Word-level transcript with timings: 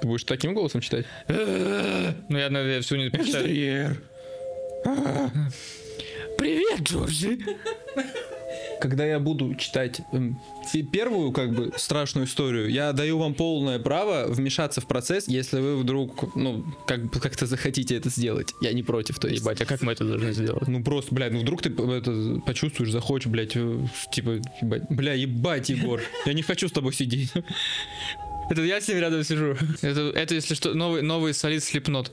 Ты 0.00 0.06
будешь 0.06 0.24
таким 0.24 0.54
голосом 0.54 0.80
читать? 0.80 1.06
Ну, 1.28 2.38
я, 2.38 2.50
наверное, 2.50 2.80
всю 2.82 2.96
не 2.96 3.10
прочитаю. 3.10 3.96
Привет, 6.36 6.80
Джорджи. 6.82 7.38
Когда 8.80 9.04
я 9.04 9.18
буду 9.18 9.56
читать 9.56 10.00
фи- 10.70 10.84
первую, 10.84 11.32
как 11.32 11.52
бы, 11.52 11.72
страшную 11.76 12.28
историю, 12.28 12.70
я 12.70 12.92
даю 12.92 13.18
вам 13.18 13.34
полное 13.34 13.80
право 13.80 14.26
вмешаться 14.28 14.80
в 14.80 14.86
процесс, 14.86 15.26
если 15.26 15.58
вы 15.58 15.76
вдруг, 15.76 16.36
ну, 16.36 16.64
как 16.86 17.10
бы 17.10 17.18
как-то 17.18 17.46
захотите 17.46 17.96
это 17.96 18.08
сделать. 18.08 18.54
Я 18.60 18.72
не 18.72 18.84
против, 18.84 19.18
то 19.18 19.26
есть. 19.26 19.42
Ебать, 19.42 19.60
а 19.60 19.66
как 19.66 19.82
мы 19.82 19.92
это 19.92 20.04
должны 20.04 20.32
сделать? 20.32 20.68
Ну 20.68 20.84
просто, 20.84 21.12
блядь, 21.12 21.32
ну 21.32 21.40
вдруг 21.40 21.60
ты 21.60 21.70
это 21.70 22.40
почувствуешь, 22.46 22.92
захочешь, 22.92 23.26
блядь, 23.26 23.56
э, 23.56 23.80
типа, 24.12 24.40
ебать, 24.62 24.82
бля, 24.90 25.12
ебать, 25.14 25.68
Егор, 25.70 26.00
я 26.24 26.32
не 26.32 26.42
хочу 26.42 26.68
с 26.68 26.72
тобой 26.72 26.92
сидеть. 26.92 27.32
Это 28.50 28.62
я 28.62 28.80
с 28.80 28.88
ним 28.88 28.98
рядом 28.98 29.22
сижу. 29.24 29.56
Это, 29.82 30.10
это 30.14 30.34
если 30.34 30.54
что, 30.54 30.72
новый, 30.72 31.02
новый 31.02 31.34
солид 31.34 31.62
слепнот. 31.62 32.12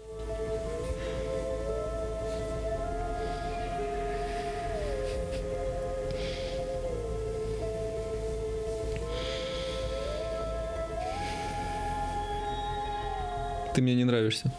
Ты 13.74 13.82
мне 13.82 13.96
не 13.96 14.04
нравишься. 14.04 14.52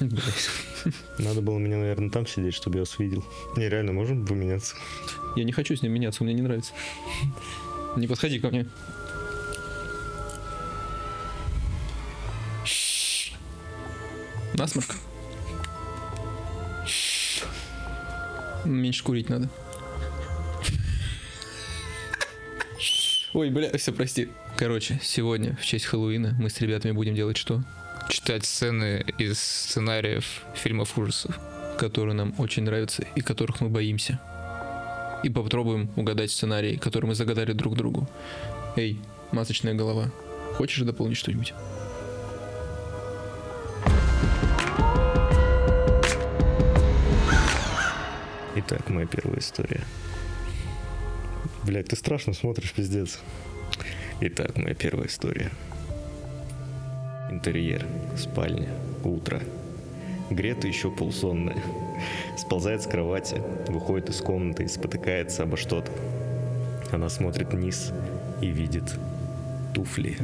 Блядь. 0.00 0.50
Надо 1.18 1.40
было 1.40 1.58
мне, 1.58 1.76
наверное, 1.76 2.10
там 2.10 2.26
сидеть, 2.26 2.54
чтобы 2.54 2.76
я 2.76 2.82
вас 2.82 2.98
видел. 2.98 3.24
Не, 3.56 3.68
реально, 3.68 3.92
можем 3.92 4.26
поменяться? 4.26 4.74
Я 5.36 5.44
не 5.44 5.52
хочу 5.52 5.76
с 5.76 5.82
ним 5.82 5.92
меняться, 5.92 6.22
он 6.22 6.26
мне 6.26 6.34
не 6.34 6.42
нравится. 6.42 6.72
Не 7.96 8.06
подходи 8.06 8.38
ко 8.38 8.48
мне. 8.48 8.66
Насморк. 14.54 14.96
Меньше 18.64 19.02
курить 19.02 19.28
надо. 19.28 19.48
Ой, 23.32 23.48
бля, 23.50 23.70
все, 23.78 23.92
прости. 23.92 24.28
Короче, 24.56 25.00
сегодня, 25.02 25.56
в 25.56 25.64
честь 25.64 25.86
Хэллоуина, 25.86 26.36
мы 26.38 26.50
с 26.50 26.60
ребятами 26.60 26.92
будем 26.92 27.14
делать 27.14 27.36
что? 27.36 27.62
Читать 28.08 28.44
сцены 28.44 29.04
из 29.18 29.38
сценариев 29.38 30.42
фильмов 30.54 30.96
ужасов. 30.98 31.38
Которые 31.78 32.14
нам 32.14 32.34
очень 32.38 32.64
нравятся 32.64 33.04
и 33.14 33.20
которых 33.20 33.60
мы 33.60 33.68
боимся. 33.68 34.20
И 35.22 35.28
попробуем 35.28 35.90
угадать 35.96 36.30
сценарий, 36.30 36.76
который 36.76 37.06
мы 37.06 37.14
загадали 37.14 37.52
друг 37.52 37.76
другу. 37.76 38.08
Эй, 38.76 38.98
масочная 39.32 39.74
голова, 39.74 40.10
хочешь 40.56 40.84
дополнить 40.84 41.16
что-нибудь? 41.16 41.54
Итак, 48.56 48.88
моя 48.88 49.06
первая 49.06 49.38
история. 49.38 49.82
Блять, 51.64 51.88
ты 51.88 51.96
страшно 51.96 52.32
смотришь, 52.32 52.72
пиздец. 52.72 53.20
Итак, 54.20 54.56
моя 54.56 54.74
первая 54.74 55.06
история. 55.06 55.50
Интерьер, 57.30 57.86
спальня, 58.16 58.68
утро. 59.04 59.40
Грета 60.30 60.66
еще 60.66 60.90
полусонная. 60.90 61.62
Сползает 62.36 62.82
с 62.82 62.88
кровати, 62.88 63.40
выходит 63.68 64.10
из 64.10 64.20
комнаты 64.20 64.64
и 64.64 64.68
спотыкается 64.68 65.44
обо 65.44 65.56
что-то. 65.56 65.92
Она 66.90 67.08
смотрит 67.08 67.52
вниз 67.52 67.92
и 68.40 68.48
видит 68.48 68.96
туфли. 69.72 70.16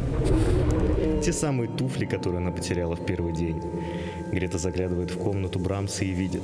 Те 1.22 1.32
самые 1.32 1.70
туфли, 1.70 2.06
которые 2.06 2.38
она 2.38 2.50
потеряла 2.50 2.96
в 2.96 3.06
первый 3.06 3.32
день. 3.32 3.62
Грета 4.32 4.58
заглядывает 4.58 5.12
в 5.12 5.18
комнату 5.18 5.60
Брамса 5.60 6.04
и 6.04 6.10
видит. 6.10 6.42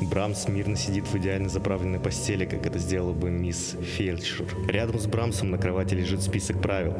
Брамс 0.00 0.48
мирно 0.48 0.76
сидит 0.76 1.06
в 1.06 1.16
идеально 1.16 1.48
заправленной 1.48 2.00
постели, 2.00 2.46
как 2.46 2.66
это 2.66 2.80
сделала 2.80 3.12
бы 3.12 3.30
мисс 3.30 3.76
Фельдшер. 3.80 4.46
Рядом 4.68 4.98
с 4.98 5.06
Брамсом 5.06 5.52
на 5.52 5.58
кровати 5.58 5.94
лежит 5.94 6.20
список 6.20 6.60
правил. 6.60 6.94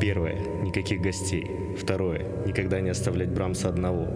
Первое. 0.00 0.38
Никаких 0.62 1.00
гостей. 1.00 1.50
Второе. 1.78 2.24
Никогда 2.46 2.80
не 2.80 2.90
оставлять 2.90 3.30
Брамса 3.30 3.68
одного. 3.68 4.08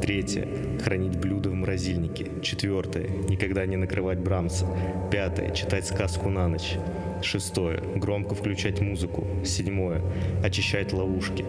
Третье. 0.00 0.48
Хранить 0.82 1.18
блюда 1.18 1.50
в 1.50 1.54
морозильнике. 1.54 2.28
Четвертое. 2.42 3.08
Никогда 3.28 3.66
не 3.66 3.76
накрывать 3.76 4.18
Брамса. 4.18 4.66
Пятое. 5.10 5.50
Читать 5.50 5.86
сказку 5.86 6.28
на 6.28 6.48
ночь. 6.48 6.76
Шестое. 7.22 7.80
Громко 7.96 8.34
включать 8.34 8.80
музыку. 8.80 9.26
Седьмое. 9.44 10.02
Очищать 10.42 10.92
ловушки. 10.92 11.44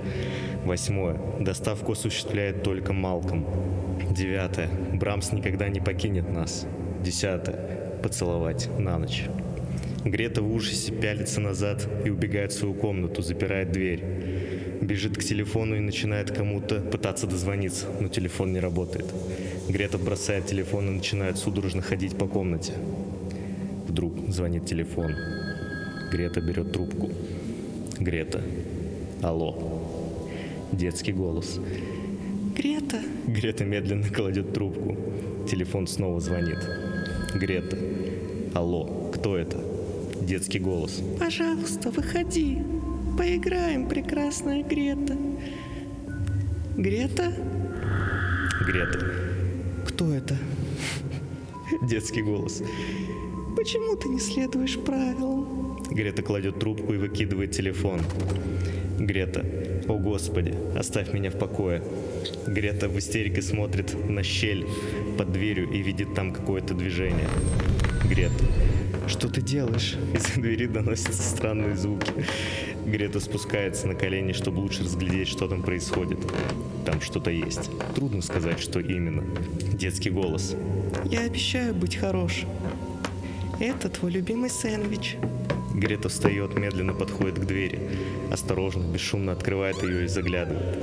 Восьмое. 0.66 1.19
Доставку 1.40 1.94
осуществляет 1.94 2.64
только 2.64 2.94
Малком. 2.94 3.46
Девятое. 4.12 4.69
Брамс 4.94 5.31
никогда 5.31 5.69
не 5.69 5.80
покинет 5.80 6.30
нас. 6.30 6.68
Десятое. 7.02 8.00
Поцеловать 8.02 8.69
на 8.78 8.98
ночь. 9.00 9.25
Грета 10.07 10.41
в 10.41 10.53
ужасе 10.53 10.94
пялится 10.94 11.41
назад 11.41 11.85
и 12.06 12.09
убегает 12.09 12.53
в 12.53 12.57
свою 12.57 12.73
комнату, 12.73 13.22
запирает 13.22 13.73
дверь. 13.73 14.01
Бежит 14.81 15.18
к 15.18 15.23
телефону 15.23 15.75
и 15.75 15.81
начинает 15.81 16.31
кому-то 16.31 16.79
пытаться 16.79 17.28
дозвониться, 17.28 17.88
но 18.00 18.07
телефон 18.07 18.53
не 18.53 18.62
работает. 18.62 19.06
Грета 19.68 19.97
бросает 19.97 20.45
телефон 20.45 20.88
и 20.88 20.91
начинает 20.91 21.38
судорожно 21.38 21.81
ходить 21.81 22.18
по 22.18 22.25
комнате. 22.25 22.72
Вдруг 23.85 24.13
звонит 24.29 24.66
телефон. 24.66 25.13
Грета 26.09 26.39
берет 26.39 26.72
трубку. 26.72 27.12
Грета. 28.00 28.41
Алло. 29.22 30.29
Детский 30.72 31.12
голос. 31.12 31.59
Грета. 32.56 33.01
Грета 33.28 33.66
медленно 33.66 34.07
кладет 34.07 34.53
трубку. 34.53 34.95
Телефон 35.51 35.85
снова 35.85 36.22
звонит. 36.22 36.59
Грета. 37.35 37.78
Алло, 38.53 39.12
кто 39.13 39.38
это? 39.38 39.66
Детский 40.27 40.59
голос. 40.59 41.01
Пожалуйста, 41.17 41.89
выходи. 41.89 42.61
Поиграем, 43.17 43.88
прекрасная 43.88 44.61
Грета. 44.61 45.15
Грета? 46.75 47.31
Грета. 48.65 48.99
Кто 49.88 50.13
это? 50.13 50.38
Детский 51.89 52.23
голос. 52.23 52.61
Почему 53.55 53.95
ты 53.95 54.09
не 54.09 54.19
следуешь 54.19 54.77
правилам? 54.77 55.79
Грета 55.89 56.21
кладет 56.23 56.59
трубку 56.59 56.94
и 56.94 56.97
выкидывает 56.97 57.51
телефон. 57.51 58.01
Грета. 58.99 59.45
О 59.88 59.97
господи, 59.97 60.53
оставь 60.75 61.13
меня 61.13 61.31
в 61.31 61.39
покое. 61.39 61.81
Грета 62.45 62.89
в 62.89 62.99
истерике 62.99 63.41
смотрит 63.41 63.95
на 64.09 64.23
щель 64.23 64.67
под 65.17 65.31
дверью 65.31 65.71
и 65.71 65.81
видит 65.81 66.13
там 66.15 66.33
какое-то 66.33 66.73
движение. 66.73 67.29
Грета. 68.09 68.44
Что 69.07 69.29
ты 69.29 69.41
делаешь? 69.41 69.95
Из-за 70.13 70.41
двери 70.41 70.68
доносятся 70.68 71.23
странные 71.23 71.75
звуки. 71.78 72.12
Грета 72.85 73.19
спускается 73.19 73.88
на 73.88 73.95
колени, 73.95 74.34
чтобы 74.34 74.59
лучше 74.59 74.84
разглядеть, 74.84 75.29
что 75.29 75.47
там 75.47 75.63
происходит. 75.63 76.19
Там 76.85 77.00
что-то 77.01 77.31
есть. 77.31 77.69
Трудно 77.95 78.22
сказать, 78.22 78.59
что 78.59 78.79
именно. 78.81 79.23
Детский 79.73 80.09
голос. 80.09 80.56
Я 81.06 81.21
обещаю 81.21 81.74
быть 81.74 81.95
хорошим. 81.95 82.50
Это 83.59 83.89
твой 83.89 84.12
любимый 84.12 84.50
сэндвич. 84.50 85.15
Грета 85.74 86.09
встает, 86.09 86.57
медленно 86.57 86.94
подходит 86.94 87.39
к 87.39 87.45
двери. 87.45 87.80
Осторожно, 88.31 88.83
бесшумно 88.83 89.31
открывает 89.31 89.83
ее 89.83 90.04
и 90.04 90.07
заглядывает. 90.07 90.77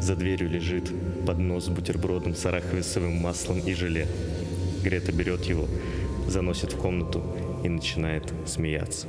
За 0.00 0.14
дверью 0.14 0.48
лежит 0.48 0.90
поднос 1.26 1.66
с 1.66 1.68
бутербродом 1.68 2.34
с 2.34 2.46
арахисовым 2.46 3.14
маслом 3.14 3.58
и 3.58 3.74
желе. 3.74 4.06
Грета 4.84 5.12
берет 5.12 5.44
его, 5.44 5.66
заносит 6.28 6.72
в 6.72 6.76
комнату 6.76 7.22
и 7.62 7.68
начинает 7.68 8.32
смеяться. 8.46 9.06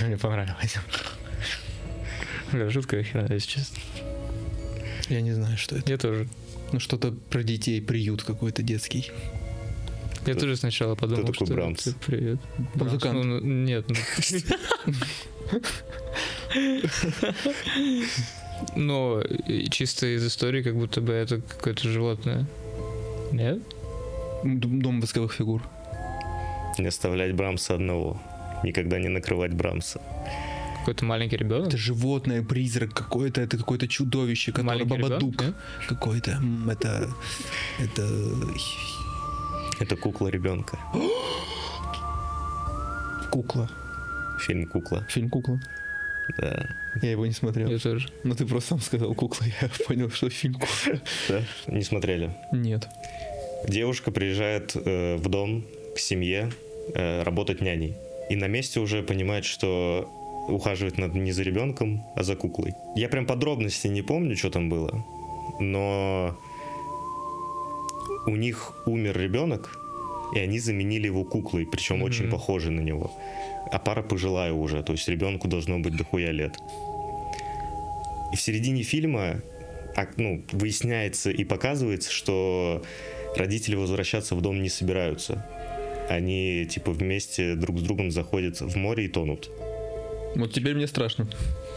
Мне 0.00 0.16
понравилось. 0.16 0.76
Жуткая 2.52 3.02
херня, 3.02 3.34
если 3.34 3.48
честно. 3.48 3.78
Я 5.08 5.20
не 5.20 5.32
знаю, 5.32 5.56
что 5.58 5.76
это. 5.76 5.90
Я 5.90 5.98
тоже. 5.98 6.28
Ну 6.72 6.80
что-то 6.80 7.12
про 7.12 7.42
детей, 7.42 7.82
приют 7.82 8.22
какой-то 8.22 8.62
детский. 8.62 9.10
Я 10.26 10.34
тоже 10.34 10.56
сначала 10.56 10.94
подумал, 10.94 11.26
такой 11.26 11.46
что 11.46 11.54
Брамс? 11.54 11.86
это 11.86 11.96
привет. 12.06 12.38
Музыкант. 12.74 13.14
Ну, 13.14 13.24
ну, 13.24 13.40
нет. 13.40 13.84
ну. 13.88 13.96
Но 18.76 19.22
чисто 19.70 20.06
из 20.06 20.26
истории, 20.26 20.62
как 20.62 20.76
будто 20.76 21.00
бы 21.00 21.12
это 21.12 21.40
какое-то 21.40 21.88
животное. 21.88 22.46
Нет? 23.32 23.58
Дом 24.44 25.00
восковых 25.00 25.32
фигур. 25.32 25.62
Не 26.78 26.88
оставлять 26.88 27.34
Брамса 27.34 27.74
одного. 27.74 28.20
Никогда 28.62 28.98
не 28.98 29.08
накрывать 29.08 29.52
Брамса. 29.52 30.00
Какой-то 30.80 31.04
маленький 31.04 31.36
ребенок. 31.38 31.68
Это 31.68 31.76
животное, 31.78 32.42
призрак 32.42 32.92
какое-то, 32.92 33.40
это 33.40 33.56
какое-то 33.56 33.88
чудовище, 33.88 34.52
которое 34.52 34.66
Маленький 34.84 34.94
ребенок, 34.96 35.10
Бабадук 35.22 35.40
нет? 35.40 35.54
какой-то. 35.88 36.30
М, 36.32 36.68
Это... 36.70 37.08
Это... 37.78 38.08
Это 39.80 39.96
кукла 39.96 40.28
ребенка. 40.28 40.78
Кукла. 43.30 43.68
Фильм 44.40 44.66
Кукла. 44.66 45.04
Фильм 45.08 45.30
«Кукла». 45.30 45.58
Да. 46.38 46.68
Я 47.02 47.10
его 47.10 47.26
не 47.26 47.32
смотрел. 47.32 47.68
Я 47.68 47.78
тоже. 47.78 48.08
Но 48.22 48.34
ты 48.34 48.46
просто 48.46 48.70
сам 48.70 48.80
сказал 48.80 49.14
«Кукла», 49.14 49.46
я 49.60 49.68
понял, 49.86 50.10
что 50.10 50.30
фильм 50.30 50.54
«Кукла». 50.54 51.00
Да? 51.28 51.42
Не 51.66 51.82
смотрели. 51.82 52.30
Нет. 52.52 52.88
Девушка 53.68 54.10
приезжает 54.10 54.72
э, 54.74 55.16
в 55.16 55.28
дом 55.28 55.64
к 55.94 55.98
семье 55.98 56.50
э, 56.94 57.22
работать 57.22 57.60
няней. 57.60 57.94
И 58.30 58.36
на 58.36 58.46
месте 58.46 58.80
уже 58.80 59.02
понимает, 59.02 59.44
что 59.44 60.08
ухаживает 60.48 60.98
над, 60.98 61.14
не 61.14 61.32
за 61.32 61.42
ребенком, 61.42 62.04
а 62.16 62.22
за 62.22 62.36
куклой. 62.36 62.74
Я 62.96 63.08
прям 63.08 63.26
подробностей 63.26 63.90
не 63.90 64.02
помню, 64.02 64.36
что 64.36 64.50
там 64.50 64.68
было. 64.68 65.04
Но 65.60 66.36
у 68.26 68.36
них 68.36 68.72
умер 68.86 69.18
ребенок, 69.18 69.78
и 70.34 70.38
они 70.38 70.58
заменили 70.58 71.06
его 71.06 71.24
куклой, 71.24 71.66
причем 71.66 71.96
Мгм. 71.96 72.04
очень 72.04 72.30
похожей 72.30 72.72
на 72.72 72.80
него. 72.80 73.12
А 73.70 73.78
пара 73.78 74.02
пожилая 74.02 74.52
уже, 74.52 74.82
то 74.82 74.92
есть 74.92 75.08
ребенку 75.08 75.48
должно 75.48 75.78
быть 75.78 75.96
дохуя 75.96 76.30
лет. 76.30 76.56
И 78.32 78.36
в 78.36 78.40
середине 78.40 78.82
фильма 78.82 79.40
ну, 80.16 80.44
выясняется 80.52 81.30
и 81.30 81.44
показывается, 81.44 82.10
что 82.10 82.82
родители 83.36 83.76
возвращаться 83.76 84.34
в 84.34 84.40
дом 84.40 84.62
не 84.62 84.68
собираются. 84.68 85.46
Они 86.10 86.66
типа 86.66 86.90
вместе 86.92 87.54
друг 87.54 87.78
с 87.78 87.82
другом 87.82 88.10
заходят 88.10 88.60
в 88.60 88.76
море 88.76 89.04
и 89.06 89.08
тонут. 89.08 89.50
Вот 90.34 90.52
теперь 90.52 90.74
мне 90.74 90.86
страшно. 90.86 91.28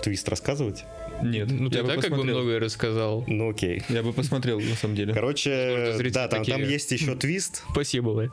Твист 0.03 0.27
рассказывать? 0.29 0.83
Нет. 1.21 1.49
Ну, 1.51 1.69
ты 1.69 1.77
я 1.77 1.83
бы 1.83 1.89
так 1.89 2.01
как 2.01 2.09
бы 2.11 2.17
посмотрел. 2.17 2.35
многое 2.37 2.59
рассказал. 2.59 3.23
Ну 3.27 3.49
окей. 3.49 3.81
Я 3.89 4.03
бы 4.03 4.13
посмотрел, 4.13 4.59
на 4.59 4.75
самом 4.75 4.95
деле. 4.95 5.13
Короче, 5.13 5.95
да, 6.11 6.27
там, 6.27 6.39
такие- 6.41 6.57
там 6.57 6.67
есть 6.67 6.91
еще 6.91 7.15
твист. 7.15 7.63
Спасибо, 7.71 8.09
Вань. 8.09 8.29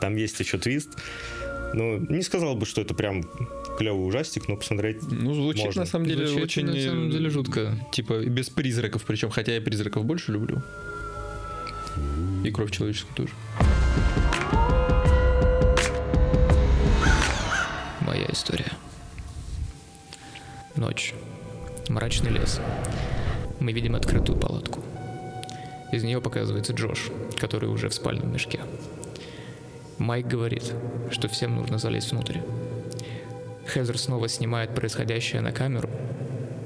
Там 0.00 0.16
есть 0.16 0.38
еще 0.40 0.58
твист. 0.58 0.98
Ну, 1.74 1.98
не 1.98 2.22
сказал 2.22 2.56
бы, 2.56 2.66
что 2.66 2.80
это 2.80 2.94
прям 2.94 3.22
клевый 3.78 4.06
ужастик, 4.06 4.48
но 4.48 4.56
посмотреть 4.56 5.02
Ну, 5.02 5.34
звучит 5.34 5.66
Можно. 5.66 5.82
на 5.82 5.86
самом 5.86 6.06
деле 6.06 6.26
Звучит, 6.26 6.64
очень... 6.64 6.66
на 6.66 6.80
самом 6.80 7.08
э, 7.08 7.12
деле 7.12 7.30
жутко. 7.30 7.74
Типа 7.92 8.24
без 8.24 8.48
призраков, 8.48 9.04
причем, 9.04 9.30
хотя 9.30 9.54
я 9.54 9.60
призраков 9.60 10.04
больше 10.04 10.32
люблю. 10.32 10.62
И 12.44 12.50
кровь 12.50 12.70
человеческую 12.70 13.14
тоже. 13.14 13.32
Моя 18.00 18.26
история. 18.32 18.72
Ночь. 20.76 21.12
Мрачный 21.88 22.30
лес. 22.30 22.60
Мы 23.60 23.72
видим 23.72 23.94
открытую 23.94 24.38
палатку. 24.38 24.80
Из 25.90 26.04
нее 26.04 26.20
показывается 26.20 26.74
Джош, 26.74 27.10
который 27.38 27.70
уже 27.70 27.88
в 27.88 27.94
спальном 27.94 28.30
мешке. 28.30 28.60
Майк 29.96 30.26
говорит, 30.26 30.74
что 31.10 31.28
всем 31.28 31.56
нужно 31.56 31.78
залезть 31.78 32.12
внутрь. 32.12 32.40
Хезер 33.66 33.96
снова 33.96 34.28
снимает 34.28 34.74
происходящее 34.74 35.40
на 35.40 35.50
камеру 35.50 35.88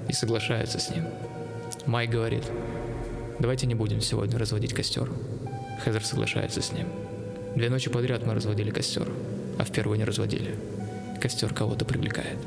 и 0.09 0.13
соглашается 0.13 0.81
с 0.81 0.91
ним. 0.91 1.05
Майк 1.87 2.11
говорит, 2.11 2.43
давайте 3.39 3.69
не 3.69 3.77
будем 3.77 4.01
сегодня 4.01 4.39
разводить 4.39 4.75
костер. 4.75 5.09
Хезер 5.85 6.05
соглашается 6.05 6.61
с 6.61 6.73
ним. 6.73 6.89
Две 7.55 7.71
ночи 7.71 7.91
подряд 7.91 8.27
мы 8.27 8.35
разводили 8.35 8.71
костер, 8.71 9.09
а 9.57 9.65
в 9.65 9.71
первую 9.71 9.99
не 9.99 10.05
разводили. 10.05 10.57
Костер 11.21 11.55
кого-то 11.55 11.85
привлекает. 11.85 12.39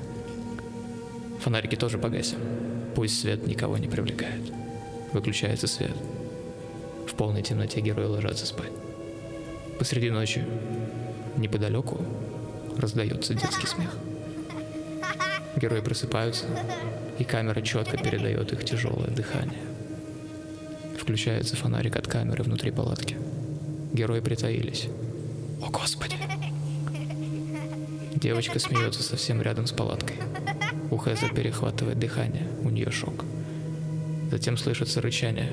Фонарики 1.46 1.76
тоже 1.76 2.00
погасим. 2.00 2.40
Пусть 2.96 3.20
свет 3.20 3.46
никого 3.46 3.78
не 3.78 3.88
привлекает. 3.88 4.52
Выключается 5.14 5.68
свет. 5.68 5.96
В 7.08 7.14
полной 7.14 7.44
темноте 7.44 7.82
герои 7.82 8.08
ложатся 8.08 8.48
спать. 8.48 8.72
Посреди 9.78 10.10
ночи, 10.10 10.44
неподалеку, 11.38 12.04
раздается 12.78 13.36
детский 13.36 13.68
смех. 13.68 13.96
Герои 15.56 15.82
просыпаются, 15.82 16.46
и 17.20 17.24
камера 17.24 17.62
четко 17.62 17.96
передает 17.96 18.52
их 18.52 18.66
тяжелое 18.66 19.12
дыхание. 19.12 19.62
Включается 21.00 21.56
фонарик 21.56 21.96
от 21.96 22.08
камеры 22.08 22.44
внутри 22.44 22.72
палатки. 22.72 23.18
Герои 23.94 24.20
притаились. 24.20 24.88
О, 25.62 25.70
Господи! 25.70 26.16
Девочка 28.16 28.58
смеется 28.58 29.04
совсем 29.04 29.44
рядом 29.44 29.68
с 29.68 29.74
палаткой. 29.74 30.16
У 30.92 30.98
Хеза 30.98 31.30
перехватывает 31.30 32.00
дыхание, 32.00 32.48
у 32.64 32.70
нее 32.70 32.92
шок. 32.92 33.26
Затем 34.32 34.58
слышится 34.58 35.02
рычание. 35.02 35.52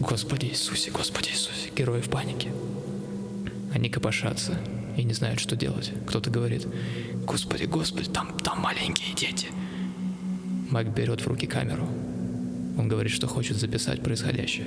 Господи 0.00 0.46
Иисусе, 0.46 0.90
Господи 0.90 1.28
Иисусе, 1.28 1.70
герои 1.74 2.00
в 2.00 2.08
панике. 2.08 2.50
Они 3.72 3.88
копошатся 3.88 4.58
и 4.96 5.04
не 5.04 5.14
знают, 5.14 5.40
что 5.40 5.56
делать. 5.56 5.92
Кто-то 6.06 6.30
говорит, 6.30 6.66
Господи, 7.24 7.64
Господи, 7.64 8.10
там, 8.10 8.36
там 8.38 8.60
маленькие 8.60 9.14
дети. 9.14 9.48
Майк 10.70 10.88
берет 10.88 11.20
в 11.20 11.26
руки 11.26 11.46
камеру. 11.46 11.88
Он 12.78 12.88
говорит, 12.88 13.12
что 13.12 13.26
хочет 13.26 13.56
записать 13.56 14.02
происходящее. 14.02 14.66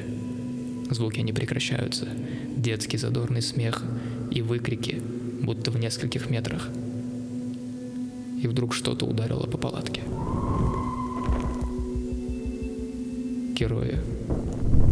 Звуки 0.90 1.20
не 1.20 1.34
прекращаются. 1.34 2.08
Детский 2.56 2.98
задорный 2.98 3.42
смех 3.42 3.84
и 4.32 4.42
выкрики, 4.42 5.02
будто 5.42 5.72
в 5.72 5.78
нескольких 5.78 6.30
метрах. 6.30 6.70
И 8.42 8.48
вдруг 8.48 8.74
что-то 8.74 9.06
ударило 9.06 9.46
по 9.48 9.58
палатке. 9.58 10.02
Герои 13.56 14.00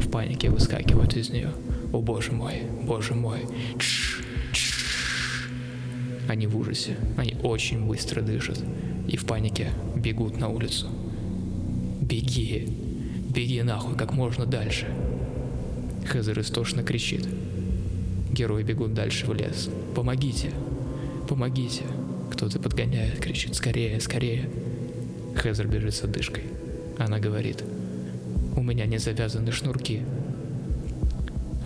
в 0.01 0.09
панике 0.09 0.49
выскакивают 0.49 1.15
из 1.15 1.29
нее. 1.29 1.51
О 1.91 2.01
боже 2.01 2.31
мой, 2.31 2.63
боже 2.83 3.13
мой. 3.13 3.41
Они 6.27 6.47
в 6.47 6.57
ужасе. 6.57 6.95
Они 7.17 7.35
очень 7.43 7.85
быстро 7.85 8.21
дышат. 8.21 8.59
И 9.07 9.17
в 9.17 9.25
панике 9.25 9.69
бегут 9.95 10.37
на 10.37 10.49
улицу. 10.49 10.87
Беги. 12.01 12.67
Беги 13.29 13.61
нахуй 13.61 13.95
как 13.97 14.13
можно 14.13 14.45
дальше. 14.45 14.87
Хезер 16.11 16.39
истошно 16.39 16.83
кричит. 16.83 17.27
Герои 18.33 18.63
бегут 18.63 18.95
дальше 18.95 19.27
в 19.27 19.33
лес. 19.33 19.69
Помогите. 19.93 20.51
Помогите. 21.29 21.83
Кто-то 22.31 22.59
подгоняет, 22.59 23.19
кричит 23.19 23.53
скорее, 23.55 24.01
скорее. 24.01 24.49
Хезер 25.37 25.67
бежит 25.67 25.93
с 25.93 26.01
одышкой. 26.01 26.45
Она 26.97 27.19
говорит. 27.19 27.63
У 28.55 28.63
меня 28.63 28.87
не 28.87 28.97
завязаны 28.97 29.51
шнурки. 29.51 30.01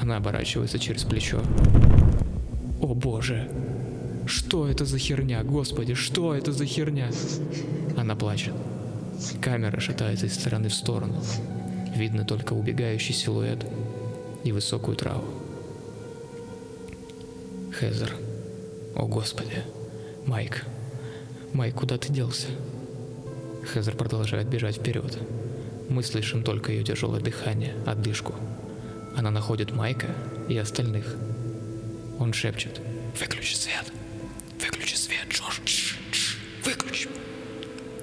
Она 0.01 0.17
оборачивается 0.17 0.77
через 0.77 1.05
плечо. 1.05 1.41
О 2.81 2.93
боже! 2.93 3.49
Что 4.25 4.67
это 4.67 4.83
за 4.83 4.97
херня, 4.97 5.41
господи, 5.43 5.93
что 5.93 6.35
это 6.35 6.51
за 6.51 6.65
херня? 6.65 7.09
Она 7.95 8.15
плачет. 8.17 8.53
Камера 9.39 9.79
шатается 9.79 10.25
из 10.25 10.33
стороны 10.33 10.67
в 10.67 10.73
сторону. 10.73 11.15
Видно 11.95 12.25
только 12.25 12.51
убегающий 12.51 13.13
силуэт 13.13 13.65
и 14.43 14.51
высокую 14.51 14.97
траву. 14.97 15.23
Хезер. 17.79 18.11
О 18.95 19.05
господи. 19.05 19.61
Майк. 20.25 20.65
Майк, 21.53 21.75
куда 21.75 21.99
ты 21.99 22.11
делся? 22.11 22.47
Хезер 23.71 23.95
продолжает 23.95 24.47
бежать 24.49 24.77
вперед. 24.77 25.19
Мы 25.87 26.01
слышим 26.01 26.43
только 26.43 26.71
ее 26.71 26.83
тяжелое 26.83 27.21
дыхание, 27.21 27.75
отдышку. 27.85 28.33
Она 29.15 29.29
находит 29.29 29.73
Майка 29.73 30.07
и 30.49 30.57
остальных. 30.57 31.15
Он 32.17 32.33
шепчет. 32.33 32.81
Выключи 33.19 33.53
свет. 33.53 33.85
Выключи 34.59 34.95
свет, 34.95 35.27
Джош. 35.29 35.61
Тш, 35.63 35.99
тш, 36.11 36.37
Выключи. 36.65 37.09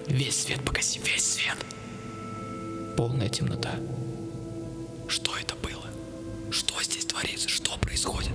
Весь 0.06 0.44
свет 0.44 0.60
погаси, 0.64 1.00
весь 1.04 1.24
свет. 1.24 1.56
Полная 2.96 3.28
темнота. 3.28 3.72
Что 5.08 5.36
это 5.36 5.56
было? 5.56 5.86
Что 6.52 6.80
здесь 6.80 7.06
творится? 7.06 7.48
Что 7.48 7.76
происходит? 7.78 8.30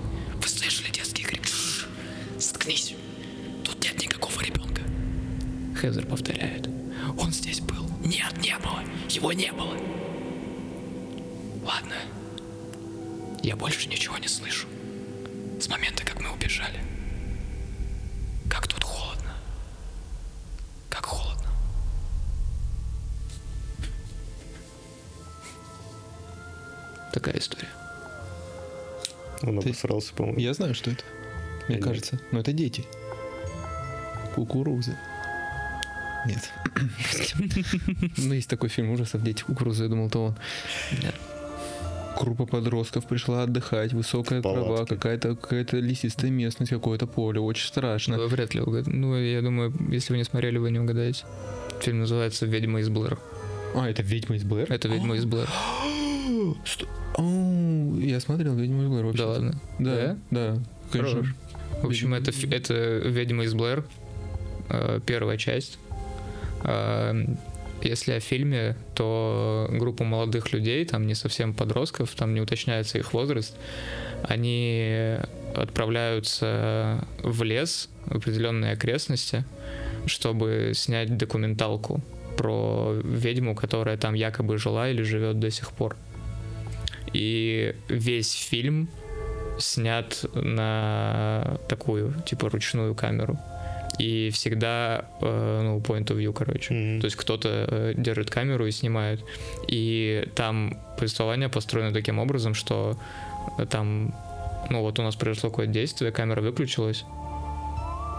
Заткнись. 2.69 2.95
Тут 3.63 3.83
нет 3.83 3.99
никакого 3.99 4.39
ребенка. 4.41 4.81
Хезер 5.79 6.05
повторяет. 6.05 6.69
Он 7.17 7.31
здесь 7.31 7.61
был. 7.61 7.89
Нет, 8.03 8.31
не 8.43 8.55
было. 8.59 8.83
Его 9.09 9.33
не 9.33 9.51
было. 9.51 9.75
Ладно. 11.63 11.95
Я 13.41 13.55
больше 13.55 13.89
ничего 13.89 14.17
не 14.19 14.27
слышу. 14.27 14.67
С 15.59 15.67
момента, 15.67 16.05
как 16.05 16.21
мы 16.21 16.31
убежали. 16.31 16.79
Как 18.49 18.67
тут 18.67 18.83
холодно. 18.83 19.33
Как 20.89 21.05
холодно. 21.05 21.49
Такая 27.13 27.37
история. 27.39 27.69
он 29.41 29.59
Ты- 29.59 29.69
обосрался, 29.69 30.13
по-моему. 30.13 30.39
Я 30.39 30.53
знаю, 30.53 30.75
что 30.75 30.91
это. 30.91 31.03
Мне 31.69 31.77
Или- 31.77 31.83
кажется. 31.83 32.19
Но 32.31 32.39
это 32.41 32.51
дети. 32.51 32.83
кукурузы. 34.35 34.95
Нет. 36.25 36.49
Ну, 38.17 38.33
есть 38.33 38.49
такой 38.49 38.69
фильм 38.69 38.91
ужасов 38.91 39.23
«Дети 39.23 39.43
кукурузы», 39.43 39.83
я 39.83 39.89
думал, 39.89 40.09
то 40.09 40.25
он. 40.25 40.35
Нет. 40.91 41.15
Группа 42.19 42.45
подростков 42.45 43.05
пришла 43.07 43.43
отдыхать, 43.43 43.93
высокая 43.93 44.41
трава, 44.41 44.85
какая-то 44.85 45.35
какая-то 45.35 45.77
лесистая 45.77 46.31
местность, 46.31 46.71
какое-то 46.71 47.07
поле, 47.07 47.39
очень 47.39 47.65
страшно. 47.67 48.17
Вы 48.17 48.27
вряд 48.27 48.53
ли 48.53 48.61
угад- 48.61 48.87
Ну, 48.87 49.15
я 49.17 49.41
думаю, 49.41 49.73
если 49.89 50.13
вы 50.13 50.17
не 50.17 50.23
смотрели, 50.25 50.57
вы 50.57 50.71
не 50.71 50.79
угадаете. 50.79 51.23
Фильм 51.81 51.99
называется 51.99 52.45
«Ведьма 52.45 52.79
из 52.81 52.89
Блэр». 52.89 53.17
А, 53.75 53.87
это 53.89 54.01
«Ведьма 54.03 54.35
из 54.35 54.43
Блэр»? 54.43 54.71
Это 54.71 54.87
«Ведьма 54.89 55.15
из 55.15 55.25
Блэр». 55.25 55.47
Я 57.17 58.19
смотрел 58.19 58.55
«Ведьму 58.55 58.83
из 58.83 58.87
Блэр» 58.87 59.05
вообще. 59.05 59.23
Да 59.23 59.27
ладно? 59.29 59.61
Да, 59.79 60.17
да, 60.31 60.57
конечно. 60.91 61.25
В 61.81 61.87
общем, 61.87 62.13
это, 62.13 62.31
это 62.51 62.73
«Ведьма 63.07 63.45
из 63.45 63.53
Блэр», 63.53 63.85
э, 64.69 64.99
первая 65.05 65.37
часть. 65.37 65.79
А, 66.63 67.15
Если 67.81 68.11
о 68.11 68.19
фильме, 68.19 68.75
то 68.95 69.67
группа 69.71 70.03
молодых 70.03 70.51
людей, 70.51 70.83
там 70.85 71.07
не 71.07 71.15
совсем 71.15 71.53
подростков, 71.53 72.13
там 72.15 72.33
не 72.33 72.41
уточняется 72.41 72.97
их 72.97 73.13
возраст, 73.13 73.55
они 74.23 75.17
отправляются 75.55 77.07
в 77.23 77.43
лес, 77.43 77.89
в 78.05 78.17
определенные 78.17 78.73
окрестности, 78.73 79.45
чтобы 80.05 80.73
снять 80.75 81.15
документалку 81.17 82.01
про 82.37 82.99
ведьму, 83.03 83.55
которая 83.55 83.97
там 83.97 84.13
якобы 84.13 84.57
жила 84.57 84.89
или 84.89 85.01
живет 85.03 85.39
до 85.39 85.49
сих 85.49 85.71
пор. 85.71 85.95
И 87.13 87.75
весь 87.87 88.33
фильм 88.33 88.89
снят 89.59 90.25
на 90.33 91.57
такую, 91.67 92.13
типа, 92.25 92.49
ручную 92.49 92.95
камеру. 92.95 93.37
И 93.99 94.29
всегда, 94.29 95.05
э, 95.21 95.61
ну, 95.61 95.79
point 95.79 96.05
of 96.05 96.17
view, 96.17 96.33
короче. 96.33 96.73
Мгм. 96.73 97.01
То 97.01 97.05
есть 97.05 97.17
кто-то 97.17 97.49
э, 97.49 97.93
держит 97.97 98.29
камеру 98.29 98.65
и 98.65 98.71
снимает. 98.71 99.23
И 99.67 100.25
там 100.35 100.77
повествование 100.97 101.49
построено 101.49 101.91
таким 101.91 102.19
образом, 102.19 102.53
что 102.53 102.97
э, 103.57 103.65
там, 103.65 104.13
ну 104.69 104.81
вот 104.81 104.99
у 104.99 105.03
нас 105.03 105.15
произошло 105.15 105.49
какое-то 105.49 105.73
действие, 105.73 106.11
камера 106.11 106.41
выключилась, 106.41 107.03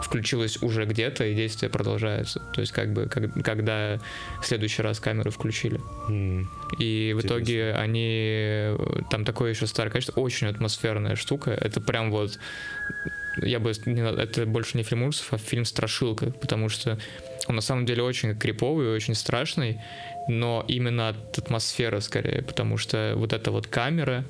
включилась 0.02 0.62
уже 0.62 0.85
где-то, 0.85 1.25
и 1.25 1.35
действие 1.35 1.71
продолжается. 1.71 2.40
То 2.54 2.61
есть 2.61 2.73
как 2.73 2.92
бы, 2.92 3.07
как- 3.07 3.33
когда 3.45 3.99
в 4.40 4.47
следующий 4.47 4.83
раз 4.83 5.00
камеры 5.00 5.30
включили. 5.30 5.80
М. 6.09 6.49
И 6.78 7.12
в 7.14 7.19
Интересно. 7.19 7.26
итоге 7.26 7.75
они... 7.75 8.76
Там 9.11 9.25
такое 9.25 9.50
еще 9.50 9.66
старое 9.66 9.92
качество, 9.92 10.21
очень 10.21 10.47
атмосферная 10.47 11.16
штука. 11.16 11.50
Это 11.50 11.80
прям 11.80 12.11
вот... 12.11 12.38
Я 13.42 13.61
бы... 13.61 13.73
не 13.87 14.00
Это 14.00 14.47
больше 14.47 14.76
не 14.76 14.83
фильм 14.83 15.04
ужасов, 15.04 15.33
а 15.33 15.38
фильм 15.38 15.64
страшилка, 15.64 16.30
потому 16.30 16.69
что 16.69 16.99
он 17.47 17.57
на 17.57 17.62
самом 17.62 17.87
деле 17.87 18.02
очень 18.02 18.37
криповый, 18.37 18.92
очень 18.92 19.14
страшный, 19.14 19.80
но 20.28 20.64
именно 20.69 21.09
от 21.09 21.38
атмосферы 21.38 22.00
скорее, 22.00 22.42
потому 22.42 22.76
что 22.76 23.14
вот 23.16 23.33
эта 23.33 23.50
вот 23.50 23.66
камера, 23.66 24.25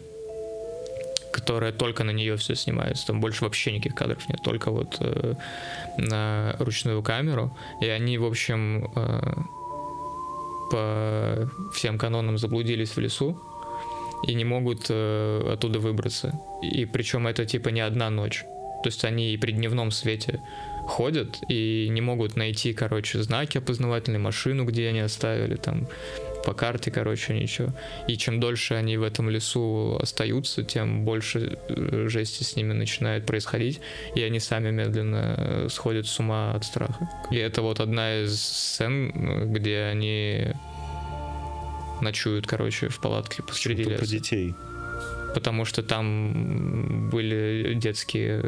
которая 1.32 1.72
только 1.72 2.04
на 2.04 2.10
нее 2.10 2.36
все 2.36 2.54
снимается, 2.54 3.06
там 3.06 3.20
больше 3.20 3.44
вообще 3.44 3.72
никаких 3.72 3.94
кадров 3.94 4.28
нет, 4.28 4.40
только 4.42 4.70
вот 4.70 4.96
э, 5.00 5.34
на 5.96 6.56
ручную 6.58 7.02
камеру, 7.02 7.56
и 7.80 7.86
они, 7.86 8.18
в 8.18 8.24
общем, 8.24 8.90
э, 8.94 9.20
по 10.70 11.50
всем 11.74 11.98
канонам 11.98 12.38
заблудились 12.38 12.90
в 12.90 13.00
лесу 13.00 13.40
и 14.26 14.34
не 14.34 14.44
могут 14.44 14.86
э, 14.88 15.52
оттуда 15.52 15.78
выбраться. 15.80 16.40
И 16.62 16.84
причем 16.84 17.26
это 17.26 17.44
типа 17.46 17.70
не 17.70 17.80
одна 17.80 18.10
ночь. 18.10 18.44
То 18.82 18.88
есть 18.88 19.04
они 19.04 19.32
и 19.32 19.36
при 19.36 19.52
дневном 19.52 19.90
свете 19.90 20.40
ходят 20.86 21.40
и 21.48 21.88
не 21.90 22.00
могут 22.00 22.36
найти, 22.36 22.72
короче, 22.72 23.22
знаки 23.22 23.58
опознавательной 23.58 24.18
машину, 24.18 24.64
где 24.64 24.88
они 24.88 25.00
оставили, 25.00 25.56
там 25.56 25.86
по 26.44 26.54
карте, 26.54 26.90
короче, 26.90 27.34
ничего. 27.34 27.70
И 28.08 28.16
чем 28.16 28.40
дольше 28.40 28.74
они 28.74 28.96
в 28.96 29.02
этом 29.02 29.28
лесу 29.30 29.96
остаются, 30.00 30.62
тем 30.62 31.04
больше 31.04 31.58
э, 31.68 32.08
жести 32.08 32.42
с 32.42 32.56
ними 32.56 32.72
начинает 32.72 33.26
происходить, 33.26 33.80
и 34.14 34.22
они 34.22 34.40
сами 34.40 34.70
медленно 34.70 35.34
э, 35.36 35.68
сходят 35.70 36.06
с 36.06 36.18
ума 36.18 36.52
от 36.52 36.64
страха. 36.64 37.10
И 37.30 37.36
это 37.36 37.62
вот 37.62 37.80
одна 37.80 38.22
из 38.22 38.40
сцен, 38.40 39.10
э, 39.14 39.46
где 39.46 39.82
они 39.82 40.52
ночуют, 42.00 42.46
короче, 42.46 42.88
в 42.88 43.00
палатке 43.00 43.42
посреди 43.42 43.82
Что-то 43.82 43.96
про 43.98 44.04
леса. 44.04 44.12
детей. 44.12 44.54
Потому 45.34 45.64
что 45.64 45.82
там 45.82 47.08
были 47.10 47.74
детские. 47.74 48.42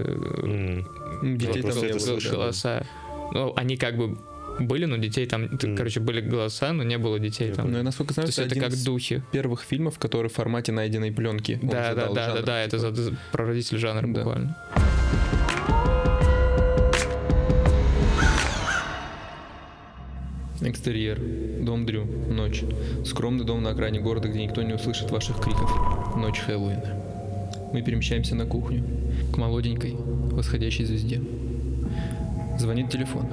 Детей 1.23 1.63
Вот 1.63 1.75
там 1.75 2.31
голоса. 2.33 2.85
Ну, 3.33 3.53
они 3.57 3.77
как 3.77 3.97
бы 3.97 4.19
были, 4.61 4.85
но 4.87 4.97
детей 4.97 5.27
там, 5.27 5.43
Мгм. 5.45 5.77
короче, 5.77 6.01
были 6.01 6.21
голоса, 6.21 6.73
но 6.73 6.83
не 6.83 6.99
было 6.99 7.19
детей 7.19 7.49
Я 7.49 7.55
там. 7.55 7.71
Ну, 7.71 7.79
я 7.79 7.83
насколько 7.83 8.15
знаю, 8.15 8.29
То 8.29 8.33
это 8.33 8.43
это 8.43 8.51
один 8.53 8.63
как 8.65 8.73
из 8.73 8.85
духи. 8.85 9.23
первых 9.33 9.63
фильмов, 9.63 9.99
который 9.99 10.29
в 10.29 10.33
формате 10.35 10.73
найденной 10.73 11.13
пленки. 11.13 11.59
Он 11.63 11.69
Да, 11.69 11.75
да, 11.75 11.95
задал 11.95 12.15
да, 12.15 12.27
да, 12.27 12.33
жанр, 12.35 12.47
да, 12.47 12.61
это 12.63 12.79
типа. 12.79 12.95
за- 12.95 13.03
за- 13.03 13.17
прародитель 13.33 13.79
жанра 13.79 14.03
Да. 14.07 14.09
буквально. 14.09 14.57
Экстерьер. 20.61 21.19
Дом 21.65 21.87
Дрю. 21.87 22.05
Ночь. 22.05 22.63
Скромный 23.05 23.45
дом 23.45 23.63
на 23.63 23.71
окраине 23.71 24.01
города, 24.01 24.29
где 24.29 24.43
никто 24.45 24.63
не 24.63 24.75
услышит 24.75 25.11
ваших 25.11 25.41
криков. 25.41 26.17
Ночь 26.17 26.39
Хэллоуина. 26.41 27.01
Мы 27.73 27.83
перемещаемся 27.83 28.35
на 28.37 28.47
кухню. 28.47 28.85
К 29.33 29.37
молоденькой, 29.39 29.95
восходящей 29.97 30.85
звезде. 30.85 31.21
Звонит 32.59 32.91
телефон. 32.91 33.27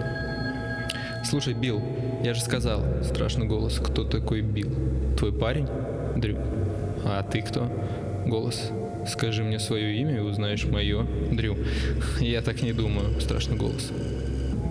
Слушай, 1.24 1.54
Билл, 1.54 1.82
я 2.24 2.34
же 2.34 2.42
сказал, 2.42 2.84
страшный 3.04 3.46
голос, 3.46 3.80
кто 3.80 4.04
такой 4.04 4.42
Билл? 4.42 4.72
Твой 5.18 5.34
парень? 5.34 5.68
Дрю. 6.16 6.38
А 7.06 7.24
ты 7.24 7.42
кто? 7.42 7.70
Голос. 8.26 8.72
Скажи 9.08 9.44
мне 9.44 9.60
свое 9.60 9.96
имя 9.98 10.18
и 10.18 10.20
узнаешь 10.20 10.66
мое. 10.66 11.06
Дрю. 11.32 11.58
Я 12.20 12.42
так 12.42 12.62
не 12.62 12.74
думаю. 12.74 13.20
Страшный 13.20 13.58
голос. 13.58 13.92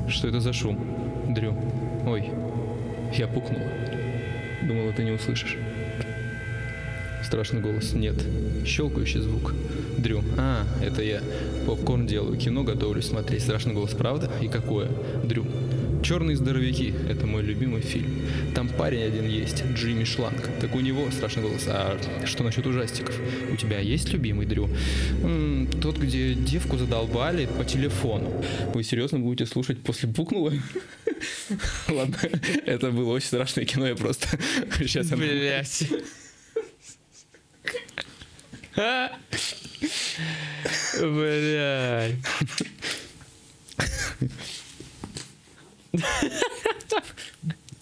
Что 0.09 0.29
это 0.29 0.41
за 0.41 0.53
шум? 0.53 0.79
Дрю. 1.29 1.57
Ой, 2.07 2.31
я 3.17 3.27
пукнула. 3.27 3.65
Думала, 4.63 4.93
ты 4.93 5.05
не 5.05 5.13
услышишь. 5.13 5.57
Страшный 7.25 7.61
голос. 7.61 7.93
Нет. 7.93 8.17
Щелкающий 8.65 9.21
звук. 9.21 9.55
Дрю. 9.99 10.23
А, 10.37 10.65
это 10.83 11.03
я. 11.03 11.21
Попкорн 11.67 12.07
делаю, 12.07 12.39
кино 12.39 12.65
готовлюсь 12.65 13.07
смотреть. 13.07 13.43
Страшный 13.43 13.75
голос, 13.75 13.93
правда? 13.93 14.31
И 14.41 14.49
какое? 14.49 14.89
Дрю. 15.25 15.45
Черные 16.09 16.39
здоровяки. 16.39 16.95
Это 17.07 17.27
мой 17.27 17.43
любимый 17.43 17.83
фильм. 17.83 18.23
Там 18.55 18.71
парень 18.71 19.03
один 19.03 19.29
есть, 19.29 19.63
Джимми 19.75 20.05
Шланг. 20.05 20.49
Так 20.59 20.75
у 20.75 20.81
него 20.81 21.11
страшный 21.11 21.43
голос. 21.43 21.65
А 21.67 22.01
что 22.25 22.45
насчет 22.45 22.67
ужастиков? 22.67 23.15
У 23.53 23.57
тебя 23.57 23.79
есть 23.81 24.11
любимый, 24.11 24.47
Дрю? 24.47 24.71
М, 25.23 25.69
тот, 25.83 25.99
где 25.99 26.33
девку 26.33 26.79
задолбали 26.79 27.45
по 27.45 27.63
телефону. 27.63 28.43
Вы 28.73 28.85
серьезно 28.85 29.19
будете 29.19 29.45
слушать 29.45 29.83
после 29.83 30.09
пукнула? 30.09 30.55
Ладно, 31.89 32.17
это 32.65 32.91
было 32.91 33.13
очень 33.13 33.27
страшное 33.27 33.67
кино, 33.67 33.87
я 33.87 33.95
просто 33.95 34.29
сейчас... 34.79 35.09
Блять. 35.09 35.91
Блять. 41.03 42.15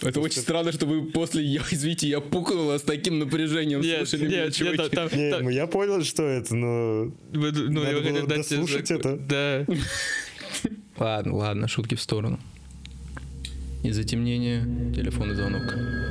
Это 0.02 0.20
очень 0.20 0.42
странно, 0.42 0.72
что 0.72 0.86
вы 0.86 1.06
после, 1.06 1.42
я, 1.42 1.62
извините, 1.70 2.06
я 2.08 2.20
пукнула 2.20 2.76
с 2.78 2.82
таким 2.82 3.18
напряжением 3.18 3.80
Нет, 3.80 4.06
слушали 4.08 4.26
меня, 4.28 4.44
нет, 4.44 4.54
чуваки. 4.54 4.82
нет, 4.82 4.90
там, 4.90 5.08
Не, 5.12 5.30
там- 5.30 5.42
ну 5.44 5.50
я 5.50 5.66
понял, 5.66 6.02
что 6.04 6.22
это, 6.22 6.54
но 6.54 7.10
вы- 7.32 7.52
ну, 7.52 7.82
Надо 7.82 7.90
я 8.06 8.12
было 8.12 8.26
дослушать 8.28 8.90
зак- 8.90 8.98
это. 8.98 9.16
Да. 9.16 9.66
Ладно, 10.98 11.34
ладно, 11.36 11.68
шутки 11.68 11.94
в 11.94 12.00
сторону. 12.00 12.38
Из 13.82 13.94
затемнения 13.96 14.64
телефонный 14.94 15.34
звонок. 15.34 15.62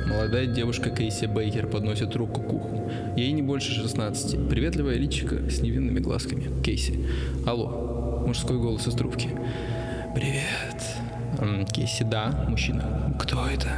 Молодая 0.06 0.46
девушка 0.46 0.90
Кейси 0.90 1.26
Бейкер 1.26 1.66
подносит 1.68 2.14
руку 2.16 2.40
к 2.42 2.52
уху. 2.52 2.90
Ей 3.16 3.32
не 3.32 3.42
больше 3.42 3.72
16. 3.72 4.48
Приветливая 4.48 4.96
личико 4.96 5.48
с 5.50 5.60
невинными 5.60 5.98
глазками. 6.00 6.62
Кейси. 6.62 7.04
Алло. 7.46 8.24
Мужской 8.26 8.56
голос 8.58 8.86
из 8.86 8.94
трубки. 8.94 9.28
Привет. 10.14 10.82
Кейси, 11.72 12.02
да. 12.02 12.44
Мужчина. 12.48 13.14
Кто 13.18 13.46
это? 13.46 13.68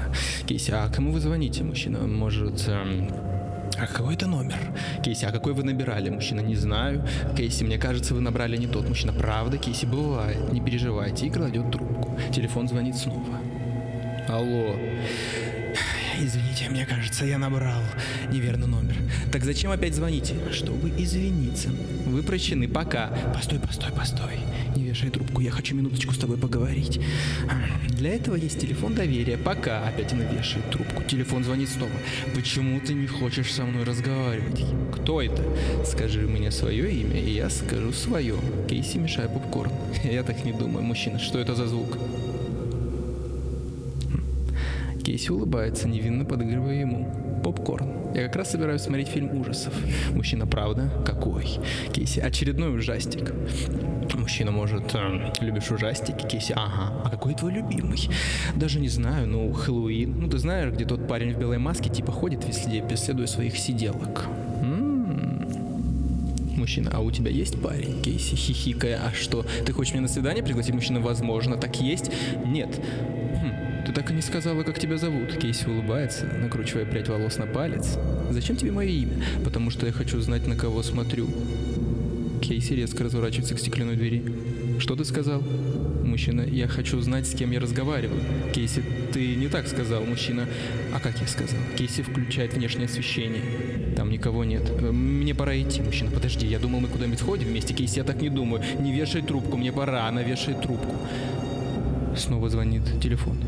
Кейси, 0.46 0.70
а 0.70 0.88
кому 0.88 1.12
вы 1.12 1.20
звоните? 1.20 1.64
Мужчина, 1.64 2.06
может... 2.06 2.68
эм, 2.68 3.10
а 3.76 3.86
какой 3.86 4.14
это 4.14 4.26
номер? 4.26 4.56
Кейси, 5.02 5.24
а 5.24 5.32
какой 5.32 5.52
вы 5.52 5.62
набирали? 5.62 6.10
Мужчина, 6.10 6.40
не 6.40 6.56
знаю. 6.56 7.06
Кейси, 7.36 7.64
мне 7.64 7.78
кажется, 7.78 8.14
вы 8.14 8.20
набрали 8.20 8.56
не 8.56 8.66
тот. 8.66 8.88
Мужчина, 8.88 9.12
правда? 9.12 9.58
Кейси, 9.58 9.86
бывает. 9.86 10.52
Не 10.52 10.60
переживайте. 10.60 11.26
И 11.26 11.30
кладет 11.30 11.70
трубку. 11.70 12.18
Телефон 12.32 12.68
звонит 12.68 12.96
снова. 12.96 13.38
Алло. 14.28 14.74
Извините, 16.20 16.68
мне 16.68 16.84
кажется, 16.84 17.24
я 17.24 17.38
набрал 17.38 17.80
неверный 18.32 18.66
номер. 18.66 18.96
Так 19.30 19.44
зачем 19.44 19.70
опять 19.70 19.94
звоните? 19.94 20.34
Чтобы 20.52 20.90
извиниться. 20.98 21.68
Вы 22.06 22.24
прощены, 22.24 22.66
пока. 22.66 23.08
Постой, 23.32 23.60
постой, 23.60 23.92
постой. 23.92 24.40
Не 24.74 24.82
вешай 24.82 25.10
трубку, 25.10 25.40
я 25.40 25.52
хочу 25.52 25.76
минуточку 25.76 26.12
с 26.12 26.18
тобой 26.18 26.36
поговорить. 26.36 27.00
Для 27.90 28.14
этого 28.14 28.34
есть 28.34 28.60
телефон 28.60 28.94
доверия. 28.94 29.38
Пока 29.38 29.86
опять 29.86 30.12
она 30.12 30.24
вешает 30.24 30.68
трубку. 30.70 31.04
Телефон 31.04 31.44
звонит 31.44 31.68
снова. 31.68 31.92
Почему 32.34 32.80
ты 32.80 32.94
не 32.94 33.06
хочешь 33.06 33.52
со 33.52 33.64
мной 33.64 33.84
разговаривать? 33.84 34.64
Кто 34.92 35.22
это? 35.22 35.42
Скажи 35.84 36.22
мне 36.22 36.50
свое 36.50 36.90
имя, 36.92 37.20
и 37.20 37.30
я 37.30 37.48
скажу 37.48 37.92
свое. 37.92 38.34
Кейси, 38.68 38.98
мешай 38.98 39.28
попкорн. 39.28 39.70
Я 40.04 40.24
так 40.24 40.44
не 40.44 40.52
думаю, 40.52 40.84
мужчина. 40.84 41.20
Что 41.20 41.38
это 41.38 41.54
за 41.54 41.68
звук? 41.68 41.96
Кейси 45.08 45.30
улыбается, 45.30 45.88
невинно 45.88 46.26
подыгрывая 46.26 46.74
ему. 46.74 47.10
Попкорн. 47.42 48.12
Я 48.14 48.26
как 48.26 48.36
раз 48.36 48.50
собираюсь 48.50 48.82
смотреть 48.82 49.08
фильм 49.08 49.40
ужасов. 49.40 49.72
Мужчина, 50.14 50.46
правда? 50.46 50.92
Какой? 51.06 51.46
Кейси, 51.94 52.20
очередной 52.20 52.76
ужастик. 52.76 53.32
Мужчина, 54.12 54.50
может, 54.50 54.94
э, 54.94 55.32
любишь 55.40 55.70
ужастики? 55.70 56.28
Кейси, 56.28 56.52
ага. 56.54 56.92
А 57.06 57.08
какой 57.08 57.32
твой 57.34 57.52
любимый? 57.52 58.10
Даже 58.54 58.80
не 58.80 58.88
знаю, 58.88 59.26
ну, 59.26 59.50
Хэллоуин. 59.50 60.14
Ну, 60.20 60.28
ты 60.28 60.36
знаешь, 60.36 60.74
где 60.74 60.84
тот 60.84 61.08
парень 61.08 61.32
в 61.32 61.38
белой 61.38 61.56
маске 61.56 61.88
типа 61.88 62.12
ходит 62.12 62.46
везде, 62.46 62.82
преследуя 62.82 63.26
своих 63.26 63.56
сиделок. 63.56 64.26
М-м. 64.60 65.48
Мужчина, 66.54 66.90
а 66.92 67.00
у 67.00 67.10
тебя 67.10 67.30
есть 67.30 67.58
парень? 67.62 68.02
Кейси, 68.02 68.36
хихикая. 68.36 69.00
А 69.06 69.14
что, 69.14 69.46
ты 69.64 69.72
хочешь 69.72 69.94
меня 69.94 70.02
на 70.02 70.08
свидание 70.08 70.44
пригласить? 70.44 70.74
Мужчина, 70.74 71.00
возможно, 71.00 71.56
так 71.56 71.80
есть? 71.80 72.10
Нет. 72.44 72.78
Так 73.98 74.12
и 74.12 74.14
не 74.14 74.22
сказала, 74.22 74.62
как 74.62 74.78
тебя 74.78 74.96
зовут. 74.96 75.38
Кейси 75.38 75.66
улыбается, 75.66 76.24
накручивая 76.24 76.84
прядь 76.84 77.08
волос 77.08 77.36
на 77.36 77.46
палец. 77.46 77.98
Зачем 78.30 78.54
тебе 78.54 78.70
мое 78.70 78.88
имя? 78.90 79.24
Потому 79.42 79.70
что 79.70 79.86
я 79.86 79.92
хочу 79.92 80.20
знать, 80.20 80.46
на 80.46 80.54
кого 80.54 80.84
смотрю. 80.84 81.26
Кейси 82.40 82.74
резко 82.74 83.02
разворачивается 83.02 83.56
к 83.56 83.58
стеклянной 83.58 83.96
двери. 83.96 84.22
Что 84.78 84.94
ты 84.94 85.04
сказал? 85.04 85.42
Мужчина, 86.04 86.42
я 86.42 86.68
хочу 86.68 87.00
знать, 87.00 87.26
с 87.26 87.34
кем 87.34 87.50
я 87.50 87.58
разговариваю. 87.58 88.20
Кейси, 88.54 88.84
ты 89.12 89.34
не 89.34 89.48
так 89.48 89.66
сказал, 89.66 90.04
мужчина. 90.04 90.46
А 90.94 91.00
как 91.00 91.20
я 91.20 91.26
сказал? 91.26 91.58
Кейси 91.76 92.02
включает 92.02 92.54
внешнее 92.54 92.86
освещение. 92.86 93.42
Там 93.96 94.12
никого 94.12 94.44
нет. 94.44 94.62
Э, 94.80 94.92
Мне 94.92 95.34
пора 95.34 95.60
идти, 95.60 95.82
мужчина. 95.82 96.12
Подожди, 96.12 96.46
я 96.46 96.60
думал, 96.60 96.78
мы 96.78 96.86
куда-нибудь 96.86 97.18
сходим 97.18 97.48
вместе. 97.48 97.74
Кейси, 97.74 97.98
я 97.98 98.04
так 98.04 98.22
не 98.22 98.28
думаю. 98.30 98.62
Не 98.78 98.92
вешай 98.92 99.22
трубку, 99.22 99.56
мне 99.56 99.72
пора. 99.72 100.06
Она 100.06 100.22
вешает 100.22 100.62
трубку. 100.62 100.94
Снова 102.16 102.48
звонит 102.48 102.82
телефон. 103.02 103.38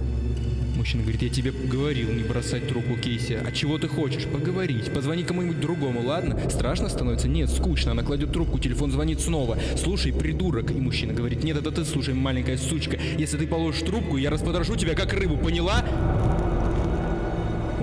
Мужчина 0.81 1.03
говорит, 1.03 1.21
я 1.21 1.29
тебе 1.29 1.53
говорил 1.53 2.11
не 2.11 2.23
бросать 2.23 2.67
трубку 2.67 2.97
Кейси. 2.97 3.35
А 3.35 3.53
чего 3.53 3.77
ты 3.77 3.87
хочешь? 3.87 4.25
Поговорить. 4.25 4.91
Позвони 4.91 5.25
кому-нибудь 5.25 5.61
другому, 5.61 6.01
ладно? 6.01 6.41
Страшно 6.49 6.89
становится? 6.89 7.29
Нет, 7.29 7.51
скучно. 7.51 7.91
Она 7.91 8.03
кладет 8.03 8.33
трубку, 8.33 8.59
телефон 8.59 8.91
звонит 8.91 9.21
снова. 9.21 9.59
Слушай, 9.77 10.15
придурок. 10.15 10.71
И 10.71 10.81
мужчина 10.81 11.13
говорит, 11.13 11.45
нет, 11.45 11.59
это 11.59 11.71
ты 11.71 11.85
слушай, 11.85 12.15
маленькая 12.15 12.57
сучка. 12.57 12.99
Если 13.19 13.37
ты 13.37 13.47
положишь 13.47 13.83
трубку, 13.83 14.17
я 14.17 14.31
распотрошу 14.31 14.75
тебя 14.75 14.95
как 14.95 15.13
рыбу, 15.13 15.37
поняла? 15.37 15.85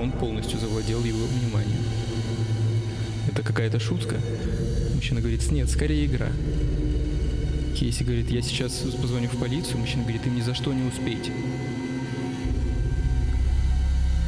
Он 0.01 0.11
полностью 0.11 0.59
завладел 0.59 1.03
его 1.03 1.23
вниманием. 1.27 1.83
Это 3.31 3.43
какая-то 3.43 3.79
шутка? 3.79 4.15
Мужчина 4.95 5.19
говорит, 5.19 5.51
нет, 5.51 5.69
скорее 5.69 6.07
игра. 6.07 6.29
Кейси 7.75 8.01
говорит, 8.01 8.31
я 8.31 8.41
сейчас 8.41 8.73
позвоню 8.99 9.29
в 9.29 9.37
полицию. 9.37 9.77
Мужчина 9.77 10.01
говорит, 10.01 10.25
им 10.25 10.35
ни 10.35 10.41
за 10.41 10.55
что 10.55 10.73
не 10.73 10.81
успеете. 10.81 11.31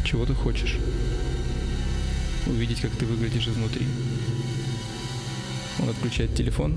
Чего 0.09 0.25
ты 0.25 0.33
хочешь? 0.33 0.75
Увидеть, 2.47 2.81
как 2.81 2.89
ты 2.93 3.05
выглядишь 3.05 3.47
изнутри. 3.47 3.85
Он 5.79 5.87
отключает 5.87 6.33
телефон, 6.33 6.75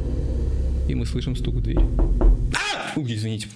и 0.86 0.94
мы 0.94 1.06
слышим 1.06 1.34
стук 1.34 1.54
в 1.54 1.62
дверь. 1.62 1.78
Уй, 2.94 3.14
извините. 3.14 3.48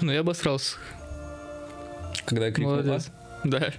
Ну, 0.00 0.12
я 0.12 0.20
обосрался. 0.20 0.76
Когда 2.24 2.46
я 2.46 2.52
крикнул 2.52 2.76
Молодец. 2.76 3.10
Да. 3.42 3.72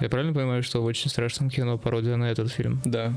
Я 0.00 0.08
правильно 0.08 0.32
понимаю, 0.32 0.62
что 0.62 0.80
в 0.80 0.84
очень 0.84 1.10
страшном 1.10 1.50
кино 1.50 1.78
пародия 1.78 2.14
на 2.14 2.30
этот 2.30 2.52
фильм? 2.52 2.80
«А?» 2.84 2.88
Да. 2.88 3.14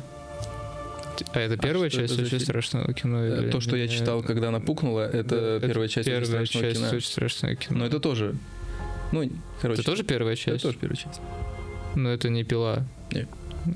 А 1.33 1.39
это 1.39 1.57
первая 1.57 1.89
что 1.89 1.99
это 2.01 2.07
часть 2.09 2.15
за 2.15 2.21
очень 2.23 2.29
фильм? 2.37 2.41
страшного 2.43 2.93
кино? 2.93 3.23
Э, 3.23 3.41
или- 3.43 3.51
То, 3.51 3.59
что 3.61 3.75
я 3.75 3.87
читал, 3.87 4.21
когда 4.23 4.49
она 4.49 4.59
пукнула, 4.59 5.01
это 5.07 5.35
Это 5.57 5.67
первая 5.67 5.87
часть 5.87 6.07
очень 6.07 6.19
Первая 6.21 6.45
страшного 6.45 6.65
часть 6.65 6.79
кино. 6.79 6.97
очень 6.97 7.07
страшного 7.07 7.55
кино. 7.55 7.79
Но 7.79 7.85
это 7.85 7.99
тоже. 7.99 8.35
Ну, 9.11 9.29
короче. 9.61 9.81
Это 9.81 9.89
тоже 9.91 10.03
первая 10.03 10.33
это 10.33 10.41
часть? 10.43 10.63
тоже 10.63 10.77
первая 10.77 10.97
часть. 10.97 11.21
Но 11.95 12.09
это 12.09 12.29
не 12.29 12.43
пила. 12.43 12.83
Не. 13.11 13.27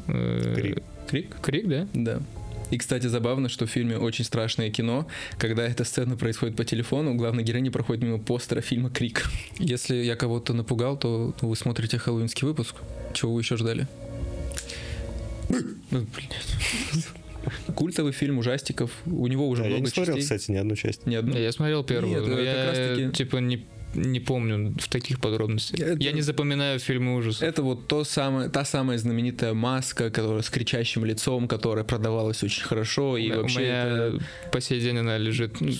Э, 0.07 0.53
Крик. 0.55 0.83
Крик? 1.07 1.35
Крик, 1.41 1.67
да? 1.67 1.87
Да. 1.93 2.21
И, 2.69 2.77
кстати, 2.77 3.07
забавно, 3.07 3.47
что 3.47 3.65
в 3.65 3.69
фильме 3.69 3.97
«Очень 3.97 4.25
страшное 4.25 4.69
кино», 4.69 5.07
когда 5.37 5.65
эта 5.65 5.85
сцена 5.85 6.17
происходит 6.17 6.57
по 6.57 6.65
телефону, 6.65 7.15
главная 7.15 7.45
героиня 7.45 7.71
проходит 7.71 8.03
мимо 8.03 8.17
постера 8.19 8.59
фильма 8.59 8.89
«Крик». 8.89 9.23
Если 9.59 9.95
я 9.95 10.17
кого-то 10.17 10.53
напугал, 10.53 10.97
то 10.97 11.33
вы 11.41 11.55
смотрите 11.55 11.97
хэллоуинский 11.97 12.45
выпуск. 12.45 12.75
Чего 13.13 13.35
вы 13.35 13.41
еще 13.41 13.55
ждали? 13.57 13.87
Ну, 15.49 16.05
блядь. 16.13 17.07
Культовый 17.75 18.11
фильм 18.13 18.37
ужастиков. 18.39 18.91
У 19.05 19.27
него 19.27 19.47
уже 19.47 19.63
Да, 19.63 19.67
я 19.69 19.75
много 19.75 19.87
не 19.87 19.91
смотрел, 19.93 20.15
частей. 20.17 20.37
кстати, 20.37 20.51
ни 20.51 20.57
одну 20.59 20.75
часть. 20.75 21.05
Ни 21.05 21.15
одну. 21.15 21.33
Не, 21.33 21.41
Я 21.43 21.51
смотрел 21.51 21.83
первую, 21.83 22.19
Нет, 22.21 22.27
но 22.27 22.39
я 22.39 22.53
как 22.53 22.65
раз-таки- 22.77 23.11
типа 23.17 23.37
не, 23.37 23.65
не 23.95 24.19
помню 24.19 24.75
в 24.79 24.87
таких 24.89 25.19
подробностях. 25.19 25.79
Это- 25.79 26.01
Я 26.03 26.11
не 26.11 26.21
запоминаю 26.21 26.79
фильмы 26.79 27.15
ужасов. 27.15 27.43
Это 27.43 27.63
вот 27.63 27.87
то 27.87 28.03
самое, 28.03 28.49
та 28.49 28.65
самая 28.65 28.97
знаменитая 28.97 29.53
маска, 29.53 30.09
которая 30.09 30.41
с 30.43 30.49
кричащим 30.49 31.05
лицом, 31.05 31.47
которая 31.47 31.83
продавалась 31.85 32.43
очень 32.43 32.63
хорошо. 32.63 33.17
И 33.17 33.31
У 33.31 33.37
вообще 33.41 33.59
меня 33.59 33.83
это- 33.87 34.19
по 34.51 34.61
сей 34.61 34.79
день 34.81 34.97
она 34.99 35.17
лежит 35.17 35.61
ну, 35.61 35.71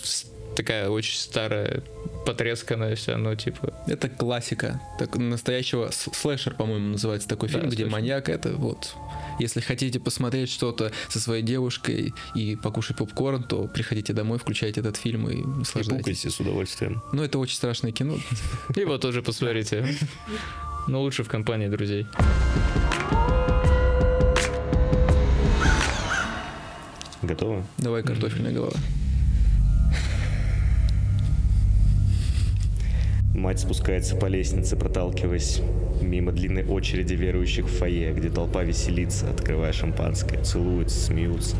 такая 0.55 0.89
очень 0.89 1.17
старая, 1.17 1.83
потресканная 2.25 2.95
вся, 2.95 3.15
но 3.17 3.35
типа... 3.35 3.73
Это 3.87 4.09
классика. 4.09 4.81
Так, 4.99 5.15
настоящего 5.17 5.89
слэшер, 5.91 6.55
по-моему, 6.55 6.89
называется 6.89 7.27
такой 7.27 7.47
Да, 7.49 7.59
фильм, 7.59 7.67
где 7.69 7.83
слэшер. 7.83 7.91
маньяк 7.91 8.29
это 8.29 8.53
вот. 8.53 8.93
Если 9.39 9.59
хотите 9.59 9.99
посмотреть 9.99 10.49
что-то 10.49 10.91
со 11.09 11.19
своей 11.19 11.43
девушкой 11.43 12.13
и 12.33 12.55
покушать 12.55 12.97
попкорн, 12.97 13.43
то 13.43 13.67
приходите 13.67 14.13
домой, 14.13 14.39
включайте 14.39 14.79
этот 14.81 14.97
фильм 14.97 15.29
и 15.29 15.35
И 15.41 15.43
наслаждайтесь. 15.43 16.03
пукайте 16.03 16.29
с 16.29 16.39
удовольствием. 16.39 17.01
Ну, 17.11 17.21
это 17.23 17.37
очень 17.39 17.55
страшное 17.55 17.91
кино. 17.91 18.17
Его 18.75 18.97
тоже 18.97 19.21
посмотрите. 19.21 19.85
Но 20.87 21.01
лучше 21.01 21.23
в 21.23 21.27
компании 21.29 21.67
друзей. 21.67 22.07
Готовы? 27.21 27.63
Давай 27.77 28.03
картофельная 28.03 28.51
голова. 28.53 28.73
Мать 33.37 33.59
спускается 33.59 34.15
по 34.15 34.25
лестнице, 34.25 34.75
проталкиваясь 34.75 35.61
мимо 36.01 36.31
длинной 36.31 36.65
очереди 36.65 37.13
верующих 37.13 37.67
в 37.67 37.77
фойе, 37.77 38.11
где 38.11 38.31
толпа 38.31 38.63
веселится, 38.63 39.29
открывая 39.29 39.71
шампанское, 39.73 40.41
целуются, 40.41 40.99
смеются. 40.99 41.55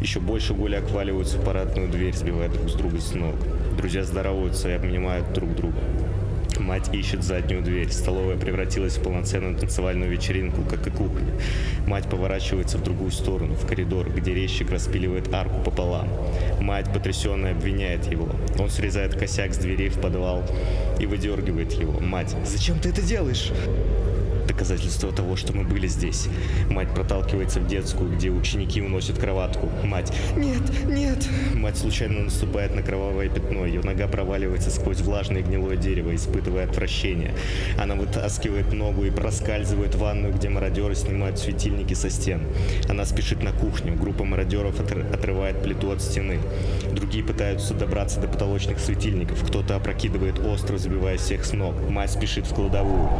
Еще 0.00 0.20
больше 0.20 0.54
гуляк 0.54 0.88
валиваются 0.92 1.38
в 1.38 1.44
парадную 1.44 1.88
дверь, 1.88 2.14
сбивая 2.14 2.48
друг 2.48 2.70
с 2.70 2.74
друга 2.74 3.00
с 3.00 3.14
ног. 3.14 3.34
Друзья 3.76 4.04
здороваются 4.04 4.68
и 4.68 4.74
обнимают 4.74 5.32
друг 5.32 5.56
друга. 5.56 5.78
Мать 6.68 6.94
ищет 6.94 7.24
заднюю 7.24 7.62
дверь. 7.62 7.90
Столовая 7.90 8.36
превратилась 8.36 8.98
в 8.98 9.02
полноценную 9.02 9.56
танцевальную 9.56 10.10
вечеринку, 10.10 10.60
как 10.68 10.86
и 10.86 10.90
кухня. 10.90 11.32
Мать 11.86 12.04
поворачивается 12.10 12.76
в 12.76 12.82
другую 12.82 13.10
сторону, 13.10 13.54
в 13.54 13.66
коридор, 13.66 14.10
где 14.10 14.34
резчик 14.34 14.70
распиливает 14.70 15.32
арку 15.32 15.62
пополам. 15.64 16.10
Мать, 16.60 16.92
потрясенная, 16.92 17.52
обвиняет 17.52 18.04
его. 18.12 18.28
Он 18.58 18.68
срезает 18.68 19.14
косяк 19.14 19.54
с 19.54 19.56
дверей 19.56 19.88
в 19.88 19.98
подвал 19.98 20.42
и 21.00 21.06
выдергивает 21.06 21.72
его. 21.72 21.98
Мать, 22.00 22.36
зачем 22.44 22.78
ты 22.78 22.90
это 22.90 23.00
делаешь? 23.00 23.50
Доказательство 24.48 25.12
того, 25.12 25.36
что 25.36 25.52
мы 25.52 25.62
были 25.62 25.86
здесь. 25.86 26.26
Мать 26.70 26.88
проталкивается 26.94 27.60
в 27.60 27.66
детскую, 27.68 28.10
где 28.16 28.30
ученики 28.30 28.80
уносят 28.80 29.18
кроватку. 29.18 29.68
Мать, 29.84 30.12
Нет, 30.36 30.62
нет. 30.86 31.28
Мать 31.54 31.76
случайно 31.76 32.24
наступает 32.24 32.74
на 32.74 32.82
кровавое 32.82 33.28
пятно. 33.28 33.66
Ее 33.66 33.82
нога 33.82 34.08
проваливается 34.08 34.70
сквозь 34.70 35.00
влажное 35.00 35.42
гнилое 35.42 35.76
дерево, 35.76 36.14
испытывая 36.14 36.64
отвращение. 36.64 37.34
Она 37.78 37.94
вытаскивает 37.94 38.72
ногу 38.72 39.04
и 39.04 39.10
проскальзывает 39.10 39.94
в 39.94 39.98
ванную, 39.98 40.32
где 40.34 40.48
мародеры 40.48 40.94
снимают 40.94 41.38
светильники 41.38 41.94
со 41.94 42.08
стен. 42.08 42.42
Она 42.88 43.04
спешит 43.04 43.42
на 43.42 43.52
кухню. 43.52 43.94
Группа 43.96 44.24
мародеров 44.24 44.80
отр- 44.80 45.14
отрывает 45.14 45.62
плиту 45.62 45.90
от 45.90 46.00
стены. 46.00 46.38
Другие 46.90 47.22
пытаются 47.22 47.74
добраться 47.74 48.18
до 48.18 48.28
потолочных 48.28 48.78
светильников. 48.78 49.46
Кто-то 49.46 49.76
опрокидывает 49.76 50.38
остро, 50.38 50.78
забивая 50.78 51.18
всех 51.18 51.44
с 51.44 51.52
ног. 51.52 51.74
Мать 51.90 52.10
спешит 52.10 52.46
в 52.46 52.54
кладовую. 52.54 53.10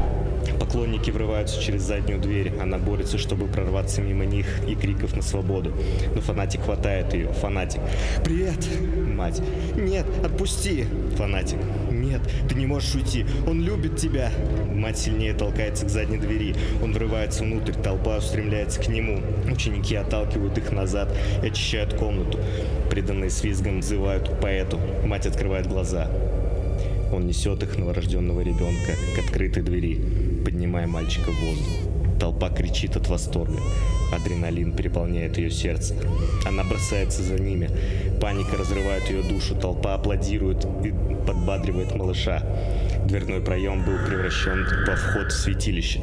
Поклонники 0.58 1.10
врываются 1.10 1.60
через 1.60 1.82
заднюю 1.82 2.20
дверь. 2.20 2.52
Она 2.60 2.78
борется, 2.78 3.18
чтобы 3.18 3.46
прорваться 3.46 4.00
мимо 4.00 4.24
них 4.24 4.46
и 4.66 4.74
криков 4.74 5.16
на 5.16 5.22
свободу. 5.22 5.72
Но 6.14 6.20
фанатик 6.20 6.62
хватает 6.62 7.12
ее. 7.14 7.32
Фанатик. 7.32 7.80
«Привет!» 8.24 8.66
Мать. 9.14 9.40
«Нет, 9.74 10.06
отпусти!» 10.24 10.86
Фанатик. 11.16 11.58
«Нет, 11.90 12.20
ты 12.48 12.54
не 12.54 12.66
можешь 12.66 12.94
уйти. 12.94 13.26
Он 13.46 13.60
любит 13.60 13.96
тебя!» 13.96 14.30
Мать 14.72 14.98
сильнее 14.98 15.34
толкается 15.34 15.86
к 15.86 15.90
задней 15.90 16.18
двери. 16.18 16.54
Он 16.82 16.92
врывается 16.92 17.42
внутрь. 17.42 17.72
Толпа 17.72 18.18
устремляется 18.18 18.80
к 18.80 18.88
нему. 18.88 19.20
Ученики 19.50 19.94
отталкивают 19.94 20.56
их 20.58 20.72
назад 20.72 21.12
и 21.42 21.48
очищают 21.48 21.94
комнату. 21.94 22.38
Преданные 22.90 23.30
с 23.30 23.42
визгом 23.42 23.80
взывают 23.80 24.28
к 24.28 24.40
поэту. 24.40 24.78
Мать 25.04 25.26
открывает 25.26 25.66
глаза. 25.66 26.08
Он 27.12 27.26
несет 27.26 27.62
их 27.62 27.76
новорожденного 27.78 28.42
ребенка 28.42 28.92
к 29.16 29.18
открытой 29.18 29.62
двери, 29.62 29.98
поднимая 30.48 30.86
мальчика 30.86 31.30
в 31.30 31.40
воздух. 31.40 32.18
Толпа 32.18 32.48
кричит 32.48 32.96
от 32.96 33.06
восторга. 33.08 33.60
Адреналин 34.14 34.72
переполняет 34.72 35.36
ее 35.36 35.50
сердце. 35.50 35.94
Она 36.46 36.64
бросается 36.64 37.22
за 37.22 37.34
ними. 37.34 37.68
Паника 38.18 38.56
разрывает 38.56 39.10
ее 39.10 39.22
душу. 39.22 39.54
Толпа 39.54 39.92
аплодирует 39.92 40.64
и 40.82 40.94
подбадривает 41.26 41.94
малыша. 41.94 42.42
Дверной 43.04 43.42
проем 43.42 43.84
был 43.84 43.98
превращен 44.06 44.66
во 44.86 44.96
вход 44.96 45.32
в 45.32 45.36
святилище. 45.36 46.00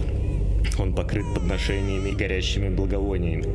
Он 0.77 0.93
покрыт 0.93 1.25
подношениями 1.33 2.09
и 2.09 2.15
горящими 2.15 2.69
благовониями. 2.69 3.47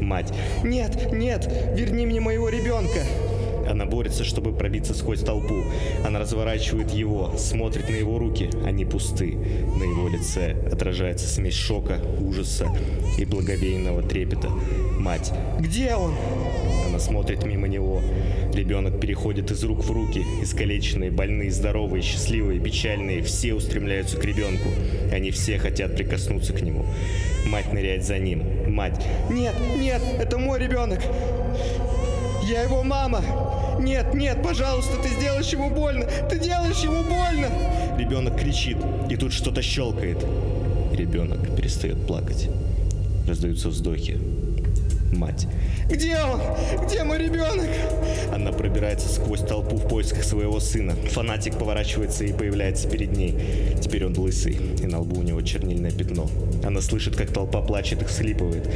Мать. 0.00 0.32
«Нет, 0.64 1.12
нет, 1.12 1.46
верни 1.76 2.06
мне 2.06 2.20
моего 2.20 2.48
ребенка!» 2.48 3.00
Она 3.68 3.84
борется, 3.84 4.24
чтобы 4.24 4.52
пробиться 4.52 4.94
сквозь 4.94 5.20
толпу. 5.20 5.62
Она 6.04 6.20
разворачивает 6.20 6.90
его, 6.90 7.34
смотрит 7.36 7.88
на 7.88 7.94
его 7.94 8.18
руки. 8.18 8.50
Они 8.64 8.84
пусты. 8.84 9.36
На 9.76 9.84
его 9.84 10.08
лице 10.08 10.56
отражается 10.72 11.26
смесь 11.28 11.54
шока, 11.54 11.98
ужаса 12.20 12.66
и 13.18 13.24
благовейного 13.24 14.02
трепета. 14.02 14.48
Мать. 14.98 15.32
«Где 15.60 15.94
он?» 15.94 16.14
Она 16.86 16.98
смотрит 16.98 17.44
мимо 17.44 17.68
него. 17.68 18.00
Ребенок 18.54 19.00
переходит 19.00 19.50
из 19.50 19.62
рук 19.64 19.84
в 19.84 19.90
руки. 19.90 20.24
Искалеченные, 20.42 21.10
больные, 21.10 21.50
здоровые, 21.50 22.02
счастливые, 22.02 22.60
печальные. 22.60 23.22
Все 23.22 23.54
устремляются 23.54 24.16
к 24.16 24.24
ребенку. 24.24 24.68
Они 25.12 25.30
все 25.30 25.58
хотят 25.58 25.94
прикоснуться 25.94 26.52
к 26.52 26.62
нему. 26.62 26.86
Мать 27.46 27.72
ныряет 27.72 28.04
за 28.04 28.18
ним. 28.18 28.72
Мать. 28.72 29.04
«Нет, 29.30 29.54
нет, 29.76 30.02
это 30.18 30.38
мой 30.38 30.58
ребенок!» 30.58 31.00
Я 32.48 32.62
его 32.62 32.82
мама! 32.82 33.22
Нет, 33.78 34.14
нет, 34.14 34.42
пожалуйста, 34.42 34.96
ты 35.02 35.08
сделаешь 35.08 35.48
ему 35.52 35.70
больно! 35.70 36.06
Ты 36.28 36.38
делаешь 36.38 36.80
ему 36.80 37.02
больно! 37.02 37.48
Ребенок 37.96 38.38
кричит, 38.38 38.78
и 39.08 39.16
тут 39.16 39.32
что-то 39.32 39.62
щелкает. 39.62 40.24
Ребенок 40.92 41.54
перестает 41.56 42.06
плакать. 42.06 42.48
Раздаются 43.26 43.68
вздохи. 43.68 44.18
Мать. 45.12 45.46
Где 45.90 46.16
он? 46.16 46.40
Где 46.86 47.02
мой 47.02 47.18
ребенок? 47.18 47.68
Она 48.32 48.52
пробирается 48.52 49.08
сквозь 49.08 49.40
толпу 49.40 49.76
в 49.76 49.88
поисках 49.88 50.22
своего 50.22 50.60
сына. 50.60 50.94
Фанатик 51.10 51.56
поворачивается 51.56 52.24
и 52.24 52.32
появляется 52.32 52.88
перед 52.88 53.16
ней. 53.16 53.34
Теперь 53.80 54.04
он 54.04 54.18
лысый, 54.18 54.58
и 54.82 54.86
на 54.86 55.00
лбу 55.00 55.20
у 55.20 55.22
него 55.22 55.40
чернильное 55.40 55.90
пятно. 55.90 56.28
Она 56.64 56.80
слышит, 56.82 57.16
как 57.16 57.32
толпа 57.32 57.62
плачет 57.62 58.02
и 58.02 58.04
всхлипывает. 58.04 58.68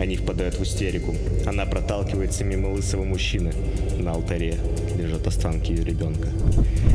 Они 0.00 0.16
впадают 0.16 0.54
в 0.54 0.62
истерику. 0.62 1.14
Она 1.44 1.66
проталкивается 1.66 2.42
мимо 2.42 2.68
лысого 2.68 3.04
мужчины. 3.04 3.52
На 3.98 4.12
алтаре 4.12 4.56
лежат 4.96 5.26
останки 5.26 5.72
ее 5.72 5.84
ребенка. 5.84 6.30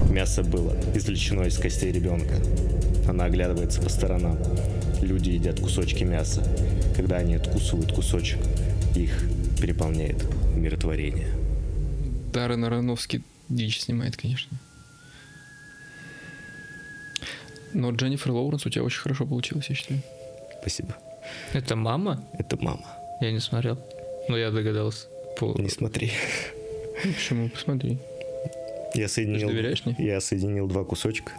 Мясо 0.10 0.42
было 0.42 0.76
извлечено 0.96 1.44
из 1.44 1.56
костей 1.60 1.92
ребенка. 1.92 2.34
Она 3.08 3.26
оглядывается 3.26 3.80
по 3.80 3.90
сторонам. 3.90 4.40
Люди 5.04 5.30
едят 5.30 5.60
кусочки 5.60 6.04
мяса. 6.04 6.44
Когда 6.96 7.18
они 7.18 7.36
откусывают 7.36 7.94
кусочек, 7.94 8.40
их 8.96 9.30
переполняет 9.62 10.26
умиротворение. 10.56 11.28
Даррен 12.34 12.66
Аронофский 12.66 13.22
дичь 13.50 13.82
снимает, 13.82 14.18
конечно. 14.18 14.58
Но 17.72 17.92
Дженнифер 17.92 18.32
Лоуренс 18.32 18.66
у 18.66 18.72
тебя 18.72 18.84
очень 18.84 19.02
хорошо 19.02 19.28
получилось, 19.28 19.68
я 19.70 19.76
считаю. 19.76 20.02
Спасибо. 20.62 20.96
Это 21.54 21.76
мама? 21.76 22.24
Это 22.38 22.58
мама. 22.62 22.86
Я 23.22 23.32
не 23.32 23.40
смотрел. 23.40 23.78
Но 24.30 24.38
я 24.38 24.52
догадался. 24.52 25.08
По... 25.38 25.54
Не 25.60 25.70
смотри. 25.70 26.12
Ну, 27.04 27.14
почему? 27.14 27.50
Посмотри. 27.50 27.98
Я 28.94 29.08
соединил, 29.10 29.50
я 29.98 30.22
соединил 30.22 30.68
два 30.68 30.84
кусочка 30.86 31.34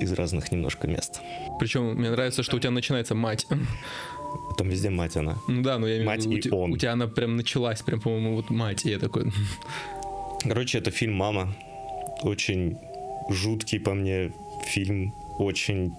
из 0.00 0.12
разных 0.12 0.52
немножко 0.52 0.86
мест. 0.86 1.20
Причем 1.58 1.94
мне 1.96 2.10
нравится, 2.10 2.42
что 2.44 2.56
у 2.56 2.60
тебя 2.60 2.70
начинается 2.70 3.14
мать. 3.16 3.46
Там 4.56 4.68
везде 4.68 4.90
мать 4.90 5.16
она. 5.16 5.36
Ну 5.48 5.62
да, 5.62 5.78
но 5.78 5.88
я 5.88 5.94
имею 5.96 6.06
Мать 6.06 6.24
в 6.24 6.30
виду, 6.30 6.34
у 6.34 6.38
и 6.38 6.42
те- 6.42 6.50
он. 6.50 6.72
у 6.72 6.76
тебя 6.76 6.92
она 6.92 7.08
прям 7.08 7.36
началась, 7.36 7.82
прям, 7.82 8.00
по-моему, 8.00 8.36
вот 8.36 8.50
мать. 8.50 8.86
И 8.86 8.90
я 8.90 8.98
такой, 9.00 9.32
Короче, 10.42 10.78
это 10.78 10.90
фильм 10.92 11.14
«Мама». 11.14 11.52
Очень 12.22 12.78
жуткий 13.28 13.80
по 13.80 13.94
мне 13.94 14.32
фильм. 14.64 15.12
Очень, 15.38 15.94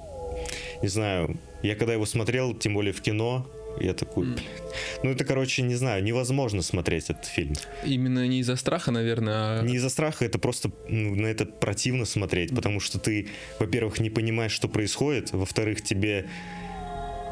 не 0.82 0.88
знаю, 0.88 1.38
я 1.63 1.76
когда 1.76 1.93
его 1.93 2.06
смотрел, 2.06 2.54
тем 2.54 2.74
более 2.74 2.93
в 2.93 3.02
кино, 3.02 3.47
я 3.80 3.93
такой, 3.93 4.26
блядь. 4.26 4.43
Ну 5.04 5.10
это, 5.12 5.24
короче, 5.24 5.62
не 5.62 5.76
знаю, 5.76 6.04
невозможно 6.04 6.62
смотреть 6.62 7.10
этот 7.10 7.26
фильм. 7.26 7.54
именно 7.86 8.28
не 8.28 8.39
из-за 8.39 8.56
страха, 8.56 8.91
наверное, 8.91 9.60
а... 9.60 9.63
Не 9.63 9.76
из-за 9.76 9.89
страха, 9.89 10.26
это 10.26 10.39
просто 10.39 10.71
ну, 10.89 11.15
на 11.15 11.28
это 11.28 11.45
противно 11.45 12.06
смотреть, 12.06 12.54
потому 12.54 12.80
что 12.80 13.00
ты, 13.00 13.30
во-первых, 13.60 14.00
не 14.00 14.10
понимаешь, 14.10 14.52
что 14.52 14.67
происходит, 14.67 15.32
во-вторых, 15.32 15.82
тебе 15.82 16.28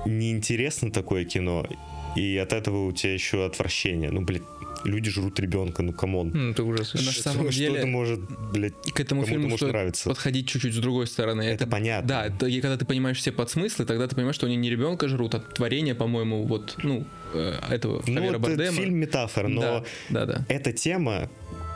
неинтересно 0.05 0.91
такое 0.91 1.25
кино, 1.25 1.67
и 2.15 2.37
от 2.37 2.53
этого 2.53 2.87
у 2.87 2.91
тебя 2.91 3.13
еще 3.13 3.45
отвращение. 3.45 4.11
Ну, 4.11 4.21
блядь, 4.21 4.43
люди 4.85 5.09
жрут 5.09 5.39
ребенка, 5.39 5.83
ну, 5.83 5.93
come 5.93 6.15
on. 6.15 6.31
Ну, 6.33 6.51
это 6.51 6.63
ужас. 6.63 6.93
На 6.93 7.01
Что- 7.01 7.21
самом 7.23 7.51
что 7.51 7.59
деле- 7.59 7.77
это 7.79 7.87
может, 7.87 8.19
блядь, 8.51 8.73
к 8.93 8.99
этому 8.99 9.25
фильму 9.25 9.43
может 9.45 9.57
стоит 9.59 9.71
нравиться. 9.73 10.09
подходить 10.09 10.47
чуть-чуть 10.47 10.73
с 10.73 10.77
другой 10.77 11.07
стороны. 11.07 11.41
Это 11.43 11.67
понятно. 11.67 12.07
Да, 12.07 12.25
это, 12.27 12.45
и 12.45 12.61
когда 12.61 12.77
ты 12.77 12.85
понимаешь 12.85 13.17
все 13.17 13.31
подсмыслы, 13.31 13.85
тогда 13.85 14.07
ты 14.07 14.15
понимаешь, 14.15 14.35
что 14.35 14.45
они 14.47 14.55
не 14.55 14.69
ребенка 14.69 15.07
жрут, 15.07 15.35
а 15.35 15.39
творение, 15.39 15.95
по-моему, 15.95 16.43
вот, 16.45 16.75
ну, 16.83 17.05
э, 17.33 17.53
этого 17.69 18.03
Ну, 18.07 18.13
Хавьера 18.15 18.29
это 18.31 18.39
Бардема. 18.39 18.77
фильм 18.77 18.95
метафора, 18.95 19.47
но 19.47 19.61
Да, 19.61 19.83
да, 20.09 20.25
да. 20.25 20.45
эта 20.49 20.71
тема, 20.73 21.29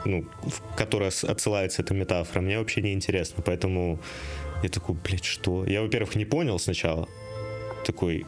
ну, 0.04 0.26
в 0.42 0.76
которой 0.76 1.10
с- 1.10 1.24
отсылается 1.24 1.82
эта 1.82 1.94
метафора, 1.94 2.40
мне 2.42 2.58
вообще 2.58 2.82
не 2.82 2.92
интересно, 2.92 3.42
поэтому 3.44 4.00
я 4.62 4.68
такой, 4.68 4.94
блядь, 4.96 5.24
что? 5.24 5.64
Я, 5.66 5.82
во-первых, 5.82 6.14
не 6.16 6.24
понял 6.24 6.58
сначала, 6.58 7.08
такой 7.86 8.24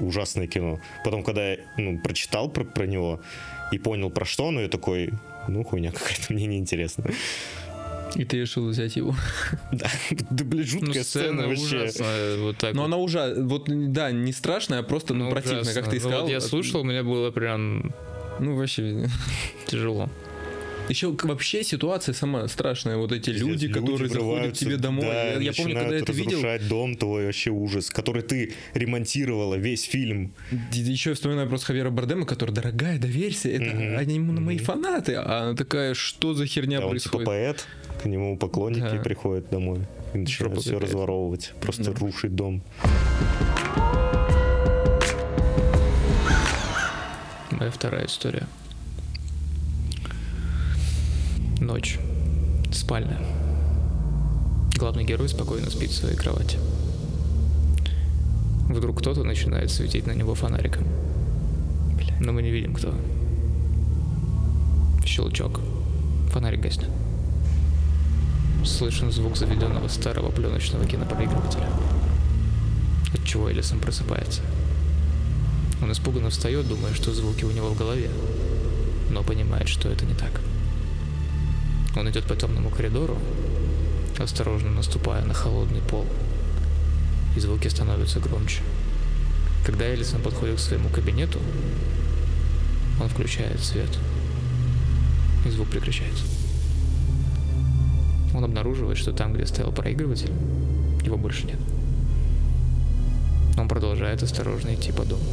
ужасное 0.00 0.46
кино. 0.46 0.78
Потом, 1.04 1.22
когда 1.22 1.52
я 1.52 1.58
ну, 1.78 1.98
прочитал 2.02 2.50
про, 2.50 2.64
про 2.64 2.86
него 2.86 3.20
и 3.72 3.78
понял, 3.78 4.10
про 4.10 4.24
что 4.24 4.48
оно, 4.48 4.60
я 4.60 4.68
такой, 4.68 5.10
ну, 5.48 5.64
хуйня 5.64 5.92
какая-то, 5.92 6.32
мне 6.34 6.46
неинтересно. 6.46 7.04
И 8.14 8.24
ты 8.24 8.38
решил 8.38 8.66
взять 8.68 8.96
его. 8.96 9.14
Да, 9.72 9.88
да, 10.30 10.44
блядь, 10.44 10.72
Ну, 10.72 10.80
жуткая 10.80 11.04
сцена 11.04 11.24
сцена 11.42 11.48
вообще. 11.48 11.64
ужасная. 11.64 12.38
Вот 12.38 12.56
так 12.58 12.74
Но 12.74 12.82
вот. 12.82 12.86
она 12.86 12.96
уже, 12.98 13.34
вот, 13.42 13.64
да, 13.92 14.10
не 14.12 14.32
страшная, 14.32 14.78
а 14.78 14.82
просто, 14.82 15.12
ну, 15.12 15.24
Ну, 15.26 15.30
противная, 15.30 15.74
как 15.74 15.88
ты 15.90 15.96
Ну, 15.96 16.00
сказал. 16.00 16.22
Вот 16.22 16.30
я 16.30 16.40
слушал, 16.40 16.84
мне 16.84 17.02
было 17.02 17.30
прям 17.30 17.92
Ну, 18.38 18.56
вообще. 18.56 19.08
тяжело. 19.66 20.08
Еще 20.88 21.10
вообще 21.22 21.64
ситуация 21.64 22.14
сама 22.14 22.46
страшная. 22.48 22.96
Вот 22.96 23.10
эти 23.12 23.30
Пиздец, 23.30 23.46
люди, 23.46 23.68
которые 23.68 24.08
заходят 24.08 24.54
к 24.54 24.56
тебе 24.56 24.76
домой. 24.76 25.04
да, 25.06 25.32
я, 25.32 25.40
я 25.40 25.52
помню, 25.52 25.74
когда 25.74 25.96
это 25.96 26.12
видел, 26.12 26.42
дом 26.68 26.96
твой, 26.96 27.26
вообще 27.26 27.50
ужас, 27.50 27.90
который 27.90 28.22
ты 28.22 28.54
ремонтировала 28.74 29.56
весь 29.56 29.82
фильм. 29.82 30.32
еще 30.72 31.10
я 31.10 31.16
вспоминаю 31.16 31.48
просто 31.48 31.66
Хавьера 31.66 31.90
Бардема, 31.90 32.24
который, 32.24 32.52
дорогая, 32.52 32.98
доверься, 32.98 33.48
это 33.48 33.64
Мгм, 33.64 33.98
они 33.98 34.14
именно 34.16 34.40
мои 34.40 34.56
мгм. 34.56 34.64
фанаты. 34.64 35.14
А 35.14 35.42
она 35.42 35.56
такая, 35.56 35.94
что 35.94 36.34
за 36.34 36.46
херня 36.46 36.78
А 36.78 36.86
он 36.86 36.96
типа 36.98 37.18
происходит? 37.18 37.26
поэт, 37.26 37.66
к 38.02 38.06
нему 38.06 38.36
поклонники 38.38 38.80
Да. 38.96 39.02
приходят 39.02 39.50
домой 39.50 39.80
и 40.14 40.18
начинают 40.18 40.60
все 40.60 40.78
разворовывать, 40.78 41.52
просто 41.60 41.84
Да. 41.92 41.92
рушить 41.98 42.34
дом. 42.34 42.62
Моя 47.50 47.70
вторая 47.70 48.06
история. 48.06 48.46
Ночь. 51.66 51.98
Спальня. 52.70 53.18
Главный 54.76 55.02
герой 55.02 55.28
спокойно 55.28 55.68
спит 55.68 55.90
в 55.90 55.96
своей 55.96 56.14
кровати. 56.14 56.58
Вдруг 58.68 59.00
кто-то 59.00 59.24
начинает 59.24 59.72
светить 59.72 60.06
на 60.06 60.12
него 60.12 60.36
фонариком. 60.36 60.84
Но 62.20 62.30
мы 62.30 62.42
не 62.42 62.52
видим, 62.52 62.72
кто. 62.72 62.94
Щелчок. 65.04 65.60
Фонарик 66.30 66.60
гаснет. 66.60 66.88
Слышен 68.64 69.10
звук 69.10 69.36
заведенного 69.36 69.88
старого 69.88 70.30
пленочного 70.30 70.86
кинопроигрывателя. 70.86 71.68
От 73.12 73.24
чего 73.24 73.50
Элисон 73.50 73.80
просыпается. 73.80 74.42
Он 75.82 75.90
испуганно 75.90 76.30
встает, 76.30 76.68
думая, 76.68 76.94
что 76.94 77.12
звуки 77.12 77.42
у 77.42 77.50
него 77.50 77.70
в 77.70 77.76
голове, 77.76 78.08
но 79.10 79.24
понимает, 79.24 79.66
что 79.66 79.88
это 79.88 80.06
не 80.06 80.14
так. 80.14 80.30
Он 81.96 82.10
идет 82.10 82.24
по 82.24 82.36
темному 82.36 82.68
коридору, 82.68 83.16
осторожно 84.18 84.70
наступая 84.70 85.24
на 85.24 85.32
холодный 85.32 85.80
пол, 85.80 86.06
и 87.34 87.40
звуки 87.40 87.68
становятся 87.68 88.20
громче. 88.20 88.60
Когда 89.64 89.92
Элисон 89.92 90.20
подходит 90.20 90.56
к 90.56 90.60
своему 90.60 90.90
кабинету, 90.90 91.40
он 93.00 93.08
включает 93.08 93.60
свет, 93.60 93.88
и 95.46 95.50
звук 95.50 95.68
прекращается. 95.68 96.24
Он 98.34 98.44
обнаруживает, 98.44 98.98
что 98.98 99.12
там, 99.12 99.32
где 99.32 99.46
стоял 99.46 99.72
проигрыватель, 99.72 100.32
его 101.02 101.16
больше 101.16 101.46
нет. 101.46 101.58
Он 103.58 103.68
продолжает 103.68 104.22
осторожно 104.22 104.74
идти 104.74 104.92
по 104.92 105.04
дому. 105.04 105.24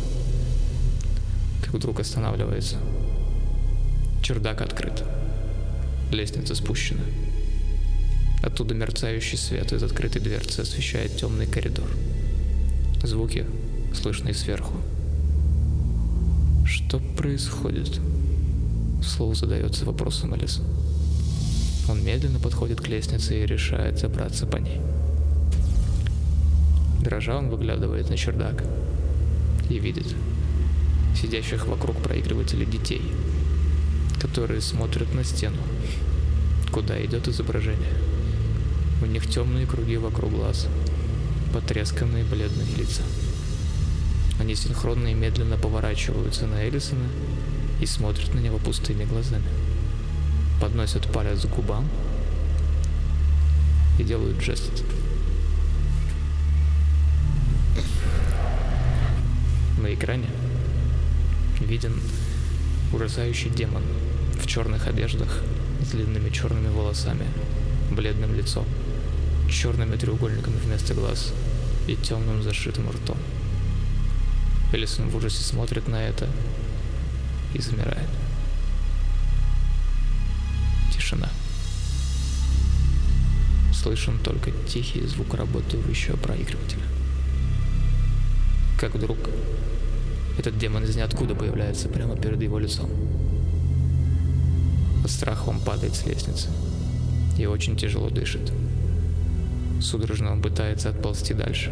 Как 1.61 1.73
вдруг 1.73 1.99
останавливается. 1.99 2.77
Чердак 4.21 4.61
открыт. 4.61 5.03
Лестница 6.13 6.53
спущена. 6.53 7.01
Оттуда 8.43 8.75
мерцающий 8.75 9.35
свет 9.35 9.73
из 9.73 9.81
открытой 9.81 10.21
дверцы 10.21 10.59
освещает 10.59 11.17
темный 11.17 11.47
коридор. 11.47 11.89
Звуки, 13.01 13.47
слышные 13.95 14.35
сверху. 14.35 14.75
Что 16.67 16.99
происходит? 17.17 17.99
Вслух 19.01 19.35
задается 19.35 19.85
вопросом 19.85 20.33
Алиса. 20.33 20.61
Он 21.89 22.05
медленно 22.05 22.39
подходит 22.39 22.79
к 22.79 22.87
лестнице 22.87 23.41
и 23.41 23.47
решает 23.47 23.97
забраться 23.97 24.45
по 24.45 24.57
ней. 24.57 24.81
Дрожа 27.01 27.39
он 27.39 27.49
выглядывает 27.49 28.11
на 28.11 28.17
чердак 28.17 28.63
и 29.67 29.79
видит 29.79 30.15
сидящих 31.19 31.65
вокруг 31.65 31.97
проигрывателя 32.03 32.65
детей, 32.65 33.01
которые 34.19 34.61
смотрят 34.61 35.13
на 35.13 35.23
стену, 35.23 35.57
куда 36.71 37.03
идет 37.03 37.27
изображение. 37.27 37.93
У 39.01 39.05
них 39.05 39.27
темные 39.27 39.65
круги 39.65 39.97
вокруг 39.97 40.31
глаз, 40.31 40.67
потресканные 41.53 42.23
бледные 42.23 42.67
лица. 42.77 43.03
Они 44.39 44.55
синхронно 44.55 45.07
и 45.09 45.13
медленно 45.13 45.57
поворачиваются 45.57 46.47
на 46.47 46.63
Эллисона 46.63 47.07
и 47.79 47.85
смотрят 47.85 48.33
на 48.33 48.39
него 48.39 48.57
пустыми 48.57 49.03
глазами. 49.03 49.43
Подносят 50.59 51.11
палец 51.11 51.41
к 51.41 51.49
губам 51.49 51.87
и 53.99 54.03
делают 54.03 54.41
жест. 54.41 54.83
На 59.81 59.93
экране 59.93 60.29
виден 61.59 61.99
ужасающий 62.93 63.49
демон 63.49 63.83
в 64.39 64.45
черных 64.45 64.87
одеждах 64.87 65.41
с 65.83 65.91
длинными 65.91 66.29
черными 66.29 66.67
волосами, 66.67 67.25
бледным 67.91 68.33
лицом, 68.35 68.65
черными 69.49 69.95
треугольниками 69.95 70.57
вместо 70.57 70.93
глаз 70.93 71.33
и 71.87 71.95
темным 71.95 72.43
зашитым 72.43 72.89
ртом. 72.89 73.17
Элисон 74.71 75.09
в 75.09 75.15
ужасе 75.15 75.43
смотрит 75.43 75.87
на 75.87 76.01
это 76.01 76.27
и 77.53 77.61
замирает. 77.61 78.09
Тишина. 80.93 81.29
Слышен 83.73 84.17
только 84.19 84.51
тихий 84.67 85.05
звук 85.05 85.33
работающего 85.33 86.15
проигрывателя. 86.17 86.83
Как 88.79 88.95
вдруг 88.95 89.17
этот 90.37 90.57
демон 90.57 90.83
из 90.83 90.95
ниоткуда 90.95 91.35
появляется 91.35 91.87
прямо 91.89 92.15
перед 92.17 92.41
его 92.41 92.59
лицом. 92.59 92.89
От 95.03 95.11
страха 95.11 95.49
он 95.49 95.59
падает 95.59 95.95
с 95.95 96.05
лестницы 96.05 96.49
и 97.37 97.45
очень 97.45 97.75
тяжело 97.75 98.09
дышит. 98.09 98.51
Судорожно 99.81 100.31
он 100.31 100.41
пытается 100.41 100.89
отползти 100.89 101.33
дальше. 101.33 101.71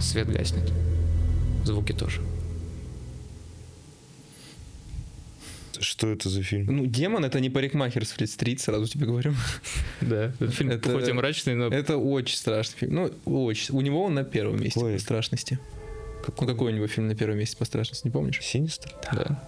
Свет 0.00 0.28
гаснет. 0.30 0.72
Звуки 1.64 1.92
тоже. 1.92 2.22
Что 5.80 6.08
это 6.08 6.28
за 6.28 6.42
фильм? 6.42 6.66
Ну, 6.76 6.86
демон 6.86 7.24
это 7.24 7.38
не 7.40 7.50
парикмахер 7.50 8.04
с 8.04 8.10
Фрид-стрит, 8.10 8.60
сразу 8.60 8.86
тебе 8.86 9.06
говорю. 9.06 9.34
Да, 10.00 10.32
этот 10.40 10.54
фильм 10.54 10.70
Это- 10.70 10.92
хоть 10.92 11.08
и 11.08 11.12
мрачный, 11.12 11.54
но 11.54 11.66
Это 11.68 11.98
очень 11.98 12.36
страшный 12.36 12.78
фильм. 12.78 12.94
Ну, 12.94 13.10
очень. 13.24 13.76
У 13.76 13.80
него 13.80 14.02
он 14.04 14.14
на 14.14 14.24
первом 14.24 14.60
месте 14.60 14.80
Какой? 14.80 14.94
по 14.94 14.98
страшности. 16.30 16.40
Ну, 16.44 16.46
какой 16.54 16.72
у 16.72 16.76
него 16.76 16.86
фильм 16.86 17.08
на 17.08 17.14
первом 17.14 17.38
месте 17.38 17.56
по 17.56 17.64
страшности, 17.64 18.06
не 18.06 18.10
помнишь? 18.12 18.40
Синистер? 18.42 18.92
да. 19.12 19.40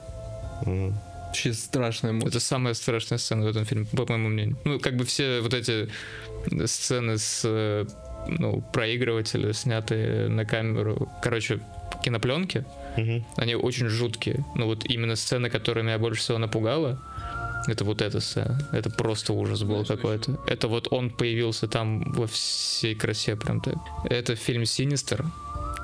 М. 0.66 0.94
Вообще 1.26 1.52
страшная 1.52 2.12
муть. 2.12 2.26
Это 2.26 2.40
самая 2.40 2.74
страшная 2.74 3.18
сцена 3.18 3.44
в 3.44 3.48
этом 3.48 3.64
фильме, 3.64 3.86
по 3.86 4.04
моему 4.06 4.28
мнению. 4.28 4.56
Ну, 4.64 4.80
как 4.80 4.96
бы 4.96 5.04
все 5.04 5.40
вот 5.40 5.54
эти 5.54 5.88
сцены 6.66 7.18
с 7.18 7.42
э, 7.44 7.86
ну, 8.26 8.60
проигрывателя, 8.72 9.52
снятые 9.52 10.28
на 10.28 10.44
камеру, 10.44 11.08
короче, 11.22 11.60
кинопленки, 12.04 12.64
Мгм. 12.96 13.24
они 13.36 13.54
очень 13.54 13.86
жуткие. 13.88 14.44
Ну, 14.56 14.66
вот 14.66 14.84
именно 14.86 15.14
сцена, 15.14 15.50
которая 15.50 15.84
меня 15.84 15.98
больше 15.98 16.20
всего 16.20 16.38
напугала, 16.38 16.98
это 17.68 17.84
вот 17.84 18.02
эта 18.02 18.18
сцена. 18.20 18.58
Это 18.72 18.90
просто 18.90 19.32
ужас 19.32 19.62
был 19.62 19.84
какой-то. 19.84 20.36
Это 20.48 20.66
вот 20.66 20.88
он 20.90 21.10
появился 21.10 21.68
там 21.68 22.12
во 22.12 22.26
всей 22.26 22.94
красе 22.96 23.36
прям 23.36 23.60
так. 23.60 23.76
Это 24.04 24.34
фильм 24.34 24.64
«Синистер». 24.64 25.24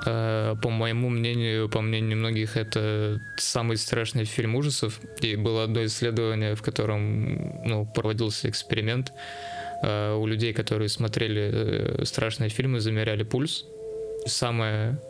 Э, 0.06 0.54
По 0.62 0.70
моему 0.70 1.08
мнению, 1.08 1.68
по 1.68 1.80
мнению 1.80 2.18
многих, 2.18 2.56
это 2.56 3.20
самый 3.36 3.76
страшный 3.76 4.24
фильм 4.24 4.54
ужасов. 4.54 5.00
И 5.20 5.36
было 5.36 5.64
одно 5.64 5.84
исследование, 5.84 6.54
в 6.54 6.62
котором 6.62 7.62
ну, 7.64 7.86
проводился 7.86 8.48
эксперимент. 8.48 9.12
Э, 9.82 10.14
У 10.14 10.26
людей, 10.26 10.52
которые 10.52 10.88
смотрели 10.88 11.50
э, 11.52 12.04
страшные 12.04 12.50
фильмы, 12.50 12.80
замеряли 12.80 13.24
пульс. 13.24 13.64
Самая 14.26 15.00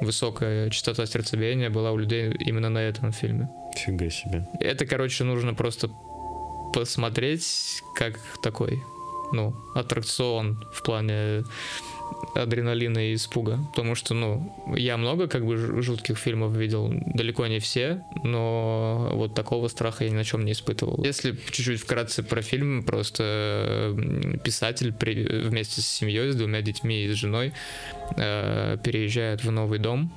высокая 0.00 0.70
частота 0.70 1.06
сердцебиения 1.06 1.70
была 1.70 1.92
у 1.92 1.98
людей 1.98 2.32
именно 2.46 2.68
на 2.70 2.78
этом 2.78 3.12
фильме. 3.12 3.48
Фига 3.76 4.10
себе. 4.10 4.46
Это, 4.60 4.86
короче, 4.86 5.24
нужно 5.24 5.54
просто 5.54 5.90
посмотреть 6.72 7.82
как 7.94 8.18
такой, 8.42 8.82
ну, 9.32 9.54
аттракцион 9.74 10.62
в 10.72 10.82
плане 10.82 11.44
адреналина 12.34 13.10
и 13.10 13.14
испуга. 13.14 13.58
Потому 13.70 13.94
что, 13.94 14.14
ну, 14.14 14.54
я 14.76 14.96
много 14.96 15.26
как 15.28 15.44
бы 15.44 15.56
жутких 15.56 16.18
фильмов 16.18 16.54
видел, 16.54 16.90
далеко 17.06 17.46
не 17.46 17.58
все, 17.58 18.04
но 18.22 19.10
вот 19.14 19.34
такого 19.34 19.68
страха 19.68 20.04
я 20.04 20.10
ни 20.10 20.14
на 20.14 20.24
чем 20.24 20.44
не 20.44 20.52
испытывал. 20.52 21.02
Если 21.04 21.32
чуть-чуть 21.32 21.80
вкратце 21.80 22.22
про 22.22 22.42
фильм, 22.42 22.82
просто 22.82 23.96
писатель 24.44 24.92
при- 24.92 25.42
вместе 25.42 25.80
с 25.80 25.86
семьей, 25.86 26.32
с 26.32 26.36
двумя 26.36 26.62
детьми 26.62 27.04
и 27.04 27.12
с 27.12 27.16
женой 27.16 27.52
э, 28.16 28.78
переезжает 28.82 29.44
в 29.44 29.50
новый 29.50 29.78
дом, 29.78 30.12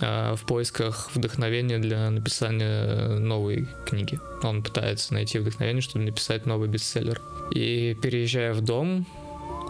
э, 0.00 0.34
в 0.34 0.44
поисках 0.46 1.10
вдохновения 1.14 1.78
для 1.78 2.10
написания 2.10 3.18
новой 3.18 3.66
книги. 3.86 4.18
Он 4.42 4.62
пытается 4.62 5.14
найти 5.14 5.38
вдохновение, 5.38 5.82
чтобы 5.82 6.04
написать 6.04 6.46
новый 6.46 6.68
бестселлер. 6.68 7.20
И 7.54 7.96
переезжая 8.02 8.54
в 8.54 8.60
дом, 8.62 9.06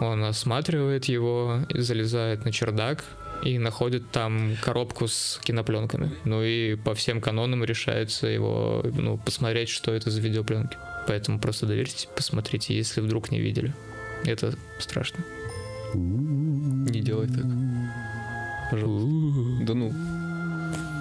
он 0.00 0.24
осматривает 0.24 1.06
его, 1.06 1.60
залезает 1.70 2.44
на 2.44 2.52
чердак 2.52 3.04
и 3.44 3.58
находит 3.58 4.10
там 4.10 4.56
коробку 4.62 5.08
с 5.08 5.40
кинопленками. 5.42 6.10
Ну 6.24 6.42
и 6.42 6.76
по 6.76 6.94
всем 6.94 7.20
канонам 7.20 7.64
решается 7.64 8.26
его, 8.26 8.84
ну, 8.94 9.18
посмотреть, 9.18 9.68
что 9.68 9.92
это 9.92 10.10
за 10.10 10.20
видеопленки. 10.20 10.76
Поэтому 11.06 11.38
просто 11.40 11.66
доверьте, 11.66 12.08
посмотрите, 12.14 12.74
если 12.74 13.00
вдруг 13.00 13.30
не 13.30 13.40
видели. 13.40 13.74
Это 14.24 14.54
страшно. 14.78 15.24
Не 15.94 17.00
делай 17.00 17.26
так. 17.26 17.44
Пожалуйста. 18.70 19.64
Да 19.64 19.74
ну. 19.74 19.92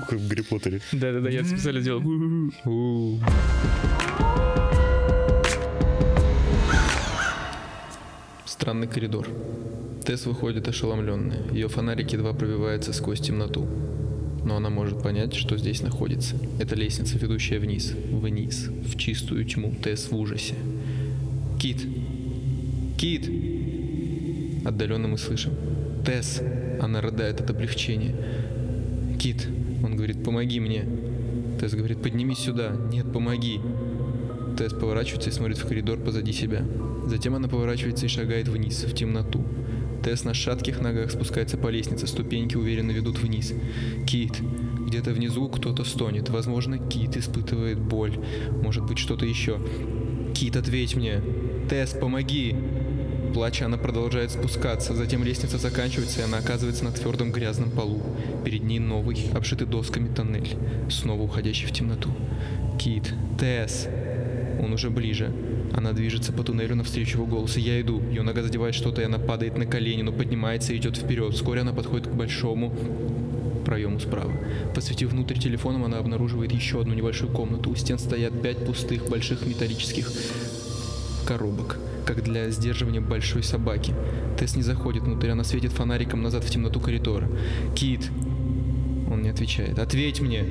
Как 0.09 0.19
в 0.19 0.27
Гарри 0.27 0.41
Поттере. 0.41 0.81
Да-да-да, 0.91 1.29
я 1.29 1.45
специально 1.45 1.81
делал. 1.81 2.01
Странный 8.61 8.85
коридор. 8.85 9.27
Тесс 10.05 10.27
выходит 10.27 10.67
ошеломленная. 10.67 11.51
Ее 11.51 11.67
фонарик 11.67 12.13
едва 12.13 12.31
пробивается 12.31 12.93
сквозь 12.93 13.19
темноту. 13.19 13.67
Но 14.45 14.55
она 14.55 14.69
может 14.69 15.01
понять, 15.01 15.33
что 15.33 15.57
здесь 15.57 15.81
находится. 15.81 16.35
Это 16.59 16.75
лестница, 16.75 17.17
ведущая 17.17 17.57
вниз. 17.57 17.95
Вниз. 18.11 18.69
В 18.85 18.99
чистую 18.99 19.45
тьму. 19.45 19.73
Тесс 19.83 20.11
в 20.11 20.15
ужасе. 20.15 20.53
Кит! 21.59 21.87
Кит! 22.99 23.31
Отдаленно 24.63 25.07
мы 25.07 25.17
слышим. 25.17 25.53
Тесс! 26.05 26.39
Она 26.79 27.01
рыдает 27.01 27.41
от 27.41 27.49
облегчения. 27.49 28.15
Кит! 29.17 29.47
Он 29.83 29.95
говорит, 29.95 30.23
помоги 30.23 30.59
мне. 30.59 30.85
Тесс 31.59 31.73
говорит, 31.73 32.03
поднимись 32.03 32.37
сюда. 32.37 32.75
Нет, 32.91 33.11
помоги. 33.11 33.59
Тесс 34.55 34.71
поворачивается 34.71 35.31
и 35.31 35.33
смотрит 35.33 35.57
в 35.57 35.67
коридор 35.67 35.97
позади 35.97 36.31
себя. 36.31 36.63
Затем 37.11 37.35
она 37.35 37.49
поворачивается 37.49 38.05
и 38.05 38.07
шагает 38.07 38.47
вниз, 38.47 38.85
в 38.85 38.95
темноту. 38.95 39.43
Тесс 40.01 40.23
на 40.23 40.33
шатких 40.33 40.79
ногах 40.79 41.11
спускается 41.11 41.57
по 41.57 41.67
лестнице, 41.67 42.07
ступеньки 42.07 42.55
уверенно 42.55 42.91
ведут 42.91 43.19
вниз. 43.19 43.53
Кит. 44.07 44.39
Где-то 44.87 45.11
внизу 45.11 45.49
кто-то 45.49 45.83
стонет. 45.83 46.29
Возможно, 46.29 46.77
Кит 46.77 47.17
испытывает 47.17 47.81
боль. 47.81 48.17
Может 48.63 48.85
быть, 48.85 48.97
что-то 48.97 49.25
еще. 49.25 49.59
Кит, 50.33 50.55
ответь 50.55 50.95
мне. 50.95 51.21
Тесс, 51.69 51.91
помоги. 51.91 52.55
Плача, 53.33 53.65
она 53.65 53.75
продолжает 53.75 54.31
спускаться. 54.31 54.95
Затем 54.95 55.25
лестница 55.25 55.57
заканчивается, 55.57 56.21
и 56.21 56.23
она 56.23 56.37
оказывается 56.37 56.85
на 56.85 56.93
твердом 56.93 57.33
грязном 57.33 57.71
полу. 57.71 58.01
Перед 58.45 58.63
ней 58.63 58.79
новый, 58.79 59.29
обшитый 59.33 59.67
досками 59.67 60.07
тоннель, 60.07 60.55
снова 60.89 61.23
уходящий 61.23 61.67
в 61.67 61.73
темноту. 61.73 62.09
Кит, 62.79 63.13
Тесс. 63.37 63.89
Он 64.61 64.71
уже 64.71 64.89
ближе. 64.89 65.33
Она 65.75 65.93
движется 65.93 66.33
по 66.33 66.43
туннелю 66.43 66.75
навстречу 66.75 67.17
его 67.17 67.25
голосу. 67.25 67.59
Я 67.59 67.79
иду. 67.81 68.01
Ее 68.09 68.23
нога 68.23 68.43
задевает 68.43 68.75
что-то, 68.75 69.01
и 69.01 69.05
она 69.05 69.19
падает 69.19 69.57
на 69.57 69.65
колени, 69.65 70.01
но 70.01 70.11
поднимается 70.11 70.73
и 70.73 70.77
идет 70.77 70.97
вперед. 70.97 71.33
Вскоре 71.33 71.61
она 71.61 71.73
подходит 71.73 72.07
к 72.07 72.11
большому 72.11 72.73
проему 73.65 73.99
справа. 73.99 74.33
Посветив 74.75 75.11
внутрь 75.11 75.37
телефоном, 75.37 75.85
она 75.85 75.97
обнаруживает 75.97 76.51
еще 76.51 76.81
одну 76.81 76.93
небольшую 76.93 77.31
комнату. 77.31 77.69
У 77.69 77.75
стен 77.75 77.99
стоят 77.99 78.41
пять 78.41 78.65
пустых 78.65 79.07
больших 79.07 79.45
металлических 79.45 80.11
коробок, 81.25 81.77
как 82.05 82.23
для 82.23 82.49
сдерживания 82.49 83.01
большой 83.01 83.43
собаки. 83.43 83.93
Тесс 84.37 84.55
не 84.55 84.63
заходит 84.63 85.03
внутрь, 85.03 85.29
она 85.29 85.43
светит 85.43 85.71
фонариком 85.71 86.21
назад 86.21 86.43
в 86.43 86.49
темноту 86.49 86.79
коридора. 86.79 87.29
«Кит!» 87.75 88.09
Он 89.09 89.21
не 89.21 89.29
отвечает. 89.29 89.79
«Ответь 89.79 90.19
мне!» 90.21 90.45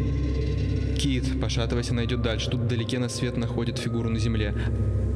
Кит, 0.98 1.40
пошатываясь, 1.40 1.90
она 1.90 2.04
идет 2.04 2.22
дальше. 2.22 2.50
Тут 2.50 2.60
вдалеке 2.60 2.98
на 2.98 3.08
свет 3.08 3.36
находит 3.36 3.78
фигуру 3.78 4.10
на 4.10 4.18
земле. 4.18 4.54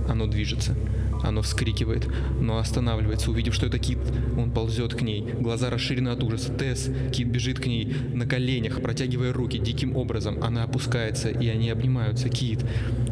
Оно 0.08 0.26
движется. 0.26 0.76
Оно 1.22 1.40
вскрикивает, 1.40 2.06
но 2.38 2.58
останавливается, 2.58 3.30
увидев, 3.30 3.54
что 3.54 3.66
это 3.66 3.78
Кит. 3.78 3.98
Он 4.36 4.50
ползет 4.50 4.94
к 4.94 5.00
ней. 5.00 5.22
Глаза 5.22 5.70
расширены 5.70 6.10
от 6.10 6.22
ужаса. 6.22 6.52
Тесс. 6.52 6.90
Кит 7.12 7.28
бежит 7.28 7.58
к 7.58 7.66
ней 7.66 7.96
на 8.12 8.26
коленях, 8.26 8.82
протягивая 8.82 9.32
руки 9.32 9.58
диким 9.58 9.96
образом. 9.96 10.42
Она 10.42 10.64
опускается, 10.64 11.30
и 11.30 11.48
они 11.48 11.70
обнимаются. 11.70 12.28
Кит. 12.28 12.64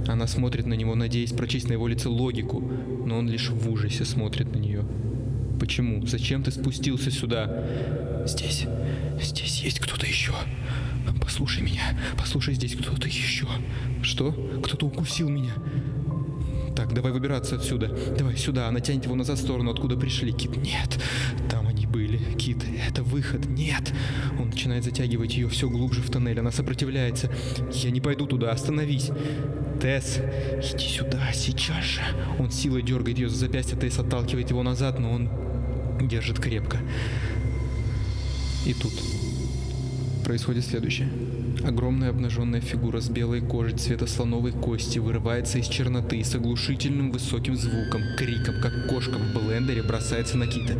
Она 0.07 0.27
смотрит 0.27 0.67
на 0.67 0.75
него, 0.75 0.95
надеясь 0.95 1.33
прочесть 1.33 1.69
на 1.69 1.73
его 1.73 1.89
лице 1.89 2.09
логику, 2.09 2.61
но 2.61 3.19
он 3.19 3.31
лишь 3.31 3.49
в 3.49 3.71
ужасе 3.71 4.05
смотрит 4.05 4.53
на 4.53 4.59
нее. 4.59 4.85
Почему? 5.59 6.05
Зачем 6.07 6.43
ты 6.43 6.51
спустился 6.51 7.11
сюда? 7.11 8.25
Здесь. 8.27 8.67
Здесь 9.21 9.63
есть 9.63 9.81
кто-то 9.81 10.07
еще. 10.07 10.33
Послушай 11.21 11.63
меня. 11.63 11.97
Послушай, 12.19 12.55
здесь 12.55 12.75
кто-то 12.75 13.07
еще. 13.07 13.47
Что? 14.03 14.33
Кто-то 14.63 14.87
укусил 14.87 15.29
меня. 15.29 15.53
Так, 16.83 16.95
давай 16.95 17.13
выбираться 17.13 17.55
отсюда. 17.55 17.97
Давай 18.19 18.37
сюда. 18.37 18.67
Она 18.67 18.81
тянет 18.81 19.05
его 19.05 19.15
назад 19.15 19.39
в 19.39 19.43
сторону, 19.43 19.71
откуда 19.71 19.97
пришли. 19.97 20.33
Кит, 20.33 20.57
нет. 20.57 20.99
Там 21.49 21.69
они 21.69 21.87
были. 21.87 22.17
Кит, 22.35 22.65
это 22.89 23.05
выход. 23.05 23.47
Нет. 23.47 23.93
Он 24.41 24.49
начинает 24.49 24.83
затягивать 24.83 25.33
ее 25.35 25.49
все 25.49 25.71
глубже 25.71 26.03
в 26.03 26.11
тоннель. 26.11 26.41
Она 26.41 26.51
сопротивляется. 26.51 27.31
Я 27.71 27.93
не 27.93 28.01
пойду 28.01 28.27
туда. 28.27 28.51
Остановись. 28.51 29.13
Тесс, 29.81 30.19
иди 30.75 30.89
сюда, 30.89 31.33
сейчас 31.33 31.85
же. 31.85 32.01
Он 32.41 32.51
силой 32.51 32.83
дергает 32.83 33.17
ее 33.17 33.29
за 33.29 33.37
запястье. 33.37 33.79
Тесс 33.79 34.01
отталкивает 34.01 34.51
его 34.51 34.65
назад, 34.65 34.99
но 34.99 35.13
он 35.13 35.31
держит 36.01 36.41
крепко. 36.41 36.79
И 38.67 38.75
тут 38.75 38.93
происходит 40.25 40.65
следующее. 40.65 41.09
Огромная 41.65 42.11
обнаженная 42.11 42.61
фигура 42.61 43.01
с 43.01 43.09
белой 43.09 43.41
кожей 43.41 43.79
цвета 43.79 44.09
слоновой 44.09 44.51
кости 44.51 44.99
вырывается 44.99 45.59
из 45.59 45.69
черноты 45.69 46.17
и 46.17 46.25
с 46.25 46.35
оглушительным 46.35 47.13
высоким 47.13 47.55
звуком, 47.55 48.03
криком, 48.19 48.61
как 48.61 48.89
кошка 48.89 49.17
в 49.17 49.33
блендере 49.33 49.83
бросается 49.83 50.37
на 50.37 50.49
кита. 50.49 50.75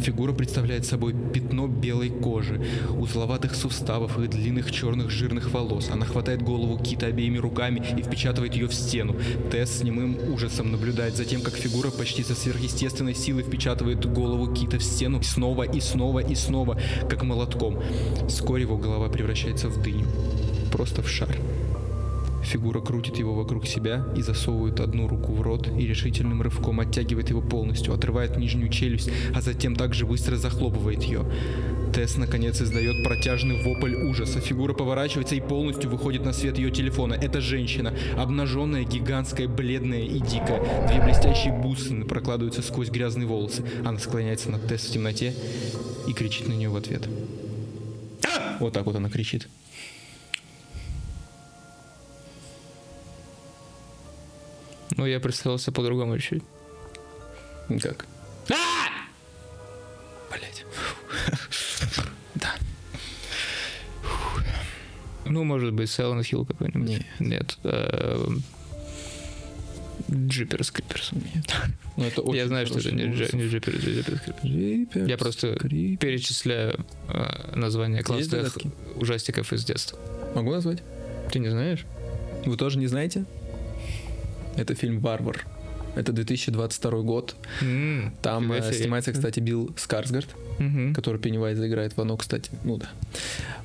Фигура 0.00 0.32
представляет 0.32 0.86
собой 0.86 1.14
пятно 1.32 1.68
белой 1.68 2.10
кожи, 2.10 2.60
узловатых 2.98 3.54
суставов 3.54 4.18
и 4.18 4.26
длинных 4.26 4.72
черных 4.72 5.10
жирных 5.10 5.52
волос. 5.52 5.88
Она 5.92 6.04
хватает 6.04 6.42
голову 6.42 6.78
кита 6.82 7.06
обеими 7.06 7.38
руками 7.38 7.80
и 7.96 8.02
впечатывает 8.02 8.54
ее 8.54 8.66
в 8.66 8.74
стену. 8.74 9.14
Тесс 9.52 9.78
с 9.78 9.82
немым 9.84 10.16
ужасом 10.32 10.72
наблюдает 10.72 11.16
за 11.16 11.24
тем, 11.24 11.42
как 11.42 11.54
фигура 11.54 11.90
почти 11.90 12.24
со 12.24 12.34
сверхъестественной 12.34 13.14
силой 13.14 13.44
впечатывает 13.44 14.04
голову 14.12 14.52
кита 14.52 14.78
в 14.78 14.82
стену 14.82 15.22
снова 15.22 15.62
и 15.62 15.80
снова 15.80 16.18
и 16.18 16.34
снова, 16.34 16.76
как 17.08 17.22
молотком. 17.22 17.80
Вскоре 18.28 18.62
его 18.62 18.76
голова 18.76 19.08
превращается 19.08 19.68
в 19.68 19.80
дыню. 19.80 20.06
Просто 20.72 21.02
в 21.02 21.08
шар. 21.08 21.36
Фигура 22.44 22.80
крутит 22.80 23.16
его 23.16 23.34
вокруг 23.34 23.66
себя 23.66 24.04
и 24.16 24.22
засовывает 24.22 24.80
одну 24.80 25.08
руку 25.08 25.32
в 25.32 25.40
рот 25.40 25.68
и 25.68 25.86
решительным 25.86 26.42
рывком 26.42 26.80
оттягивает 26.80 27.30
его 27.30 27.40
полностью, 27.40 27.94
отрывает 27.94 28.36
нижнюю 28.36 28.68
челюсть, 28.68 29.10
а 29.34 29.40
затем 29.40 29.74
также 29.74 30.06
быстро 30.06 30.36
захлопывает 30.36 31.02
ее. 31.02 31.24
Тесс 31.94 32.16
наконец 32.16 32.60
издает 32.60 33.04
протяжный 33.04 33.62
вопль 33.62 33.94
ужаса. 33.94 34.40
Фигура 34.40 34.74
поворачивается 34.74 35.36
и 35.36 35.40
полностью 35.40 35.90
выходит 35.90 36.24
на 36.24 36.32
свет 36.32 36.58
ее 36.58 36.70
телефона. 36.70 37.14
Это 37.14 37.40
женщина, 37.40 37.94
обнаженная, 38.18 38.84
гигантская, 38.84 39.48
бледная 39.48 40.02
и 40.02 40.18
дикая. 40.18 40.88
Две 40.88 41.02
блестящие 41.02 41.52
бусины 41.52 42.04
прокладываются 42.04 42.62
сквозь 42.62 42.90
грязные 42.90 43.26
волосы. 43.26 43.64
Она 43.84 43.98
склоняется 43.98 44.50
над 44.50 44.66
Тесс 44.68 44.86
в 44.86 44.92
темноте 44.92 45.34
и 46.06 46.12
кричит 46.12 46.48
на 46.48 46.52
нее 46.52 46.68
в 46.68 46.76
ответ. 46.76 47.08
Вот 48.60 48.72
так 48.72 48.86
вот 48.86 48.96
она 48.96 49.08
кричит. 49.08 49.48
Ну, 54.96 55.06
я 55.06 55.20
представился 55.20 55.72
по-другому 55.72 56.18
чуть. 56.18 56.42
Как? 57.80 58.06
Блять. 60.30 60.64
Да. 62.34 62.54
Ну, 65.26 65.44
может 65.44 65.72
быть, 65.72 65.88
Silent 65.88 66.20
Hill 66.22 66.46
какой-нибудь. 66.46 66.88
Нет. 66.88 67.06
Нет. 67.18 67.58
эм, 67.64 68.42
Джиперс 70.10 70.70
Криперс. 70.70 71.10
Ну, 71.96 72.04
это 72.04 72.20
очень 72.22 72.36
Я 72.40 72.46
знаю, 72.48 72.66
что 72.66 72.78
это 72.78 72.92
не. 72.92 73.04
Джи- 73.04 73.34
не 73.34 73.46
Джиперс, 73.48 73.78
Джиперс 73.78 74.20
Криперс. 74.20 74.44
Джиперс, 74.44 75.08
Я 75.08 75.16
просто 75.16 75.54
Криперс. 75.54 76.00
перечисляю 76.00 76.84
э, 77.08 77.56
названия 77.56 78.02
классных 78.02 78.56
ужастиков 78.96 79.52
из 79.52 79.64
детства. 79.64 79.98
Могу 80.34 80.50
назвать? 80.50 80.82
Ты 81.32 81.38
не 81.38 81.48
знаешь? 81.48 81.86
Вы 82.44 82.56
тоже 82.56 82.78
не 82.78 82.86
знаете? 82.88 83.24
Это 84.56 84.74
фильм 84.74 85.00
«Варвар». 85.00 85.44
Это 85.96 86.12
2022 86.12 87.02
год. 87.02 87.36
М, 87.62 88.12
Там 88.22 88.50
э, 88.52 88.72
снимается, 88.72 89.12
кстати, 89.12 89.38
Билл 89.40 89.70
Скарсгард, 89.76 90.28
Мгм. 90.58 90.92
который 90.94 91.20
Пеннивайза 91.20 91.68
играет 91.68 91.96
в 91.96 92.00
«Оно», 92.00 92.16
кстати. 92.16 92.50
Ну 92.64 92.76
да. 92.78 92.88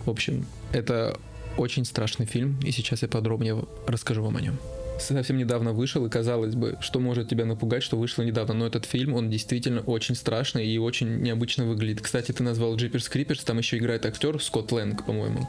В 0.05 0.09
общем, 0.09 0.45
это 0.71 1.17
очень 1.57 1.85
страшный 1.85 2.25
фильм, 2.27 2.59
и 2.63 2.71
сейчас 2.71 3.01
я 3.01 3.07
подробнее 3.07 3.65
расскажу 3.87 4.23
вам 4.23 4.37
о 4.37 4.41
нем. 4.41 4.57
Совсем 4.99 5.37
недавно 5.37 5.71
вышел, 5.71 6.05
и 6.05 6.09
казалось 6.09 6.55
бы, 6.55 6.77
что 6.81 6.99
может 6.99 7.29
тебя 7.29 7.45
напугать, 7.45 7.81
что 7.83 7.97
вышло 7.97 8.21
недавно, 8.21 8.53
но 8.53 8.67
этот 8.67 8.85
фильм, 8.85 9.13
он 9.13 9.29
действительно 9.29 9.79
очень 9.81 10.13
страшный 10.13 10.67
и 10.67 10.77
очень 10.77 11.21
необычно 11.21 11.65
выглядит. 11.65 12.01
Кстати, 12.01 12.31
ты 12.33 12.43
назвал 12.43 12.75
Джиперс 12.75 13.07
Криперс, 13.09 13.43
там 13.43 13.57
еще 13.57 13.77
играет 13.77 14.05
актер 14.05 14.41
Скотт 14.41 14.71
Лэнг, 14.71 15.05
по-моему. 15.05 15.47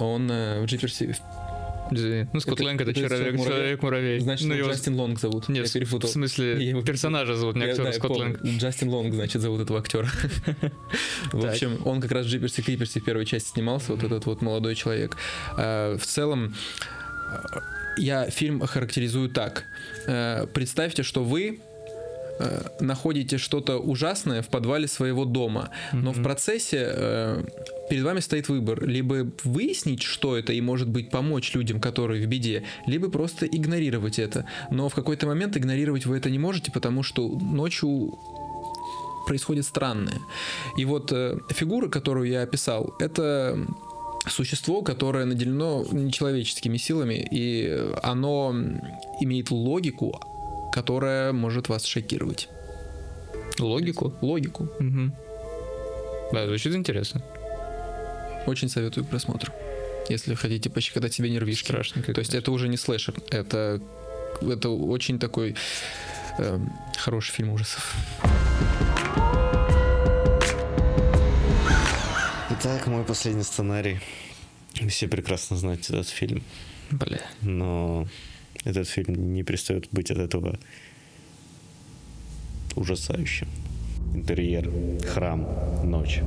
Он 0.00 0.28
э, 0.30 0.62
в 0.62 0.64
Джиперсе... 0.66 1.14
Ну, 1.90 2.40
Скотт 2.40 2.54
Это- 2.54 2.64
Лэнг 2.64 2.80
это 2.80 2.92
человек, 2.94 3.10
Человек-муравей? 3.18 3.56
человек-муравей. 3.56 4.20
Значит, 4.20 4.48
ну, 4.48 4.54
его. 4.54 4.70
Джастин 4.70 4.94
Лонг 4.94 5.20
зовут. 5.20 5.48
Нет, 5.48 5.64
я 5.64 5.70
в- 5.70 5.72
перепутал. 5.72 6.08
в 6.08 6.12
смысле, 6.12 6.68
его- 6.68 6.82
персонажа 6.82 7.34
зовут, 7.36 7.56
не 7.56 7.64
актера 7.64 7.92
да. 7.92 8.08
Лэнг. 8.08 8.42
Джастин 8.44 8.88
Лонг, 8.88 9.14
значит, 9.14 9.40
зовут 9.42 9.60
этого 9.62 9.78
актера. 9.80 10.08
В 11.32 11.46
общем, 11.46 11.78
он 11.84 12.00
как 12.00 12.12
раз 12.12 12.26
в 12.26 12.28
Джиперсе 12.28 12.62
Криперсе 12.62 13.00
в 13.00 13.04
первой 13.04 13.24
части 13.26 13.50
снимался, 13.50 13.92
вот 13.92 14.02
этот 14.04 14.26
вот 14.26 14.42
молодой 14.42 14.74
человек. 14.74 15.16
А, 15.56 15.96
В 15.96 16.04
целом, 16.04 16.54
а, 17.30 17.62
я 17.98 18.30
фильм 18.30 18.60
характеризую 18.60 19.28
так. 19.30 19.64
Э, 20.06 20.46
Представьте, 20.52 21.02
что 21.02 21.24
вы 21.24 21.60
э, 22.38 22.62
находите 22.80 23.38
что-то 23.38 23.78
ужасное 23.78 24.42
в 24.42 24.48
подвале 24.48 24.88
своего 24.88 25.24
дома, 25.24 25.70
но 25.92 26.12
в 26.12 26.22
процессе 26.22 26.88
э, 26.90 27.44
перед 27.90 28.04
вами 28.04 28.20
стоит 28.20 28.48
выбор 28.48 28.84
либо 28.86 29.30
выяснить, 29.44 30.02
что 30.02 30.36
это, 30.36 30.52
и, 30.52 30.60
может 30.60 30.88
быть, 30.88 31.10
помочь 31.10 31.54
людям, 31.54 31.80
которые 31.80 32.24
в 32.24 32.28
беде, 32.28 32.64
либо 32.86 33.10
просто 33.10 33.46
игнорировать 33.46 34.18
это. 34.18 34.44
Но 34.70 34.88
в 34.88 34.94
какой-то 34.94 35.26
момент 35.26 35.56
игнорировать 35.56 36.06
вы 36.06 36.16
это 36.16 36.30
не 36.30 36.38
можете, 36.38 36.70
потому 36.72 37.02
что 37.02 37.28
ночью 37.28 38.18
происходит 39.26 39.66
странное. 39.66 40.20
И 40.76 40.84
вот 40.84 41.12
э, 41.12 41.38
фигура, 41.50 41.88
которую 41.88 42.28
я 42.28 42.42
описал, 42.42 42.94
это 42.98 43.66
существо, 44.26 44.82
которое 44.82 45.24
наделено 45.24 45.84
нечеловеческими 45.90 46.76
силами, 46.76 47.26
и 47.30 47.92
оно 48.02 48.54
имеет 49.20 49.50
логику, 49.50 50.20
которая 50.72 51.32
может 51.32 51.68
вас 51.68 51.84
шокировать. 51.84 52.48
Логику? 53.58 54.14
Логику. 54.20 54.68
Мгм. 54.78 55.14
Да, 56.32 56.46
звучит 56.46 56.74
интересно. 56.74 57.22
Очень 58.46 58.68
советую 58.68 59.04
к 59.04 59.08
просмотру. 59.08 59.52
Если 60.08 60.34
хотите 60.34 60.70
пощекотать 60.70 61.12
себе 61.12 61.30
нервишки. 61.30 61.66
Страшненько, 61.66 62.14
То 62.14 62.20
есть 62.20 62.34
это 62.34 62.50
уже 62.52 62.68
не 62.68 62.76
слэшер, 62.76 63.14
это, 63.30 63.80
это 64.40 64.70
очень 64.70 65.18
такой 65.18 65.54
эм, 66.38 66.72
хороший 66.96 67.32
фильм 67.32 67.50
ужасов. 67.50 67.94
Итак, 72.50 72.86
мой 72.86 73.04
последний 73.04 73.42
сценарий. 73.42 74.00
Все 74.88 75.08
прекрасно 75.08 75.56
знают 75.56 75.88
этот 75.90 76.08
фильм, 76.08 76.42
Бля. 76.90 77.20
но 77.42 78.06
этот 78.64 78.88
фильм 78.88 79.32
не 79.34 79.42
перестает 79.42 79.88
быть 79.92 80.10
от 80.10 80.18
этого 80.18 80.58
ужасающе. 82.76 83.46
Интерьер, 84.14 84.70
храм, 85.06 85.46
ночь. 85.84 86.20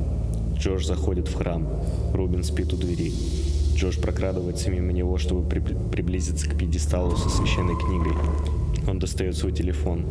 Джош 0.58 0.86
заходит 0.86 1.28
в 1.28 1.36
храм. 1.36 1.68
Рубин 2.14 2.44
спит 2.44 2.74
у 2.74 2.78
двери. 2.78 3.12
Джош 3.76 3.98
прокрадывается 3.98 4.70
мимо 4.70 4.92
него, 4.92 5.18
чтобы 5.18 5.48
приблизиться 5.50 6.50
к 6.50 6.58
пьедесталу 6.58 7.16
со 7.16 7.30
священной 7.30 7.76
книгой. 7.78 8.14
Он 8.88 9.00
достает 9.00 9.36
свой 9.36 9.52
телефон, 9.52 10.06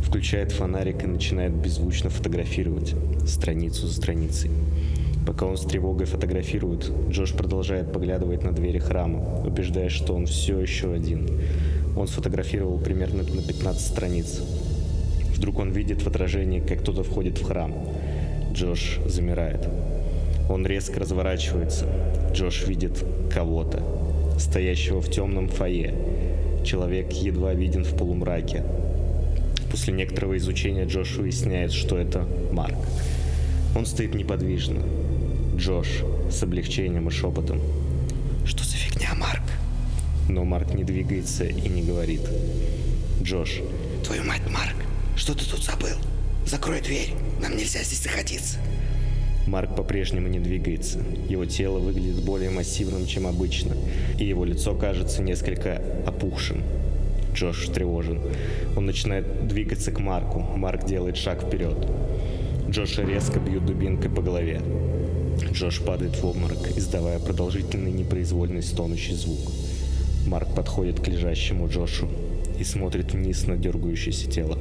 включает 0.00 0.52
фонарик 0.52 1.04
и 1.04 1.06
начинает 1.06 1.52
беззвучно 1.52 2.10
фотографировать 2.10 2.94
страницу 3.26 3.86
за 3.86 3.94
страницей. 3.94 4.50
Пока 5.26 5.46
он 5.46 5.56
с 5.56 5.64
тревогой 5.64 6.06
фотографирует, 6.06 6.90
Джош 7.08 7.32
продолжает 7.32 7.92
поглядывать 7.92 8.42
на 8.42 8.52
двери 8.52 8.78
храма, 8.78 9.42
убеждаясь, 9.44 9.92
что 9.92 10.14
он 10.14 10.26
все 10.26 10.58
еще 10.58 10.92
один. 10.92 11.28
Он 11.96 12.08
сфотографировал 12.08 12.78
примерно 12.78 13.22
на 13.22 13.42
15 13.42 13.80
страниц. 13.80 14.40
Вдруг 15.36 15.58
он 15.60 15.70
видит 15.70 16.02
в 16.02 16.06
отражении, 16.08 16.60
как 16.60 16.80
кто-то 16.80 17.04
входит 17.04 17.38
в 17.38 17.44
храм. 17.44 17.72
Джош 18.52 18.98
замирает. 19.06 19.68
Он 20.50 20.66
резко 20.66 20.98
разворачивается. 21.00 21.86
Джош 22.32 22.66
видит 22.66 23.04
кого-то, 23.32 23.82
стоящего 24.38 25.00
в 25.00 25.10
темном 25.10 25.48
фойе. 25.48 25.94
Человек 26.64 27.12
едва 27.12 27.54
виден 27.54 27.84
в 27.84 27.96
полумраке. 27.96 28.64
После 29.70 29.94
некоторого 29.94 30.36
изучения 30.36 30.84
Джош 30.84 31.16
выясняет, 31.16 31.72
что 31.72 31.96
это 31.96 32.26
Марк. 32.52 32.76
Он 33.74 33.86
стоит 33.86 34.14
неподвижно. 34.14 34.82
Джош 35.56 36.02
с 36.30 36.42
облегчением 36.42 37.08
и 37.08 37.10
шепотом. 37.10 37.60
Что 38.44 38.64
за 38.64 38.76
фигня, 38.76 39.14
Марк? 39.14 39.42
Но 40.28 40.44
Марк 40.44 40.74
не 40.74 40.82
двигается 40.82 41.44
и 41.44 41.68
не 41.68 41.82
говорит. 41.82 42.22
Джош. 43.22 43.60
Твою 44.04 44.24
мать, 44.24 44.42
Марк, 44.50 44.76
что 45.14 45.34
ты 45.34 45.44
тут 45.44 45.62
забыл? 45.62 45.96
Закрой 46.46 46.80
дверь, 46.80 47.14
нам 47.40 47.56
нельзя 47.56 47.82
здесь 47.82 48.04
находиться. 48.04 48.58
Марк 49.46 49.76
по-прежнему 49.76 50.28
не 50.28 50.38
двигается. 50.38 51.00
Его 51.28 51.44
тело 51.44 51.78
выглядит 51.78 52.24
более 52.24 52.50
массивным, 52.50 53.06
чем 53.06 53.26
обычно, 53.26 53.76
и 54.18 54.24
его 54.24 54.44
лицо 54.44 54.74
кажется 54.74 55.22
несколько 55.22 55.82
опухшим. 56.06 56.62
Джош 57.34 57.64
встревожен. 57.64 58.20
Он 58.76 58.86
начинает 58.86 59.46
двигаться 59.48 59.90
к 59.92 59.98
Марку. 59.98 60.40
Марк 60.40 60.86
делает 60.86 61.16
шаг 61.16 61.42
вперед. 61.42 61.76
Джоша 62.68 63.02
резко 63.02 63.38
бьют 63.38 63.66
дубинкой 63.66 64.10
по 64.10 64.22
голове. 64.22 64.60
Джош 65.50 65.80
падает 65.80 66.16
в 66.16 66.24
обморок, 66.24 66.76
издавая 66.76 67.18
продолжительный 67.18 67.90
непроизвольный 67.90 68.62
стонущий 68.62 69.14
звук. 69.14 69.52
Марк 70.26 70.54
подходит 70.54 71.00
к 71.00 71.08
лежащему 71.08 71.68
Джошу 71.68 72.08
и 72.58 72.64
смотрит 72.64 73.12
вниз 73.12 73.46
на 73.46 73.56
дергающееся 73.56 74.30
тело. 74.30 74.58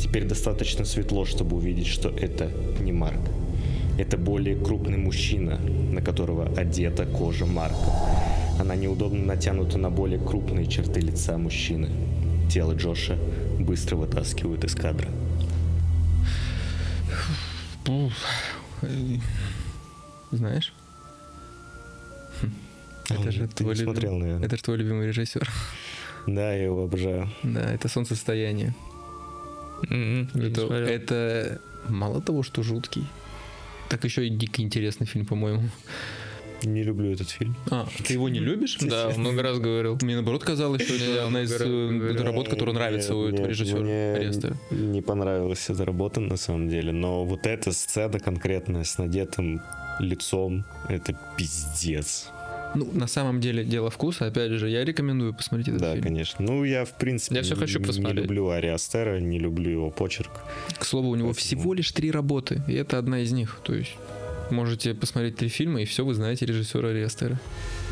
Теперь 0.00 0.24
достаточно 0.24 0.84
светло, 0.84 1.24
чтобы 1.24 1.56
увидеть, 1.56 1.86
что 1.86 2.10
это 2.10 2.50
не 2.80 2.92
Марк. 2.92 3.20
Это 3.96 4.18
более 4.18 4.56
крупный 4.56 4.98
мужчина, 4.98 5.58
на 5.58 6.02
которого 6.02 6.46
одета 6.56 7.06
кожа 7.06 7.46
Марка. 7.46 7.92
Она 8.58 8.76
неудобно 8.76 9.24
натянута 9.24 9.78
на 9.78 9.90
более 9.90 10.18
крупные 10.18 10.66
черты 10.66 11.00
лица 11.00 11.38
мужчины. 11.38 11.90
Тело 12.50 12.72
Джоша 12.72 13.16
быстро 13.58 13.96
вытаскивают 13.96 14.64
из 14.64 14.74
кадра. 14.74 15.08
Знаешь? 20.36 20.72
Это 23.10 23.30
же 23.30 23.48
Ты 23.48 23.64
твой 23.64 23.74
не 23.74 23.82
смотрел, 23.82 24.16
наверное. 24.16 24.46
Это 24.46 24.56
же 24.56 24.62
твой 24.62 24.78
любимый 24.78 25.06
режиссер. 25.08 25.48
Да, 26.26 26.54
я 26.54 26.64
его 26.64 26.84
обожаю. 26.84 27.28
Да, 27.42 27.70
это 27.70 27.86
солнцестояние. 27.88 28.74
Не 29.90 30.26
Это, 30.46 30.72
это 30.72 31.60
мало 31.86 32.22
того, 32.22 32.42
что 32.42 32.62
жуткий, 32.62 33.04
так 33.90 34.04
еще 34.04 34.26
и 34.26 34.30
дико 34.30 34.62
интересный 34.62 35.06
фильм, 35.06 35.26
по-моему. 35.26 35.68
Не 36.62 36.82
люблю 36.82 37.10
этот 37.10 37.28
фильм. 37.28 37.54
А, 37.70 37.86
ты 38.06 38.14
его 38.14 38.28
не 38.28 38.38
любишь? 38.38 38.78
Да, 38.80 39.10
много 39.16 39.42
раз 39.42 39.58
говорил. 39.58 39.98
Мне 40.00 40.14
наоборот 40.14 40.44
казалось, 40.44 40.82
что 40.82 40.94
это 40.94 41.26
одна 41.26 41.42
из 41.42 41.52
э, 41.52 42.22
работ, 42.22 42.48
которая 42.48 42.74
нравится 42.74 43.14
у 43.14 43.26
этого 43.26 43.46
режиссера 43.46 44.14
Ареста. 44.14 44.56
Не 44.70 45.02
понравилась 45.02 45.68
эта 45.68 45.84
работа 45.84 46.20
на 46.20 46.36
самом 46.36 46.68
деле, 46.68 46.92
но 46.92 47.24
вот 47.24 47.46
эта 47.46 47.72
сцена 47.72 48.18
конкретная 48.18 48.84
с 48.84 48.98
надетым 48.98 49.60
лицом, 50.00 50.64
это 50.88 51.14
пиздец. 51.36 52.28
Ну, 52.76 52.88
на 52.92 53.06
самом 53.06 53.40
деле, 53.40 53.64
дело 53.64 53.88
вкуса. 53.88 54.26
Опять 54.26 54.50
же, 54.52 54.68
я 54.68 54.84
рекомендую 54.84 55.32
посмотреть 55.32 55.68
этот 55.68 55.80
Да, 55.80 55.92
фильм. 55.92 56.02
конечно. 56.02 56.44
Ну, 56.44 56.64
я, 56.64 56.84
в 56.84 56.92
принципе, 56.94 57.36
Я 57.36 57.42
всё 57.42 57.54
хочу 57.54 57.80
посмотреть. 57.80 58.16
не 58.16 58.22
люблю 58.22 58.48
Ари 58.50 58.66
Астера, 58.66 59.20
не 59.20 59.38
люблю 59.38 59.70
его 59.70 59.90
почерк. 59.90 60.30
К 60.76 60.84
слову, 60.84 61.10
у 61.10 61.14
него 61.14 61.28
Поэтому- 61.28 61.40
всего 61.46 61.72
лишь 61.74 61.92
три 61.92 62.10
работы, 62.10 62.62
и 62.66 62.72
это 62.74 62.98
одна 62.98 63.20
из 63.20 63.30
них. 63.30 63.60
То 63.62 63.74
есть 63.74 63.92
можете 64.50 64.92
посмотреть 64.92 65.36
три 65.36 65.48
фильма, 65.48 65.82
и 65.82 65.84
все, 65.84 66.04
вы 66.04 66.14
знаете 66.14 66.46
режиссера 66.46 66.88
Ариастера. 66.88 67.38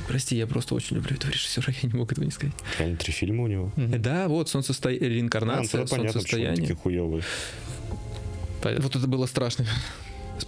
Прости, 0.08 0.36
я 0.36 0.48
просто 0.48 0.74
очень 0.74 0.96
люблю 0.96 1.14
этого 1.14 1.30
режиссера, 1.30 1.72
я 1.80 1.88
не 1.88 1.94
мог 1.96 2.10
этого 2.10 2.24
не 2.24 2.32
сказать. 2.32 2.54
Реально 2.80 2.96
три 2.96 3.12
фильма 3.12 3.44
у 3.44 3.46
него. 3.46 3.72
Мгм. 3.76 4.02
Да, 4.02 4.26
вот 4.26 4.48
солнцесто... 4.48 4.88
А, 4.88 4.92
ну, 4.92 4.98
реинкарнация, 4.98 5.82
тогда 5.82 5.86
понятно, 5.96 6.12
солнцестояние. 6.20 6.56
такие 6.56 6.74
хуёвые. 6.74 7.22
Вот 8.64 8.96
это 8.96 9.06
было 9.06 9.26
страшно. 9.26 9.64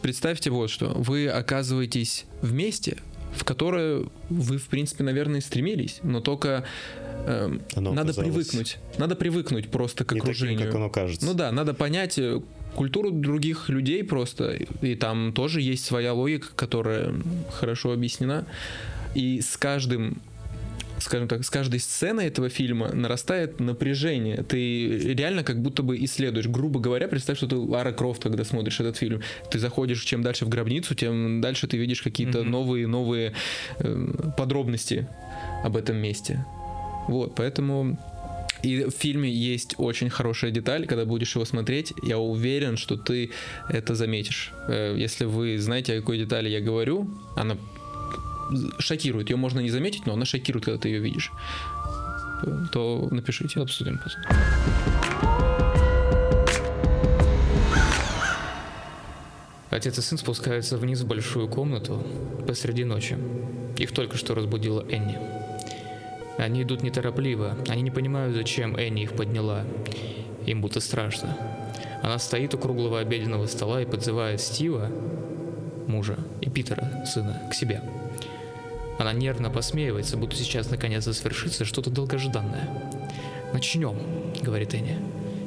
Представьте 0.02 0.50
вот 0.50 0.70
что. 0.70 0.88
Вы 0.88 1.28
оказываетесь 1.28 2.26
в 2.42 2.52
месте, 2.52 2.98
в 3.34 3.44
которое 3.44 4.06
вы, 4.28 4.58
в 4.58 4.66
принципе, 4.68 5.04
наверное, 5.04 5.40
стремились, 5.40 6.00
но 6.02 6.20
только 6.20 6.64
Оно 7.26 7.92
надо 7.92 8.14
привыкнуть. 8.14 8.78
Надо 8.98 9.16
привыкнуть 9.16 9.70
просто 9.70 10.04
к 10.04 10.12
Не 10.12 10.20
таким, 10.20 10.30
окружению. 10.30 10.66
как 10.66 10.74
оно 10.74 10.90
кажется. 10.90 11.24
Ну 11.24 11.34
да, 11.34 11.50
надо 11.52 11.74
понять 11.74 12.18
э, 12.18 12.40
культуру 12.74 13.10
других 13.10 13.68
людей 13.68 14.04
просто, 14.04 14.58
и 14.82 14.94
там 14.94 15.32
тоже 15.32 15.60
есть 15.60 15.84
своя 15.84 16.12
логика, 16.12 16.48
которая 16.54 17.14
хорошо 17.52 17.92
объяснена. 17.92 18.46
И 19.14 19.40
с 19.40 19.56
каждым 19.56 20.20
скажем 20.98 21.28
так, 21.28 21.44
с 21.44 21.50
каждой 21.50 21.80
сценой 21.80 22.26
этого 22.26 22.48
фильма 22.48 22.92
нарастает 22.92 23.60
напряжение. 23.60 24.42
Ты 24.42 25.14
реально 25.14 25.42
как 25.42 25.60
будто 25.60 25.82
бы 25.82 26.02
исследуешь. 26.04 26.46
Грубо 26.46 26.80
говоря, 26.80 27.08
представь, 27.08 27.36
что 27.36 27.46
ты 27.46 27.56
Лара 27.56 27.92
Крофт, 27.92 28.22
когда 28.22 28.44
смотришь 28.44 28.80
этот 28.80 28.96
фильм. 28.96 29.20
Ты 29.50 29.58
заходишь 29.58 30.02
чем 30.04 30.22
дальше 30.22 30.44
в 30.44 30.48
гробницу, 30.48 30.94
тем 30.94 31.40
дальше 31.40 31.66
ты 31.66 31.76
видишь 31.76 32.02
какие-то 32.02 32.42
Мгм. 32.42 32.50
новые, 32.50 32.86
новые 32.86 33.32
э, 33.78 34.32
подробности 34.36 35.06
об 35.64 35.76
этом 35.76 35.96
месте. 35.96 36.44
Вот, 37.08 37.34
поэтому 37.34 37.98
и 38.62 38.84
в 38.84 38.92
фильме 38.92 39.30
есть 39.30 39.74
очень 39.76 40.08
хорошая 40.08 40.50
деталь, 40.50 40.86
когда 40.86 41.04
будешь 41.04 41.34
его 41.34 41.44
смотреть, 41.44 41.92
я 42.02 42.18
уверен, 42.18 42.78
что 42.78 42.96
ты 42.96 43.30
это 43.68 43.94
заметишь. 43.94 44.52
Э, 44.68 44.94
Если 44.96 45.26
вы 45.26 45.58
знаете, 45.58 45.94
о 45.94 46.00
какой 46.00 46.18
детали 46.18 46.48
я 46.48 46.60
говорю, 46.60 47.10
она 47.36 47.58
шокирует. 48.78 49.30
Ее 49.30 49.36
можно 49.36 49.60
не 49.60 49.70
заметить, 49.70 50.06
но 50.06 50.14
она 50.14 50.24
шокирует, 50.24 50.64
когда 50.66 50.78
ты 50.78 50.88
ее 50.88 51.00
видишь. 51.00 51.32
То 52.72 53.08
напишите. 53.10 53.60
Обсудим. 53.60 54.00
Отец 59.70 59.98
и 59.98 60.02
сын 60.02 60.18
спускаются 60.18 60.76
вниз 60.76 61.00
в 61.00 61.06
большую 61.08 61.48
комнату 61.48 62.00
посреди 62.46 62.84
ночи. 62.84 63.18
Их 63.76 63.90
только 63.92 64.16
что 64.16 64.34
разбудила 64.34 64.86
Энни. 64.88 65.18
Они 66.38 66.62
идут 66.62 66.82
неторопливо, 66.82 67.56
они 67.68 67.82
не 67.82 67.90
понимают, 67.90 68.36
зачем 68.36 68.76
Энни 68.76 69.02
их 69.02 69.14
подняла. 69.14 69.64
Им 70.46 70.60
будто 70.60 70.80
страшно. 70.80 71.36
Она 72.02 72.18
стоит 72.18 72.54
у 72.54 72.58
круглого 72.58 73.00
обеденного 73.00 73.46
стола 73.46 73.82
и 73.82 73.86
подзывает 73.86 74.40
Стива, 74.40 74.90
мужа, 75.88 76.18
и 76.40 76.50
Питера, 76.50 77.04
сына, 77.06 77.42
к 77.50 77.54
себе. 77.54 77.82
Она 79.04 79.12
нервно 79.12 79.50
посмеивается, 79.50 80.16
будто 80.16 80.34
сейчас 80.34 80.70
наконец-то 80.70 81.12
свершится 81.12 81.66
что-то 81.66 81.90
долгожданное. 81.90 82.70
«Начнем»,— 83.52 83.98
говорит 84.40 84.72
Энни. 84.72 84.96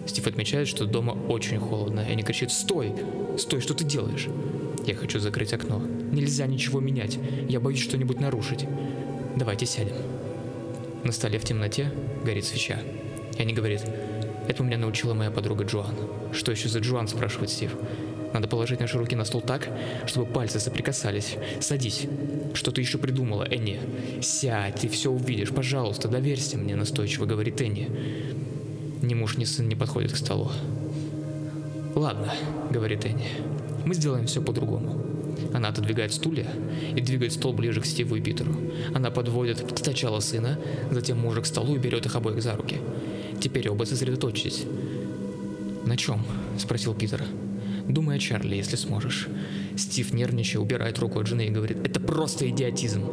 Стив 0.05 0.27
отмечает, 0.27 0.67
что 0.67 0.85
дома 0.85 1.13
очень 1.27 1.57
холодно. 1.57 2.01
Энни 2.01 2.21
кричит 2.21 2.51
«Стой! 2.51 2.93
Стой, 3.39 3.59
что 3.59 3.73
ты 3.73 3.83
делаешь?» 3.83 4.27
Я 4.85 4.93
хочу 4.93 5.17
закрыть 5.17 5.53
окно. 5.53 5.81
Нельзя 6.11 6.45
ничего 6.45 6.79
менять. 6.79 7.17
Я 7.49 7.59
боюсь 7.59 7.81
что-нибудь 7.81 8.19
нарушить. 8.19 8.67
Давайте 9.35 9.65
сядем. 9.65 9.95
На 11.03 11.11
столе 11.11 11.39
в 11.39 11.43
темноте 11.43 11.91
горит 12.23 12.45
свеча. 12.45 12.77
Энни 13.39 13.53
говорит 13.53 13.81
«Это 14.47 14.61
меня 14.61 14.77
научила 14.77 15.15
моя 15.15 15.31
подруга 15.31 15.63
Джоан». 15.63 15.95
«Что 16.31 16.51
еще 16.51 16.69
за 16.69 16.77
Джоан?»– 16.77 17.07
спрашивает 17.09 17.49
Стив. 17.49 17.75
«Надо 18.37 18.47
положить 18.47 18.79
наши 18.79 18.99
руки 18.99 19.15
на 19.15 19.25
стол 19.25 19.41
так, 19.41 19.67
чтобы 20.05 20.31
пальцы 20.31 20.59
соприкасались. 20.59 21.37
Садись. 21.59 22.05
Что 22.53 22.69
ты 22.69 22.81
еще 22.81 22.99
придумала, 22.99 23.47
Энни?» 23.49 23.79
«Сядь, 24.21 24.75
ты 24.75 24.89
все 24.89 25.09
увидишь. 25.09 25.49
Пожалуйста, 25.49 26.07
доверься 26.07 26.55
мне»,– 26.55 26.75
настойчиво 26.75 27.25
говорит 27.25 27.59
Энни. 27.61 27.89
Ни 29.01 29.15
муж, 29.15 29.37
ни 29.37 29.43
сын 29.43 29.67
не 29.67 29.73
подходят 29.73 30.11
к 30.11 30.17
столу. 30.17 30.51
«Ладно»,— 31.95 32.31
говорит 32.69 33.07
Энни,— 33.07 33.27
«мы 33.85 33.95
сделаем 33.95 34.27
все 34.27 34.39
по-другому». 34.39 35.03
Она 35.51 35.69
отодвигает 35.69 36.13
стулья 36.13 36.45
и 36.95 37.01
двигает 37.01 37.33
стол 37.33 37.53
ближе 37.53 37.81
к 37.81 37.87
Стиву 37.87 38.17
и 38.17 38.21
Питеру. 38.21 38.55
Она 38.93 39.09
подводит 39.09 39.65
сначала 39.81 40.19
сына, 40.19 40.59
затем 40.91 41.17
мужа 41.17 41.41
к 41.41 41.47
столу 41.47 41.75
и 41.75 41.79
берет 41.79 42.05
их 42.05 42.15
обоих 42.15 42.43
за 42.43 42.55
руки. 42.55 42.77
Теперь 43.41 43.67
оба 43.67 43.85
сосредоточьтесь. 43.85 44.65
«На 45.87 45.97
чем?»— 45.97 46.23
спросил 46.59 46.93
Питер. 46.93 47.23
«Думай 47.87 48.17
о 48.17 48.19
Чарли, 48.19 48.55
если 48.55 48.75
сможешь». 48.75 49.27
Стив 49.77 50.13
нервничая 50.13 50.61
убирает 50.61 50.99
руку 50.99 51.19
от 51.19 51.27
жены 51.27 51.47
и 51.47 51.49
говорит, 51.49 51.77
«Это 51.85 51.99
просто 51.99 52.49
идиотизм. 52.49 53.03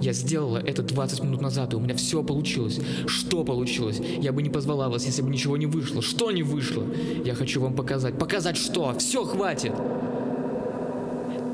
Я 0.00 0.12
сделала 0.12 0.58
это 0.58 0.82
20 0.82 1.22
минут 1.22 1.40
назад, 1.40 1.72
и 1.72 1.76
у 1.76 1.80
меня 1.80 1.94
все 1.94 2.22
получилось. 2.22 2.80
Что 3.06 3.44
получилось? 3.44 4.00
Я 4.20 4.32
бы 4.32 4.42
не 4.42 4.50
позвала 4.50 4.88
вас, 4.88 5.06
если 5.06 5.22
бы 5.22 5.30
ничего 5.30 5.56
не 5.56 5.66
вышло. 5.66 6.02
Что 6.02 6.30
не 6.32 6.42
вышло? 6.42 6.84
Я 7.24 7.34
хочу 7.34 7.60
вам 7.60 7.74
показать. 7.74 8.18
Показать 8.18 8.56
что? 8.56 8.94
Все, 8.98 9.24
хватит!» 9.24 9.72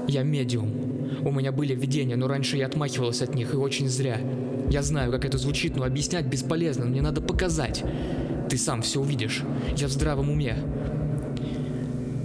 Я 0.08 0.22
медиум. 0.22 0.70
У 1.24 1.30
меня 1.30 1.52
были 1.52 1.74
видения, 1.74 2.16
но 2.16 2.26
раньше 2.26 2.56
я 2.56 2.66
отмахивалась 2.66 3.22
от 3.22 3.34
них, 3.34 3.54
и 3.54 3.56
очень 3.56 3.88
зря. 3.88 4.20
Я 4.70 4.82
знаю, 4.82 5.12
как 5.12 5.24
это 5.24 5.38
звучит, 5.38 5.76
но 5.76 5.84
объяснять 5.84 6.26
бесполезно, 6.26 6.86
мне 6.86 7.02
надо 7.02 7.20
показать. 7.20 7.84
Ты 8.48 8.56
сам 8.56 8.82
все 8.82 9.00
увидишь. 9.00 9.42
Я 9.76 9.86
в 9.86 9.90
здравом 9.90 10.30
уме. 10.30 10.56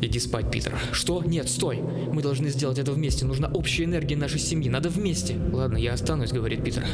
Иди 0.02 0.20
спать, 0.20 0.52
Питер. 0.52 0.76
Что? 0.92 1.24
Нет, 1.24 1.50
стой. 1.50 1.80
Мы 2.12 2.22
должны 2.22 2.50
сделать 2.50 2.78
это 2.78 2.92
вместе. 2.92 3.26
Нужна 3.26 3.48
общая 3.48 3.86
энергия 3.86 4.16
нашей 4.16 4.40
семьи. 4.40 4.70
Надо 4.70 4.90
вместе. 4.90 5.36
Ладно, 5.52 5.78
я 5.78 5.94
останусь, 5.94 6.32
говорит 6.32 6.64
Питер. 6.64 6.86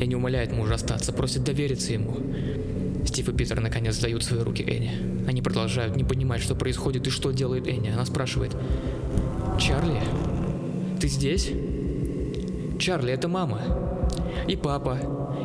И 0.00 0.06
не 0.06 0.16
умоляет 0.16 0.52
мужа 0.52 0.74
остаться, 0.74 1.12
просит 1.12 1.44
довериться 1.44 1.92
ему. 1.92 2.16
Стив 3.06 3.28
и 3.28 3.32
Питер 3.32 3.60
наконец 3.60 3.98
дают 3.98 4.24
свои 4.24 4.40
руки 4.40 4.62
Энни. 4.62 5.26
Они 5.28 5.42
продолжают 5.42 5.96
не 5.96 6.04
понимать, 6.04 6.40
что 6.40 6.54
происходит 6.54 7.06
и 7.06 7.10
что 7.10 7.30
делает 7.30 7.68
Энни. 7.68 7.90
Она 7.90 8.06
спрашивает, 8.06 8.56
«Чарли, 9.60 10.00
ты 11.00 11.08
здесь?» 11.08 11.50
«Чарли, 12.78 13.12
это 13.12 13.28
мама. 13.28 13.60
И 14.48 14.56
папа, 14.56 14.98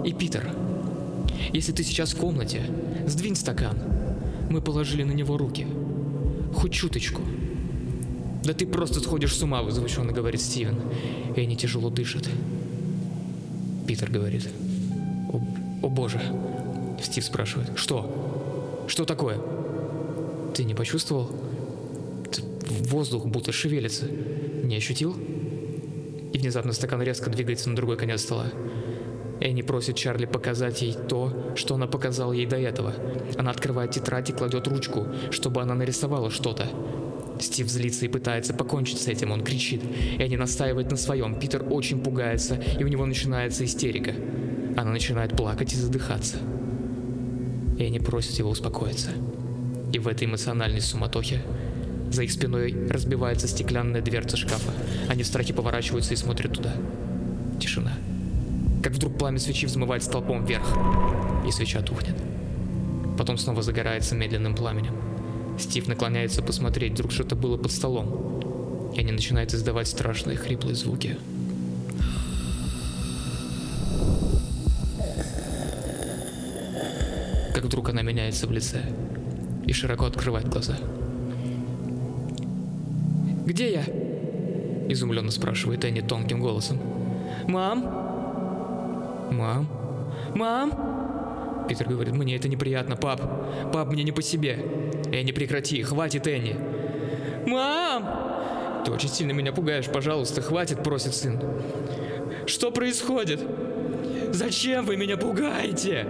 и 0.06 0.14
Питер. 0.14 0.50
Если 1.54 1.72
ты 1.72 1.84
сейчас 1.84 2.14
в 2.14 2.18
комнате, 2.18 2.62
сдвинь 3.06 3.36
стакан. 3.36 3.78
Мы 4.50 4.62
положили 4.62 5.04
на 5.04 5.12
него 5.12 5.38
руки. 5.38 5.68
Хоть 6.54 6.74
чуточку». 6.74 7.22
«Да 8.43 8.54
ты 8.54 8.66
просто 8.66 9.00
сходишь 9.00 9.36
с 9.36 9.41
ума»,— 9.43 9.62
возмущенно 9.64 10.12
говорит 10.12 10.41
Стивен. 10.41 10.76
Энни 11.36 11.56
тяжело 11.56 11.89
дышит. 11.89 12.30
Питер 13.88 14.10
говорит. 14.10 14.47
«О, 15.32 15.41
о 15.84 15.89
боже!» 15.89 16.22
Стив 17.02 17.24
спрашивает. 17.24 17.72
«Что? 17.76 18.86
Что 18.88 19.06
такое?» 19.06 19.39
«Ты 20.56 20.64
не 20.64 20.74
почувствовал?» 20.74 21.30
Воздух 22.89 23.26
будто 23.26 23.52
шевелится. 23.52 24.06
Не 24.64 24.76
ощутил? 24.76 25.16
И 26.34 26.38
внезапно 26.38 26.74
стакан 26.74 27.02
резко 27.02 27.30
двигается 27.30 27.70
на 27.70 27.76
другой 27.76 27.97
конец 27.97 28.22
стола. 28.22 28.47
Энни 29.42 29.62
просит 29.62 29.96
Чарли 29.96 30.26
показать 30.26 30.82
ей 30.82 30.94
то, 30.94 31.54
что 31.56 31.76
она 31.76 31.88
показала 31.88 32.34
ей 32.34 32.46
до 32.46 32.58
этого. 32.58 32.94
Она 33.38 33.52
открывает 33.52 33.92
тетрадь 33.92 34.30
и 34.30 34.34
кладет 34.34 34.68
ручку, 34.68 35.08
чтобы 35.32 35.62
она 35.62 35.76
нарисовала 35.76 36.30
что-то. 36.30 36.68
Стив 37.40 37.70
злится 37.70 38.06
и 38.06 38.10
пытается 38.10 38.54
покончить 38.54 39.00
с 39.00 39.08
этим, 39.08 39.32
он 39.32 39.44
кричит. 39.44 39.82
Энни 40.18 40.36
настаивает 40.36 40.92
на 40.92 40.98
своем, 40.98 41.40
Питер 41.40 41.66
очень 41.70 42.02
пугается, 42.02 42.62
и 42.78 42.84
у 42.84 42.88
него 42.88 43.06
начинается 43.06 43.64
истерика. 43.64 44.14
Она 44.76 44.92
начинает 44.92 45.36
плакать 45.36 45.74
и 45.74 45.78
задыхаться. 45.78 46.38
Энни 47.80 48.00
просит 48.00 48.38
его 48.38 48.50
успокоиться. 48.50 49.12
И 49.94 50.00
в 50.00 50.08
этой 50.08 50.28
эмоциональной 50.28 50.82
суматохе 50.82 51.42
за 52.12 52.24
их 52.24 52.32
спиной 52.32 52.76
разбивается 52.90 53.48
стеклянная 53.48 54.02
дверца 54.02 54.36
шкафа. 54.36 54.74
Они 55.08 55.24
в 55.24 55.28
страхе 55.28 55.54
поворачиваются 55.54 56.14
и 56.14 56.18
смотрят 56.18 56.54
туда. 56.54 56.74
Тишина. 57.60 57.94
Как 58.84 58.94
вдруг 58.94 59.18
пламя 59.18 59.40
свечи 59.40 59.66
взмывает 59.66 60.04
столпом 60.04 60.46
вверх, 60.46 60.66
и 61.46 61.52
свеча 61.52 61.82
тухнет. 61.82 62.16
Потом 63.18 63.38
снова 63.38 63.62
загорается 63.62 64.16
медленным 64.16 64.56
пламенем. 64.56 64.96
Стив 65.60 65.88
наклоняется 65.88 66.42
посмотреть, 66.42 66.94
вдруг 66.94 67.12
что-то 67.12 67.36
было 67.36 67.58
под 67.58 67.72
столом. 67.72 68.92
И 68.96 69.00
они 69.00 69.12
начинают 69.12 69.54
издавать 69.54 69.88
страшные 69.88 70.38
хриплые 70.38 70.76
звуки. 70.76 71.18
Как 77.54 77.66
вдруг 77.66 77.90
она 77.90 78.02
меняется 78.02 78.48
в 78.48 78.52
лице 78.52 78.82
и 79.66 79.74
широко 79.74 80.06
открывает 80.06 80.48
глаза. 80.48 80.78
«Где 83.46 83.74
я?»– 83.74 83.84
изумленно 84.90 85.32
спрашивает 85.32 85.84
Энни 85.84 86.02
тонким 86.02 86.40
голосом. 86.40 86.80
«Мам? 87.48 88.09
Мам? 89.32 89.68
Мам?» 90.36 91.66
Питер 91.70 91.88
говорит, 91.88 92.16
мне 92.16 92.36
это 92.36 92.50
неприятно, 92.50 92.96
пап. 92.96 93.22
Пап, 93.72 93.92
мне 93.92 94.04
не 94.04 94.12
по 94.12 94.24
себе. 94.24 94.60
Энни, 95.14 95.32
прекрати, 95.32 95.84
хватит, 95.84 96.26
Энни. 96.26 96.56
Мам! 97.46 98.84
Ты 98.84 98.92
очень 98.92 99.10
сильно 99.10 99.34
меня 99.34 99.52
пугаешь, 99.52 99.86
пожалуйста, 99.86 100.42
хватит, 100.42 100.84
просит 100.84 101.14
сын. 101.14 101.40
Что 102.48 102.72
происходит? 102.72 103.40
Зачем 104.32 104.86
вы 104.86 104.98
меня 104.98 105.16
пугаете? 105.16 106.08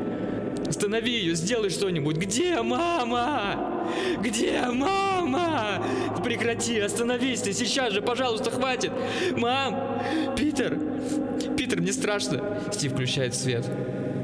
Останови 0.66 1.12
ее, 1.12 1.36
сделай 1.36 1.70
что-нибудь. 1.70 2.16
Где 2.16 2.62
мама? 2.62 3.84
Где 4.22 4.62
мама? 4.72 5.84
Прекрати, 6.24 6.80
остановись 6.80 7.42
ты 7.42 7.52
сейчас 7.52 7.92
же, 7.92 8.02
пожалуйста, 8.02 8.50
хватит. 8.50 8.92
Мам! 9.36 10.00
Питер! 10.38 10.78
Питер, 11.58 11.82
не 11.82 11.92
страшно. 11.92 12.62
Стив 12.72 12.94
включает 12.94 13.36
свет. 13.36 13.70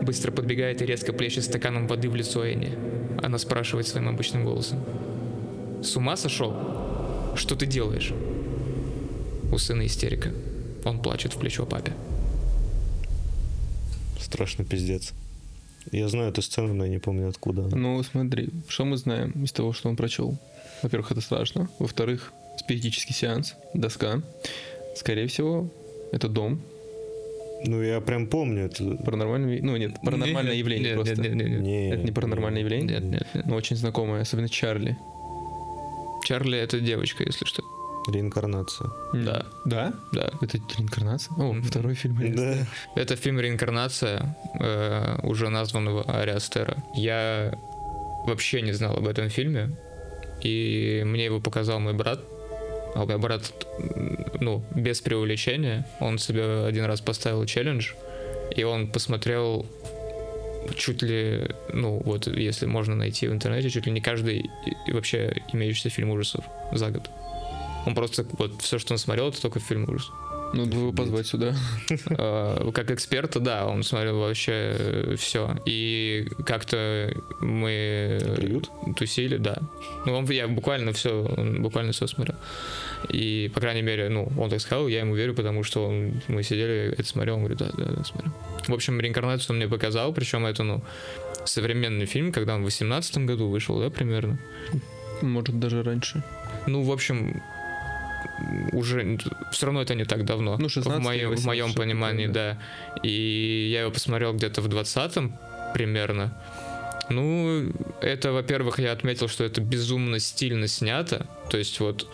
Быстро 0.03 0.32
подбегает 0.32 0.82
и 0.82 0.86
резко 0.86 1.13
плещет 1.13 1.43
стаканом 1.43 1.88
воды 1.88 2.09
в 2.09 2.15
лицо 2.15 2.45
Энни. 2.45 2.78
Она 3.21 3.38
спрашивает 3.38 3.88
своим 3.88 4.09
обычным 4.09 4.45
голосом. 4.45 4.84
С 5.82 5.95
ума 5.95 6.15
сошел? 6.15 6.53
Что 7.36 7.55
ты 7.55 7.65
делаешь? 7.65 8.13
У 9.51 9.57
сына 9.57 9.86
истерика. 9.86 10.32
Он 10.84 11.01
плачет 11.01 11.34
в 11.34 11.39
плечо 11.39 11.65
папе. 11.65 11.93
Страшно 14.19 14.65
пиздец. 14.65 15.13
Я 15.91 16.07
знаю 16.07 16.30
эту 16.30 16.41
сцену, 16.41 16.73
но 16.73 16.86
я 16.86 16.89
не 16.89 16.99
помню 16.99 17.30
откуда. 17.30 17.63
Ну, 17.76 18.01
смотри, 18.03 18.49
что 18.67 18.86
мы 18.86 18.97
знаем 18.97 19.32
из 19.43 19.51
того, 19.51 19.73
что 19.73 19.89
он 19.89 19.95
прочел? 19.95 20.38
Во-первых, 20.82 21.11
это 21.11 21.21
страшно. 21.21 21.69
Во-вторых, 21.80 22.34
спиритический 22.57 23.13
сеанс, 23.13 23.55
доска. 23.73 24.21
Скорее 24.95 25.28
всего, 25.28 25.69
это 26.16 26.28
дом. 26.30 26.61
Ну, 27.66 27.82
я 27.82 27.99
прям 28.01 28.28
помню 28.28 28.66
это. 28.66 28.84
Паранормальное, 29.03 29.59
ну 29.61 29.76
нет, 29.78 29.95
паранормальное 30.03 30.53
Нет, 30.53 30.59
явление 30.59 30.95
нет, 30.95 30.95
просто. 30.95 31.22
нет, 31.22 31.36
нет, 31.36 31.49
нет. 31.49 31.61
Не, 31.61 31.89
Это 31.91 32.03
не 32.03 32.11
паранормальное 32.11 32.61
явление, 32.61 32.99
Нет, 32.99 33.03
нет, 33.03 33.28
нет. 33.34 33.45
но 33.47 33.55
очень 33.55 33.76
знакомое, 33.76 34.22
особенно 34.22 34.49
Чарли. 34.49 34.97
Чарли 36.26 36.57
это 36.59 36.80
девочка, 36.80 37.24
если 37.24 37.45
что. 37.45 37.63
Реинкарнация. 38.07 38.89
Да. 39.13 39.45
Да? 39.66 39.93
Да. 40.13 40.30
Это 40.41 40.59
реинкарнация? 40.78 41.36
О, 41.38 41.55
второй 41.63 41.95
фильм. 41.95 42.36
Да. 42.36 42.55
Это 42.95 43.16
фильм 43.16 43.39
«Реинкарнация» 43.39 44.36
э, 44.59 45.20
уже 45.24 45.49
названного 45.49 46.03
Ари 46.03 46.32
Астера. 46.32 46.78
Я 46.93 47.57
вообще 48.28 48.61
не 48.61 48.74
знал 48.74 48.95
об 48.95 49.07
этом 49.07 49.30
фильме, 49.30 49.76
и 50.43 51.01
мне 51.05 51.26
его 51.26 51.39
показал 51.39 51.80
мой 51.80 51.93
брат. 51.93 52.20
А 52.93 53.05
мой 53.05 53.18
брат, 53.18 53.41
м, 53.80 54.14
ну, 54.39 54.63
без 54.73 55.01
преувеличения, 55.01 55.88
он 55.99 56.17
себе 56.17 56.65
один 56.65 56.86
раз 56.86 57.01
поставил 57.01 57.45
челлендж, 57.45 57.93
и 58.55 58.63
он 58.63 58.88
посмотрел 58.88 59.65
чуть 60.75 61.01
ли, 61.01 61.47
ну, 61.73 62.01
вот 62.03 62.27
если 62.27 62.65
можно 62.65 62.95
найти 62.95 63.27
в 63.27 63.33
интернете, 63.33 63.69
чуть 63.69 63.86
ли 63.86 63.91
не 63.91 64.01
каждый 64.01 64.49
вообще 64.88 65.41
имеющийся 65.53 65.89
фильм 65.89 66.09
ужасов 66.09 66.43
за 66.71 66.89
год. 66.89 67.09
Он 67.86 67.93
просто, 67.93 68.25
вот, 68.39 68.61
все, 68.61 68.79
что 68.79 68.93
он 68.93 68.97
смотрел, 68.97 69.29
это 69.29 69.41
только 69.41 69.59
фильм 69.59 69.83
ужасов. 69.83 70.15
Надо 70.54 70.78
его 70.78 70.91
позвать 70.93 71.28
сюда. 71.28 71.54
Э, 72.10 72.70
как 72.74 72.91
эксперта, 72.91 73.39
да, 73.39 73.66
он 73.66 73.84
смотрел 73.84 74.20
вообще 74.20 75.16
все. 75.18 75.56
И 75.66 76.30
как-то 76.46 77.14
мы 77.41 78.20
Приют? 78.38 78.70
тусили, 78.96 79.38
да. 79.38 79.58
Ну, 80.06 80.14
он, 80.16 80.26
я 80.26 80.48
буквально 80.48 80.93
все, 80.93 81.24
буквально 81.60 81.91
все 81.91 82.08
смотрел. 82.08 82.38
И, 83.10 83.52
по 83.54 83.60
крайней 83.60 83.82
мере, 83.82 84.10
ну, 84.10 84.32
он 84.38 84.50
так 84.50 84.62
сказал, 84.62 84.88
я 84.88 85.00
ему 85.00 85.16
верю, 85.16 85.34
потому 85.34 85.64
что 85.64 85.88
он- 85.88 86.22
мы 86.28 86.43
сидели, 86.43 86.93
это 86.98 87.08
смотрел, 87.08 87.36
он 87.36 87.41
говорит, 87.41 87.58
да, 87.60 87.70
да, 87.78 87.86
да, 87.91 88.04
смотрел. 88.04 88.32
В 88.68 88.74
общем, 88.74 89.00
реинкарнацию 89.00 89.52
он 89.54 89.58
мне 89.58 89.68
показал, 89.68 90.14
причем 90.14 90.46
это, 90.46 90.64
ну, 90.64 90.82
современный 91.46 92.06
фильм, 92.06 92.32
когда 92.32 92.56
он 92.56 92.62
в 92.62 92.66
18 92.66 93.26
году 93.26 93.50
вышел, 93.50 93.80
да, 93.80 93.89
примерно. 93.89 94.39
Может, 95.22 95.60
даже 95.60 95.84
раньше. 95.84 96.24
Ну, 96.68 96.82
в 96.84 96.91
общем, 96.91 97.41
уже 98.71 99.17
все 99.51 99.65
равно 99.65 99.81
это 99.81 99.95
не 99.95 100.05
так 100.05 100.25
давно. 100.25 100.57
Ну, 100.57 100.69
16 100.69 101.01
в 101.01 101.03
моем, 101.03 101.27
в 101.29 101.31
18 101.31 101.45
моем 101.45 101.69
что-то 101.69 101.81
понимании, 101.81 102.27
такое, 102.27 102.57
да. 102.93 103.01
И 103.03 103.69
я 103.71 103.81
его 103.81 103.91
посмотрел 103.91 104.33
где-то 104.33 104.61
в 104.61 104.67
20-м 104.67 105.38
примерно. 105.73 106.38
Ну, 107.09 107.71
это, 108.01 108.31
во-первых, 108.31 108.79
я 108.79 108.91
отметил, 108.91 109.27
что 109.27 109.43
это 109.43 109.61
безумно 109.61 110.19
стильно 110.19 110.67
снято. 110.67 111.27
То 111.49 111.57
есть 111.57 111.79
вот 111.79 112.07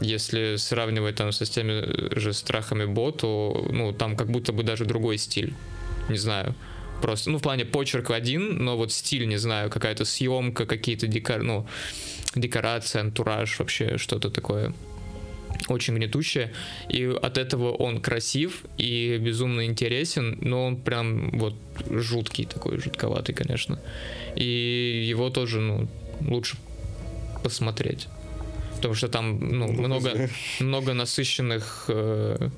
если 0.00 0.56
сравнивать 0.56 1.16
там 1.16 1.32
со 1.32 1.46
теми 1.46 2.18
же 2.18 2.32
страхами 2.32 2.84
Бо, 2.84 3.12
то 3.12 3.66
ну, 3.70 3.92
там 3.92 4.16
как 4.16 4.28
будто 4.30 4.52
бы 4.52 4.62
даже 4.62 4.84
другой 4.84 5.18
стиль. 5.18 5.54
Не 6.08 6.18
знаю. 6.18 6.54
Просто, 7.00 7.30
ну, 7.30 7.38
в 7.38 7.42
плане 7.42 7.64
почерк 7.64 8.10
один, 8.10 8.64
но 8.64 8.76
вот 8.76 8.92
стиль, 8.92 9.26
не 9.26 9.36
знаю, 9.36 9.70
какая-то 9.70 10.04
съемка, 10.04 10.64
какие-то 10.66 11.06
декор, 11.06 11.42
ну, 11.42 11.66
декорация, 12.34 13.02
антураж, 13.02 13.58
вообще 13.58 13.98
что-то 13.98 14.30
такое 14.30 14.72
очень 15.68 15.94
гнетущее, 15.94 16.52
и 16.88 17.04
от 17.04 17.38
этого 17.38 17.72
он 17.72 18.00
красив 18.00 18.64
и 18.76 19.18
безумно 19.18 19.64
интересен, 19.64 20.38
но 20.40 20.66
он 20.66 20.76
прям 20.76 21.38
вот 21.38 21.54
жуткий 21.90 22.44
такой, 22.44 22.78
жутковатый, 22.78 23.34
конечно. 23.34 23.78
И 24.36 25.04
его 25.08 25.30
тоже, 25.30 25.60
ну, 25.60 25.88
лучше 26.20 26.56
посмотреть. 27.42 28.08
Потому 28.76 28.94
что 28.94 29.08
там, 29.08 29.38
ну, 29.38 29.72
много, 29.72 30.28
много 30.60 30.94
насыщенных 30.94 31.86
э, 31.88 32.50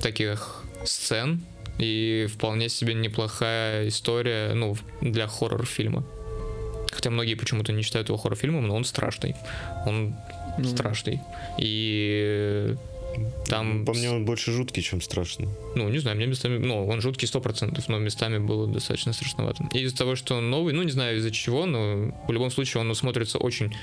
таких 0.00 0.62
сцен, 0.84 1.42
и 1.78 2.26
вполне 2.32 2.68
себе 2.68 2.94
неплохая 2.94 3.88
история, 3.88 4.54
ну, 4.54 4.76
для 5.00 5.26
хоррор-фильма. 5.26 6.04
Хотя 6.90 7.10
многие 7.10 7.34
почему-то 7.34 7.72
не 7.72 7.82
считают 7.82 8.08
его 8.08 8.16
хоррор-фильмом, 8.16 8.66
но 8.66 8.74
он 8.74 8.84
страшный. 8.84 9.34
Он 9.86 10.14
Ну, 10.58 10.64
страшный. 10.64 11.20
И 11.58 12.74
там... 13.46 13.84
По 13.84 13.94
мне 13.94 14.10
он 14.10 14.24
больше 14.24 14.52
жуткий, 14.52 14.82
чем 14.82 15.00
страшный. 15.00 15.48
Ну, 15.74 15.88
не 15.88 15.98
знаю, 15.98 16.16
мне 16.16 16.26
местами... 16.26 16.58
Ну, 16.58 16.86
он 16.86 17.00
жуткий 17.00 17.28
100%, 17.28 17.82
но 17.88 17.98
местами 17.98 18.38
было 18.38 18.66
достаточно 18.66 19.12
страшновато. 19.12 19.68
И 19.72 19.80
из-за 19.80 19.96
того, 19.96 20.16
что 20.16 20.36
он 20.36 20.50
новый, 20.50 20.72
ну, 20.72 20.82
не 20.82 20.90
знаю 20.90 21.18
из-за 21.18 21.30
чего, 21.30 21.66
но 21.66 22.12
в 22.26 22.32
любом 22.32 22.50
случае 22.50 22.80
он 22.82 22.94
смотрится 22.94 23.38
очень 23.38 23.74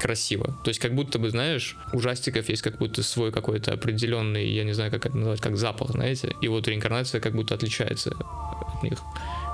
красиво. 0.00 0.58
То 0.64 0.68
есть 0.68 0.80
как 0.80 0.94
будто 0.94 1.18
бы, 1.18 1.30
знаешь, 1.30 1.76
у 1.92 1.96
ужастиков 1.96 2.48
есть 2.48 2.62
как 2.62 2.78
будто 2.78 3.02
свой 3.02 3.32
какой-то 3.32 3.72
определенный, 3.72 4.46
я 4.46 4.64
не 4.64 4.74
знаю, 4.74 4.90
как 4.90 5.06
это 5.06 5.16
назвать, 5.16 5.40
как 5.40 5.56
запах, 5.56 5.90
знаете, 5.90 6.34
и 6.42 6.48
вот 6.48 6.68
реинкарнация 6.68 7.20
как 7.20 7.34
будто 7.34 7.54
отличается 7.54 8.10
от 8.10 8.82
них. 8.82 8.98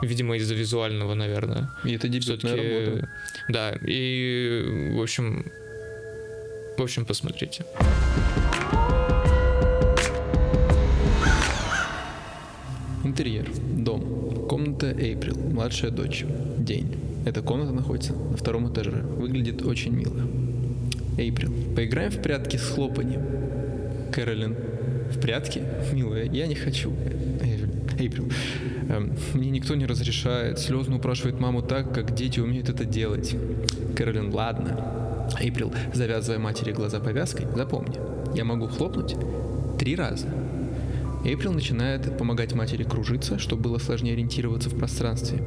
Видимо, 0.02 0.36
из-за 0.36 0.54
визуального, 0.54 1.14
наверное. 1.14 1.70
И 1.84 1.94
это 1.94 2.08
дебютная 2.08 2.54
Все-таки, 2.54 2.84
работа. 2.84 3.08
да, 3.48 3.78
и, 3.86 4.90
в 4.96 5.00
общем, 5.00 5.46
в 6.76 6.82
общем, 6.82 7.04
посмотрите. 7.04 7.64
Интерьер. 13.04 13.50
Дом. 13.76 14.46
Комната 14.48 14.90
Эйприл. 14.92 15.36
Младшая 15.36 15.90
дочь. 15.90 16.24
День. 16.58 16.96
Эта 17.26 17.42
комната 17.42 17.72
находится 17.72 18.14
на 18.14 18.36
втором 18.36 18.72
этаже. 18.72 19.02
Выглядит 19.02 19.62
очень 19.62 19.92
мило. 19.92 20.22
Эйприл. 21.18 21.52
Поиграем 21.76 22.10
в 22.10 22.22
прятки 22.22 22.56
с 22.56 22.68
хлопанием. 22.70 23.22
Кэролин. 24.12 24.56
В 25.10 25.20
прятки? 25.20 25.62
Милая, 25.92 26.24
я 26.24 26.46
не 26.46 26.54
хочу. 26.54 26.92
Эйприл. 27.98 28.30
Эм, 28.88 29.12
мне 29.34 29.50
никто 29.50 29.74
не 29.74 29.86
разрешает. 29.86 30.58
Слезно 30.58 30.96
упрашивает 30.96 31.38
маму 31.38 31.62
так, 31.62 31.92
как 31.94 32.14
дети 32.14 32.40
умеют 32.40 32.68
это 32.68 32.84
делать. 32.84 33.36
Кэролин, 33.96 34.32
ладно. 34.32 35.11
Эйприл, 35.40 35.72
завязывая 35.92 36.38
матери 36.38 36.72
глаза 36.72 37.00
повязкой, 37.00 37.46
запомни, 37.54 37.98
я 38.34 38.44
могу 38.44 38.66
хлопнуть 38.68 39.16
три 39.78 39.96
раза. 39.96 40.26
Эйприл 41.24 41.52
начинает 41.52 42.16
помогать 42.18 42.52
матери 42.52 42.82
кружиться, 42.82 43.38
чтобы 43.38 43.62
было 43.62 43.78
сложнее 43.78 44.14
ориентироваться 44.14 44.68
в 44.70 44.76
пространстве. 44.76 45.42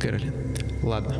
Кэролин. 0.00 0.32
Ладно. 0.82 1.14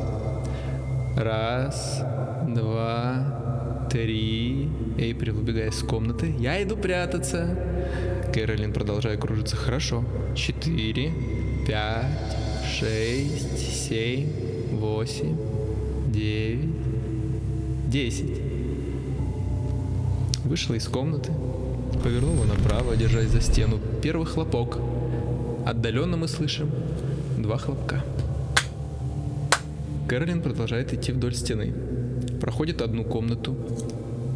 Раз, 1.15 2.03
два, 2.47 3.87
три. 3.91 4.69
Эйприл 4.97 5.37
убегает 5.37 5.73
из 5.73 5.83
комнаты. 5.83 6.33
Я 6.39 6.61
иду 6.63 6.75
прятаться. 6.75 7.57
Кэролин, 8.33 8.73
продолжая 8.73 9.17
кружиться. 9.17 9.55
Хорошо. 9.55 10.03
Четыре, 10.35 11.11
пять, 11.67 12.37
шесть, 12.67 13.87
семь, 13.87 14.29
восемь, 14.71 15.37
девять, 16.11 16.84
десять. 17.95 18.41
Вышла 20.43 20.73
из 20.73 20.85
комнаты, 20.85 21.31
повернула 22.03 22.43
направо, 22.43 22.97
держась 22.97 23.29
за 23.29 23.39
стену. 23.39 23.79
Первый 24.01 24.25
хлопок. 24.25 24.79
Отдаленно 25.65 26.17
мы 26.17 26.27
слышим 26.27 26.69
два 27.37 27.57
хлопка. 27.57 28.03
Кэролин 30.09 30.41
продолжает 30.41 30.93
идти 30.93 31.13
вдоль 31.13 31.35
стены. 31.35 31.73
Проходит 32.41 32.81
одну 32.81 33.05
комнату, 33.05 33.55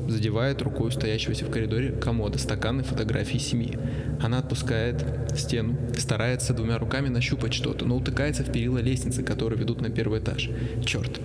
задевает 0.07 0.61
рукой 0.61 0.93
стоящегося 0.93 1.43
в 1.43 1.51
коридоре 1.51 1.91
комода 1.91 2.37
стаканы 2.37 2.83
фотографии 2.83 3.39
семьи. 3.39 3.77
Она 4.21 4.37
отпускает 4.39 5.03
стену, 5.35 5.75
старается 5.97 6.53
двумя 6.53 6.77
руками 6.77 7.09
нащупать 7.09 7.53
что-то, 7.53 7.83
но 7.83 7.97
утыкается 7.97 8.45
в 8.45 8.53
перила 8.53 8.77
лестницы, 8.77 9.21
которые 9.21 9.59
ведут 9.59 9.81
на 9.81 9.89
первый 9.89 10.21
этаж. 10.21 10.49
Черт. 10.85 11.19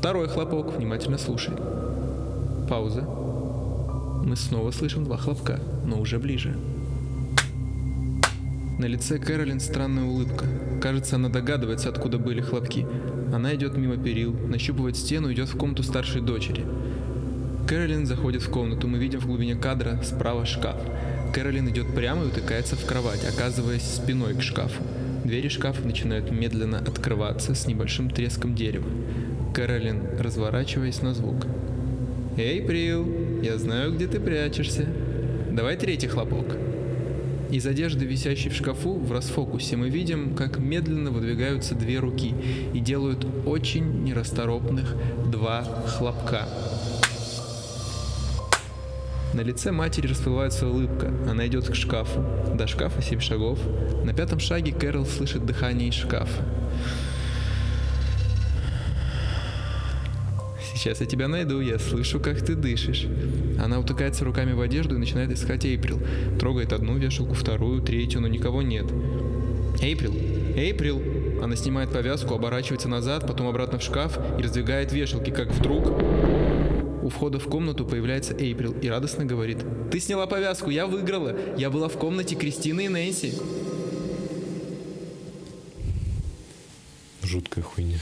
Второй 0.00 0.28
хлопок, 0.28 0.72
внимательно 0.72 1.18
слушай. 1.18 1.52
Пауза. 2.70 3.02
Мы 3.02 4.34
снова 4.34 4.70
слышим 4.70 5.04
два 5.04 5.18
хлопка, 5.18 5.60
но 5.84 6.00
уже 6.00 6.18
ближе. 6.18 6.56
На 8.78 8.86
лице 8.86 9.18
Кэролин 9.18 9.60
странная 9.60 10.04
улыбка. 10.04 10.46
Кажется, 10.80 11.16
она 11.16 11.28
догадывается, 11.28 11.90
откуда 11.90 12.16
были 12.16 12.40
хлопки. 12.40 12.86
Она 13.30 13.54
идет 13.54 13.76
мимо 13.76 13.98
перил, 13.98 14.32
нащупывает 14.32 14.96
стену, 14.96 15.30
идет 15.30 15.50
в 15.50 15.58
комнату 15.58 15.82
старшей 15.82 16.22
дочери. 16.22 16.64
Кэролин 17.68 18.06
заходит 18.06 18.40
в 18.40 18.50
комнату, 18.50 18.88
мы 18.88 18.96
видим 18.96 19.20
в 19.20 19.26
глубине 19.26 19.54
кадра 19.54 20.00
справа 20.02 20.46
шкаф. 20.46 20.80
Кэролин 21.34 21.68
идет 21.68 21.94
прямо 21.94 22.24
и 22.24 22.28
утыкается 22.28 22.74
в 22.74 22.86
кровать, 22.86 23.26
оказываясь 23.28 23.82
спиной 23.82 24.32
к 24.32 24.40
шкафу. 24.40 24.82
Двери 25.26 25.48
шкафа 25.48 25.86
начинают 25.86 26.30
медленно 26.30 26.78
открываться 26.78 27.54
с 27.54 27.66
небольшим 27.66 28.08
треском 28.08 28.54
дерева. 28.54 28.88
Кэролин, 29.54 30.18
разворачиваясь 30.18 31.02
на 31.02 31.14
звук. 31.14 31.46
«Эй, 32.36 32.62
Прил, 32.62 33.06
я 33.42 33.58
знаю, 33.58 33.94
где 33.94 34.06
ты 34.06 34.20
прячешься. 34.20 34.86
Давай 35.50 35.76
третий 35.76 36.06
хлопок». 36.06 36.56
Из 37.50 37.66
одежды, 37.66 38.04
висящей 38.04 38.48
в 38.48 38.54
шкафу, 38.54 38.94
в 38.94 39.10
расфокусе 39.10 39.76
мы 39.76 39.88
видим, 39.88 40.36
как 40.36 40.58
медленно 40.58 41.10
выдвигаются 41.10 41.74
две 41.74 41.98
руки 41.98 42.32
и 42.72 42.78
делают 42.78 43.26
очень 43.44 44.04
нерасторопных 44.04 44.94
два 45.26 45.64
хлопка. 45.86 46.46
На 49.34 49.40
лице 49.40 49.72
матери 49.72 50.06
расплывается 50.06 50.68
улыбка. 50.68 51.12
Она 51.28 51.46
идет 51.48 51.68
к 51.68 51.74
шкафу. 51.74 52.24
До 52.54 52.66
шкафа 52.68 53.02
семь 53.02 53.20
шагов. 53.20 53.58
На 54.04 54.12
пятом 54.12 54.38
шаге 54.38 54.72
Кэрол 54.72 55.06
слышит 55.06 55.44
дыхание 55.44 55.88
из 55.88 55.94
шкафа. 55.94 56.44
Сейчас 60.80 61.02
я 61.02 61.06
тебя 61.06 61.28
найду, 61.28 61.60
я 61.60 61.78
слышу, 61.78 62.18
как 62.18 62.40
ты 62.40 62.54
дышишь. 62.54 63.06
Она 63.62 63.78
утыкается 63.78 64.24
руками 64.24 64.54
в 64.54 64.62
одежду 64.62 64.94
и 64.94 64.98
начинает 64.98 65.30
искать 65.30 65.66
Эйприл. 65.66 66.00
Трогает 66.38 66.72
одну 66.72 66.96
вешалку, 66.96 67.34
вторую, 67.34 67.82
третью, 67.82 68.22
но 68.22 68.28
никого 68.28 68.62
нет. 68.62 68.86
Эйприл! 69.82 70.14
Эйприл! 70.56 71.02
Она 71.42 71.54
снимает 71.54 71.92
повязку, 71.92 72.32
оборачивается 72.32 72.88
назад, 72.88 73.26
потом 73.26 73.46
обратно 73.46 73.78
в 73.78 73.82
шкаф 73.82 74.18
и 74.38 74.42
раздвигает 74.42 74.90
вешалки, 74.90 75.28
как 75.28 75.52
вдруг... 75.52 75.86
У 77.02 77.10
входа 77.10 77.38
в 77.38 77.44
комнату 77.44 77.84
появляется 77.84 78.34
Эйприл 78.34 78.72
и 78.72 78.88
радостно 78.88 79.26
говорит. 79.26 79.58
Ты 79.90 80.00
сняла 80.00 80.26
повязку, 80.26 80.70
я 80.70 80.86
выиграла. 80.86 81.36
Я 81.58 81.68
была 81.68 81.88
в 81.88 81.98
комнате 81.98 82.36
Кристины 82.36 82.86
и 82.86 82.88
Нэнси. 82.88 83.34
Жуткая 87.22 87.64
хуйня. 87.64 87.98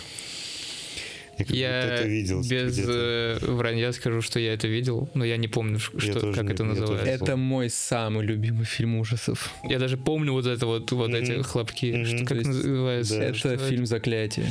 Я 1.38 1.44
как 1.44 1.54
Я 1.54 1.68
это 1.84 2.08
видел 2.08 2.40
без 2.42 2.78
э, 2.78 3.38
вранья 3.42 3.92
скажу, 3.92 4.20
что 4.22 4.40
я 4.40 4.54
это 4.54 4.66
видел, 4.68 5.08
но 5.14 5.24
я 5.24 5.36
не 5.36 5.48
помню, 5.48 5.78
Я 5.94 6.00
что, 6.00 6.20
тоже 6.20 6.32
как 6.34 6.44
не- 6.46 6.52
это 6.52 6.62
я 6.64 6.68
называется. 6.70 7.10
Это 7.24 7.36
мой 7.36 7.70
самый 7.70 8.24
любимый 8.26 8.64
фильм 8.64 8.96
ужасов. 8.96 9.52
Я 9.64 9.78
даже 9.78 9.96
помню 9.96 10.32
вот 10.32 10.46
это 10.46 10.66
вот, 10.66 10.90
вот 10.92 11.10
эти 11.14 11.32
Мгм. 11.32 11.42
хлопки. 11.44 11.86
Мгм. 11.92 12.06
Что, 12.06 12.18
То 12.18 12.24
как 12.26 12.36
есть 12.38 12.48
называется? 12.48 13.18
да. 13.18 13.34
Что 13.34 13.48
Это 13.50 13.64
фильм 13.68 13.86
«Заклятие». 13.86 14.46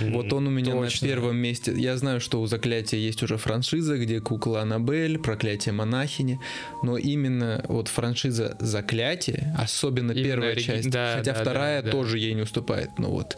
Вот 0.00 0.32
он 0.32 0.46
у 0.46 0.50
меня 0.50 0.72
Точно. 0.72 1.06
на 1.06 1.12
первом 1.14 1.36
месте. 1.36 1.72
Я 1.76 1.96
знаю, 1.96 2.20
что 2.20 2.40
у 2.40 2.46
«Заклятия» 2.46 2.98
есть 2.98 3.22
уже 3.22 3.36
франшиза, 3.38 3.96
где 3.98 4.20
кукла 4.20 4.62
Аннабель, 4.62 5.18
проклятие 5.18 5.72
монахини, 5.72 6.38
но 6.82 6.98
именно 6.98 7.64
вот 7.68 7.88
франшиза 7.88 8.56
«Заклятие», 8.60 9.54
особенно 9.58 10.12
Именно 10.12 10.24
первая 10.24 10.52
ори- 10.52 10.62
часть, 10.62 10.90
да, 10.90 11.14
хотя 11.18 11.32
да, 11.32 11.40
вторая 11.40 11.82
да, 11.82 11.86
да. 11.86 11.92
тоже 11.92 12.18
ей 12.18 12.34
не 12.34 12.42
уступает, 12.42 12.90
но 12.98 13.10
вот 13.10 13.36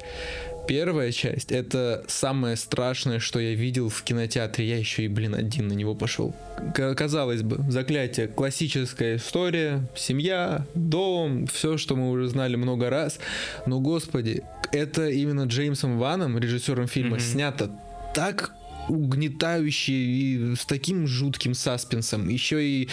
первая 0.68 1.10
часть— 1.10 1.50
это 1.52 2.04
самое 2.06 2.54
страшное, 2.56 3.18
что 3.18 3.40
я 3.40 3.54
видел 3.54 3.88
в 3.88 4.02
кинотеатре. 4.02 4.68
Я 4.68 4.78
еще 4.78 5.02
и, 5.04 5.08
блин, 5.08 5.34
один 5.34 5.66
на 5.68 5.72
него 5.72 5.94
пошел. 5.96 6.34
К- 6.74 6.94
Казалось 6.94 7.42
бы, 7.42 7.58
«Заклятие»— 7.68 8.28
классическая 8.28 9.16
история, 9.16 9.82
семья, 9.96 10.66
дом, 10.74 11.46
все, 11.46 11.76
что 11.78 11.96
мы 11.96 12.10
уже 12.10 12.28
знали 12.28 12.54
много 12.56 12.90
раз. 12.90 13.18
Но, 13.66 13.80
господи, 13.80 14.42
это 14.70 15.08
именно 15.08 15.44
Джеймсом 15.46 15.98
Ваном, 15.98 16.38
режиссером 16.38 16.86
фильма, 16.86 17.16
Мгм. 17.16 17.20
снято 17.20 17.70
так 18.14 18.52
угнетающе 18.88 19.92
и 19.92 20.54
с 20.54 20.64
таким 20.64 21.06
жутким 21.06 21.54
саспенсом. 21.54 22.28
Еще 22.28 22.64
и 22.64 22.88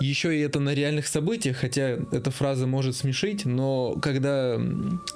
еще 0.00 0.36
и 0.36 0.40
это 0.40 0.58
на 0.58 0.74
реальных 0.74 1.06
событиях, 1.06 1.58
хотя 1.58 1.98
эта 2.10 2.30
фраза 2.32 2.66
может 2.66 2.96
смешить, 2.96 3.44
но 3.44 3.94
когда, 4.02 4.60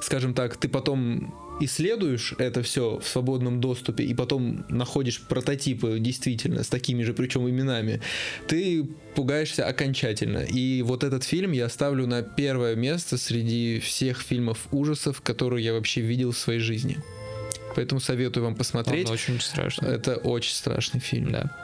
скажем 0.00 0.34
так, 0.34 0.56
ты 0.56 0.68
потом 0.68 1.34
исследуешь 1.61 2.34
это 2.38 2.62
все 2.62 2.98
в 2.98 3.06
свободном 3.06 3.61
доступе 3.61 4.04
и 4.04 4.14
потом 4.14 4.64
находишь 4.68 5.20
прототипы 5.20 5.98
действительно 5.98 6.62
с 6.62 6.68
такими 6.68 7.02
же, 7.02 7.14
причем 7.14 7.48
именами, 7.48 8.00
ты 8.46 8.84
пугаешься 9.14 9.66
окончательно. 9.66 10.38
И 10.38 10.82
вот 10.82 11.04
этот 11.04 11.24
фильм 11.24 11.52
я 11.52 11.68
ставлю 11.68 12.06
на 12.06 12.22
первое 12.22 12.74
место 12.74 13.18
среди 13.18 13.80
всех 13.80 14.20
фильмов 14.20 14.68
ужасов, 14.70 15.20
которые 15.20 15.64
я 15.64 15.72
вообще 15.72 16.00
видел 16.00 16.32
в 16.32 16.38
своей 16.38 16.61
жизни. 16.61 16.98
Поэтому 17.74 18.00
советую 18.00 18.44
вам 18.44 18.56
посмотреть. 18.56 19.06
Он 19.06 19.14
очень 19.14 19.40
страшно. 19.40 19.86
Это 19.86 20.16
очень 20.16 20.54
страшный 20.54 21.00
фильм. 21.00 21.32
Да. 21.32 21.54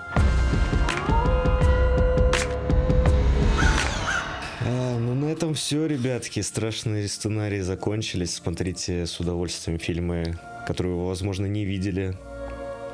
Этом 5.35 5.55
все, 5.55 5.87
ребятки. 5.87 6.39
Страшные 6.41 7.09
сценарии 7.09 7.61
закончились. 7.61 8.35
Смотрите 8.35 9.05
с 9.05 9.19
удовольствием 9.19 9.81
фильмы, 9.81 10.39
которые 10.65 10.95
вы, 10.95 11.09
возможно, 11.09 11.47
не 11.47 11.65
видели. 11.65 12.17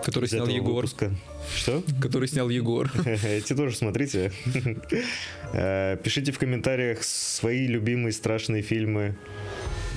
Который 0.03 0.27
снял 0.27 0.47
Егор. 0.47 0.77
выпуска. 0.77 1.11
Что? 1.55 1.83
Который 2.01 2.29
снял 2.29 2.49
Егор. 2.49 2.91
Эти 3.25 3.55
тоже 3.55 3.77
смотрите. 3.77 4.33
Э, 5.53 5.99
Пишите 6.03 6.33
в 6.33 6.39
комментариях 6.39 7.03
свои 7.03 7.67
любимые 7.67 8.15
страшные 8.15 8.63
фильмы. 8.63 9.19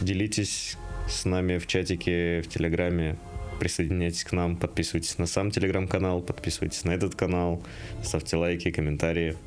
Делитесь 0.01 0.75
с 1.07 1.23
нами 1.23 1.59
в 1.59 1.67
чатике, 1.67 2.41
в 2.41 2.49
Телеграме. 2.49 3.17
Присоединяйтесь 3.61 4.25
к 4.25 4.33
нам, 4.33 4.57
подписывайтесь 4.57 5.17
на 5.17 5.27
сам 5.27 5.49
Телеграм-канал, 5.49 6.21
подписывайтесь 6.21 6.83
на 6.83 6.91
этот 6.91 7.15
канал, 7.15 7.63
ставьте 8.03 8.35
лайки, 8.35 8.69
комментарии. 8.71 9.37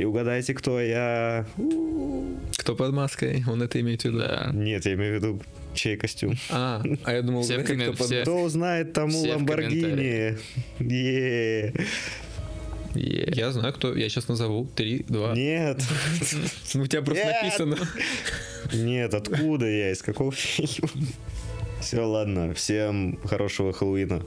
И 0.00 0.04
угадайте, 0.04 0.54
кто 0.54 0.80
я. 0.80 1.44
Кто 2.56 2.74
под 2.74 2.94
маской? 2.94 3.44
Он 3.46 3.60
это 3.62 3.78
имеет 3.82 4.00
в 4.00 4.04
виду. 4.06 4.18
Да. 4.20 4.50
Нет, 4.54 4.86
я 4.86 4.94
имею 4.94 5.12
в 5.12 5.22
виду, 5.22 5.42
чей 5.74 5.98
костюм. 5.98 6.38
А, 6.48 6.82
а 7.04 7.12
я 7.12 7.20
думал, 7.20 7.42
Все 7.42 7.58
кто 7.58 7.74
коммен- 7.74 7.94
под- 7.94 8.06
все- 8.06 8.22
Кто 8.22 8.40
узнает 8.40 8.94
тому 8.94 9.10
Все 9.12 9.34
Ламборгини? 9.34 10.00
Е. 10.00 10.38
Е. 10.78 11.74
Я 12.94 13.52
знаю, 13.52 13.74
кто. 13.74 13.94
Я 13.94 14.08
сейчас 14.08 14.28
назову. 14.28 14.66
Три, 14.74 15.04
два. 15.06 15.34
Нет. 15.34 15.82
Ну, 16.72 16.82
у 16.84 16.86
тебя 16.86 17.02
просто 17.02 17.26
написано. 17.26 17.76
Нет, 18.72 19.12
откуда 19.12 19.66
я? 19.66 19.90
Из 19.92 20.00
какого 20.00 20.32
фильма? 20.32 20.88
Все, 21.82 22.00
ладно. 22.00 22.54
Всем 22.54 23.18
хорошего 23.26 23.74
Хэллоуина. 23.74 24.22